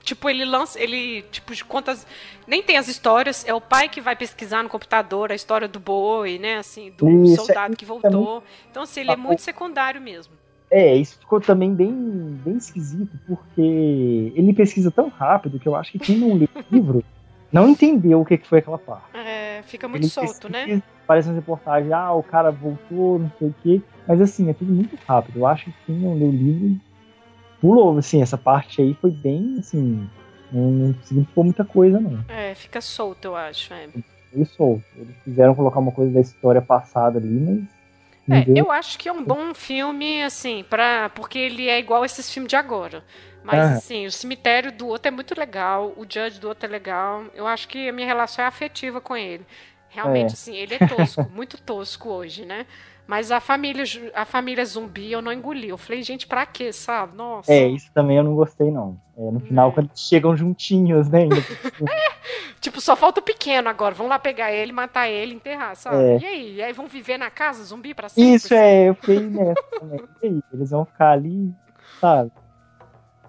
[0.08, 2.08] Tipo, ele lança, ele, tipo, quantas.
[2.48, 5.82] Nem tem as histórias, é o pai que vai pesquisar no computador a história do
[5.82, 6.60] boi, né?
[6.60, 8.42] Assim, do Isso, soldado é, que voltou.
[8.72, 10.34] então, assim, ele é muito secundário mesmo.
[10.72, 15.92] É, isso ficou também bem, bem esquisito, porque ele pesquisa tão rápido que eu acho
[15.92, 17.04] que quem não leu o livro
[17.52, 19.04] não entendeu o que, foi aquela parte.
[19.14, 20.60] É, fica muito Ele solto, né?
[20.60, 23.82] pesquisa, Parece uma reportagem, ah, o cara voltou, não sei o quê.
[24.08, 25.40] Mas assim, é tudo muito rápido.
[25.40, 26.80] Eu acho que quem não leu o livro
[27.62, 30.08] pulou, assim, essa parte aí foi bem, assim,
[30.52, 32.24] não, não significou muita coisa, não.
[32.28, 33.74] É, fica solto, eu acho.
[33.74, 33.88] É.
[34.34, 34.84] Foi solto.
[34.96, 37.78] Eles quiseram colocar uma coisa da história passada ali, mas.
[38.30, 42.06] É, eu acho que é um bom filme, assim, pra, porque ele é igual a
[42.06, 43.04] esses filmes de agora.
[43.42, 43.72] Mas, Ah.
[43.78, 47.24] assim, o cemitério do outro é muito legal, o Judge do outro é legal.
[47.34, 49.46] Eu acho que a minha relação é afetiva com ele.
[49.88, 50.34] Realmente, É.
[50.34, 52.66] assim, ele é tosco, muito tosco hoje, né?
[53.08, 55.70] Mas a família, a família zumbi eu não engoli.
[55.70, 57.16] Eu falei, gente, pra quê, sabe?
[57.16, 57.52] Nossa.
[57.52, 59.00] É, isso também eu não gostei, não.
[59.18, 59.72] É, no final, É.
[59.72, 61.22] quando eles chegam juntinhos, né?
[61.24, 61.36] Ainda.
[62.60, 63.94] Tipo, só falta o pequeno agora.
[63.96, 65.96] Vão lá pegar ele, matar ele, enterrar, sabe?
[66.04, 66.18] É.
[66.20, 66.56] E aí?
[66.56, 68.34] E aí vão viver na casa zumbi pra sempre?
[68.34, 70.00] Isso é, eu fiquei nessa também.
[70.24, 71.54] E aí, eles vão ficar ali,
[72.02, 72.32] sabe?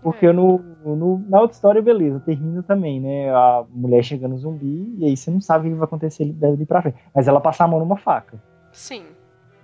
[0.03, 0.33] Porque É.
[0.33, 3.31] no, no- na outra história, beleza, termina também, né?
[3.31, 6.83] A mulher chegando zumbi, e aí você não sabe o que vai acontecer dali pra
[6.83, 6.97] frente.
[7.15, 8.43] Mas ela passa a mão numa faca.
[8.73, 9.05] Sim.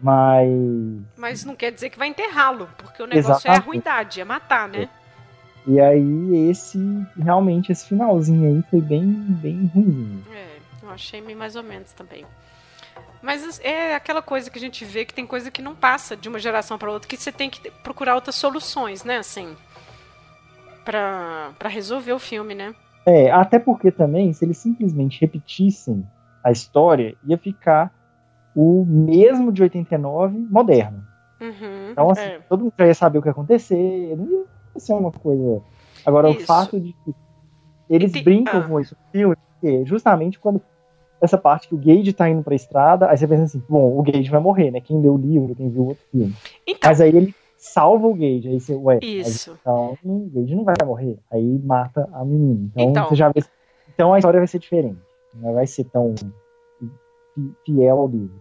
[0.04, 0.50] Mas.
[1.16, 3.64] Mas não quer dizer que vai enterrá-lo, porque o negócio é a Exatamente.
[3.64, 4.86] ruindade, é matar, né?
[5.66, 6.78] E aí, esse,
[7.16, 10.22] realmente, esse finalzinho aí foi bem, bem ruim.
[10.30, 12.26] É, eu achei meio mais ou menos também.
[13.22, 16.28] Mas é aquela coisa que a gente vê que tem coisa que não passa de
[16.28, 19.56] uma geração para outra, que você tem que procurar outras soluções, né, assim,
[20.84, 22.74] pra resolver o filme, né?
[23.06, 26.06] É, até porque também, se eles simplesmente repetissem
[26.42, 27.90] a história, ia ficar
[28.56, 31.02] o mesmo de 89 moderno.
[31.40, 32.38] Uhum, Então, assim, é.
[32.48, 34.44] todo mundo já ia saber o que ia acontecer, não ia
[34.76, 35.60] ser uma coisa.
[36.06, 36.40] Agora, Isso.
[36.42, 37.14] o fato de que
[37.90, 38.64] eles E tem- brincam ah.
[38.68, 40.60] com isso no filme, porque justamente quando
[41.20, 44.02] essa parte que o Gage tá indo pra estrada, aí você pensa assim, bom, o
[44.02, 44.80] Gage vai morrer, né?
[44.80, 46.34] Quem leu o livro, quem viu o outro filme.
[46.66, 49.56] Então, Mas aí ele salva o Gage, aí você, ué, isso.
[49.60, 51.18] então o Gage não vai morrer.
[51.30, 52.70] Aí mata a menina.
[52.74, 53.08] Então, Então.
[53.08, 53.42] você já vê.
[53.94, 54.98] Então a história vai ser diferente.
[55.34, 56.14] Não vai ser tão
[57.34, 58.40] fi- fiel ao livro.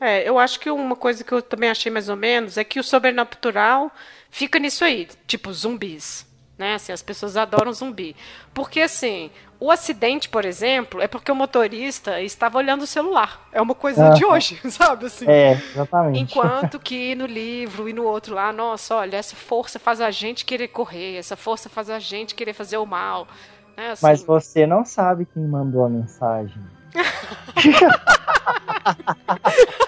[0.00, 2.78] É, eu acho que uma coisa que eu também achei mais ou menos é que
[2.78, 3.90] o sobrenatural
[4.30, 6.26] fica nisso aí, tipo zumbis,
[6.58, 6.74] né?
[6.74, 8.14] Assim, as pessoas adoram zumbi.
[8.52, 13.48] Porque assim, o acidente, por exemplo, é porque o motorista estava olhando o celular.
[13.50, 14.34] É uma coisa de Aham.
[14.34, 15.26] hoje, sabe assim?
[15.26, 16.20] É, exatamente.
[16.20, 20.44] Enquanto que no livro e no outro lá, nossa, olha, essa força faz a gente
[20.44, 23.26] querer correr, essa força faz a gente querer fazer o mal.
[23.74, 23.92] Né?
[23.92, 26.62] Assim, Mas você não sabe quem mandou a mensagem.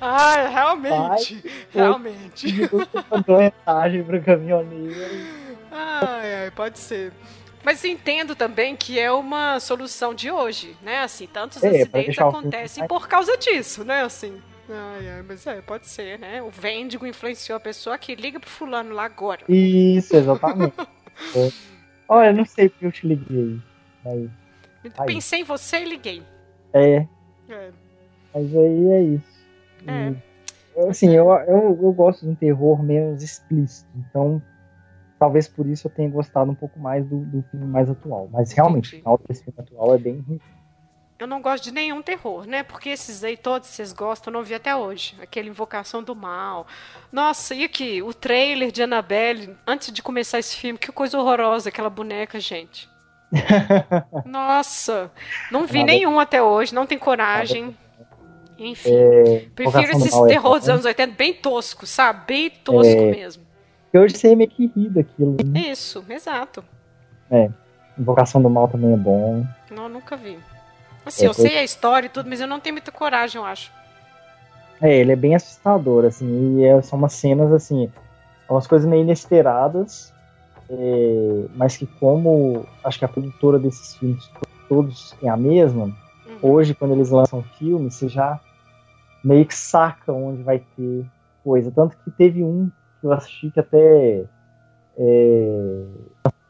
[0.00, 1.44] Ah, realmente.
[1.70, 2.46] realmente.
[2.46, 5.26] Que você mandou mensagem pro caminhoneiro.
[5.70, 7.12] Ai, ai, pode ser.
[7.62, 11.02] Mas entendo também que é uma solução de hoje, né?
[11.02, 14.02] Assim, tantos É, acidentes acontecem por causa disso, né?
[14.02, 14.40] Assim.
[14.68, 16.40] Ai, ai, mas é, pode ser, né?
[16.42, 19.42] O Vendigo influenciou a pessoa que liga pro fulano lá agora.
[19.48, 20.74] Isso, exatamente.
[22.08, 23.58] Olha, não sei porque eu te liguei.
[24.06, 24.30] Aí,
[24.98, 25.06] Aí.
[25.06, 26.22] Pensei em você e liguei.
[26.72, 27.06] é,
[27.48, 27.70] É.
[28.34, 29.40] mas aí é isso.
[29.86, 30.10] É.
[30.10, 30.16] E,
[30.76, 33.88] eu, assim, eu, eu, eu gosto de um terror menos explícito.
[33.96, 34.42] Então,
[35.18, 38.28] talvez por isso eu tenha gostado um pouco mais do, do filme mais atual.
[38.32, 38.96] Mas realmente, Entendi.
[38.96, 40.40] o final desse filme atual é bem ruim.
[41.18, 42.62] Eu não gosto de nenhum terror, né?
[42.62, 45.14] Porque esses aí todos vocês gostam, eu não vi até hoje.
[45.20, 46.66] Aquele Invocação do Mal.
[47.12, 51.68] Nossa, e aqui, o trailer de Annabelle, antes de começar esse filme, que coisa horrorosa
[51.68, 52.88] aquela boneca, gente.
[54.24, 55.10] Nossa,
[55.50, 57.76] não vi Annabelle- nenhum até hoje, não tem coragem.
[58.58, 60.74] Enfim, É, prefiro esses é terror dos bom.
[60.74, 62.24] anos 80 bem tosco, sabe?
[62.26, 63.10] Bem tosco É.
[63.10, 63.42] mesmo.
[63.84, 65.36] Porque hoje você meio que ri daquilo.
[65.44, 65.60] Né?
[65.70, 66.62] Isso, exato.
[67.98, 69.44] Invocação do Mal também é bom.
[69.70, 70.38] Não, nunca vi.
[71.04, 73.46] Assim, É, eu sei a história e tudo, mas eu não tenho muita coragem, eu
[73.46, 73.72] acho.
[74.80, 77.90] É, ele é bem assustador, assim, e é- são umas cenas, assim,
[78.48, 80.12] umas coisas meio inesperadas,
[80.70, 84.30] é, mas que como acho que a produtora desses filmes
[84.68, 85.90] todos é a mesma,
[86.26, 86.50] Uhum.
[86.50, 88.38] hoje quando eles lançam filme, você já
[89.24, 91.04] meio que saca onde vai ter
[91.42, 91.70] coisa.
[91.70, 92.70] Tanto que teve um
[93.00, 94.24] que eu assisti que até
[94.96, 95.86] é,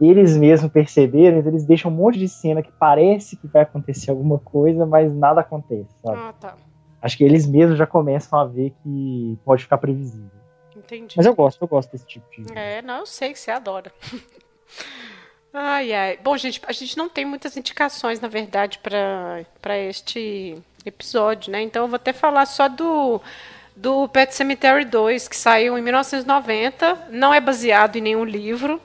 [0.00, 4.10] eles mesmos perceberam, então eles deixam um monte de cena que parece que vai acontecer
[4.10, 6.18] alguma coisa, mas nada acontece, sabe?
[6.18, 6.54] Ah, tá.
[7.02, 10.39] Acho que eles mesmos já começam a ver que pode ficar previsível.
[10.90, 11.14] Entendi.
[11.16, 12.52] Mas eu gosto, eu gosto desse tipo de.
[12.58, 13.92] É, não, eu sei que você adora.
[15.54, 16.18] ai, ai.
[16.22, 21.62] Bom, gente, a gente não tem muitas indicações, na verdade, para este episódio, né?
[21.62, 23.20] Então eu vou até falar só do,
[23.76, 27.08] do Pet Cemetery 2, que saiu em 1990.
[27.10, 28.80] Não é baseado em nenhum livro.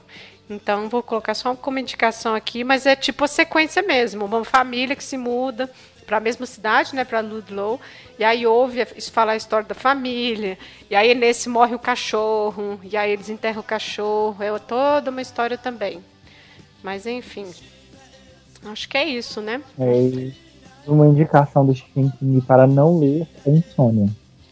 [0.48, 4.26] Então vou colocar só como indicação aqui, mas é tipo a sequência mesmo.
[4.26, 5.68] Uma família que se muda
[6.06, 7.80] para a mesma cidade, né, para Ludlow,
[8.18, 10.56] e aí ouve falar a história da família,
[10.88, 15.20] e aí nesse morre o cachorro, e aí eles enterram o cachorro, é toda uma
[15.20, 16.02] história também.
[16.82, 17.46] Mas enfim,
[18.64, 19.60] acho que é isso, né?
[19.78, 24.08] É uma indicação do Stephen King para não ler é Insônia.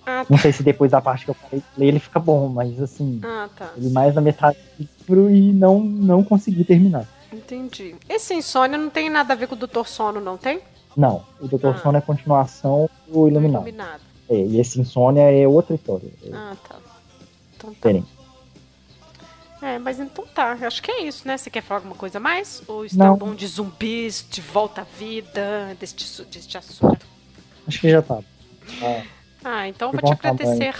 [0.06, 0.26] Ah, tá.
[0.28, 3.20] Não sei se depois da parte que eu falei ler ele fica bom, mas assim,
[3.22, 3.70] ah, tá.
[3.76, 7.06] ele mais na metade do livro e não, não consegui terminar.
[7.32, 7.96] Entendi.
[8.08, 10.60] Esse Insônia não tem nada a ver com o Doutor Sono, não tem?
[10.96, 11.78] Não, o Doutor ah.
[11.78, 13.62] Sono é continuação do Iluminado.
[13.62, 14.00] Iluminado.
[14.28, 16.08] É, e esse Insônia é outra história.
[16.24, 16.76] É ah, tá.
[17.56, 17.74] Então tá.
[17.74, 18.14] Diferente.
[19.62, 20.52] É, mas então tá.
[20.60, 21.36] Acho que é isso, né?
[21.36, 22.62] Você quer falar alguma coisa mais?
[22.68, 23.16] Ou está não.
[23.16, 27.06] bom de zumbis, de volta à vida, deste, deste assunto?
[27.66, 28.20] Acho que já tá.
[28.82, 29.02] Ah.
[29.46, 30.74] Ah, então vou te agradecer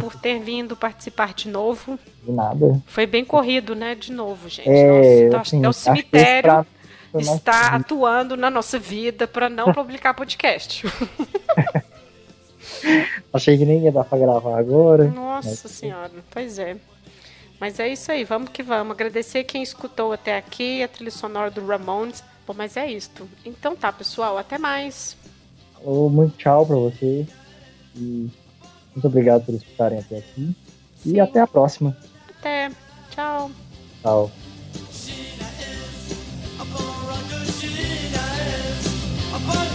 [0.00, 1.96] por ter vindo participar de novo.
[2.24, 2.82] De nada.
[2.86, 3.94] Foi bem corrido, né?
[3.94, 4.68] De novo, gente.
[4.68, 6.66] É, Nossa, assim, até o cemitério
[7.20, 10.84] está atuando na nossa vida para não publicar podcast.
[13.32, 15.04] Achei que nem ia dar para gravar agora.
[15.04, 15.72] Nossa mas...
[15.72, 16.76] senhora, pois é.
[17.60, 18.92] Mas é isso aí, vamos que vamos.
[18.92, 22.22] Agradecer quem escutou até aqui, a trilha sonora do Ramones.
[22.46, 23.28] Bom, mas é isto.
[23.44, 25.16] Então tá, pessoal, até mais.
[25.84, 27.28] muito tchau para vocês.
[27.94, 28.28] E
[28.94, 30.56] muito obrigado por escutarem até aqui.
[31.04, 31.96] E até a próxima.
[32.38, 32.70] Até.
[33.10, 33.50] Tchau.
[34.02, 34.41] Tchau.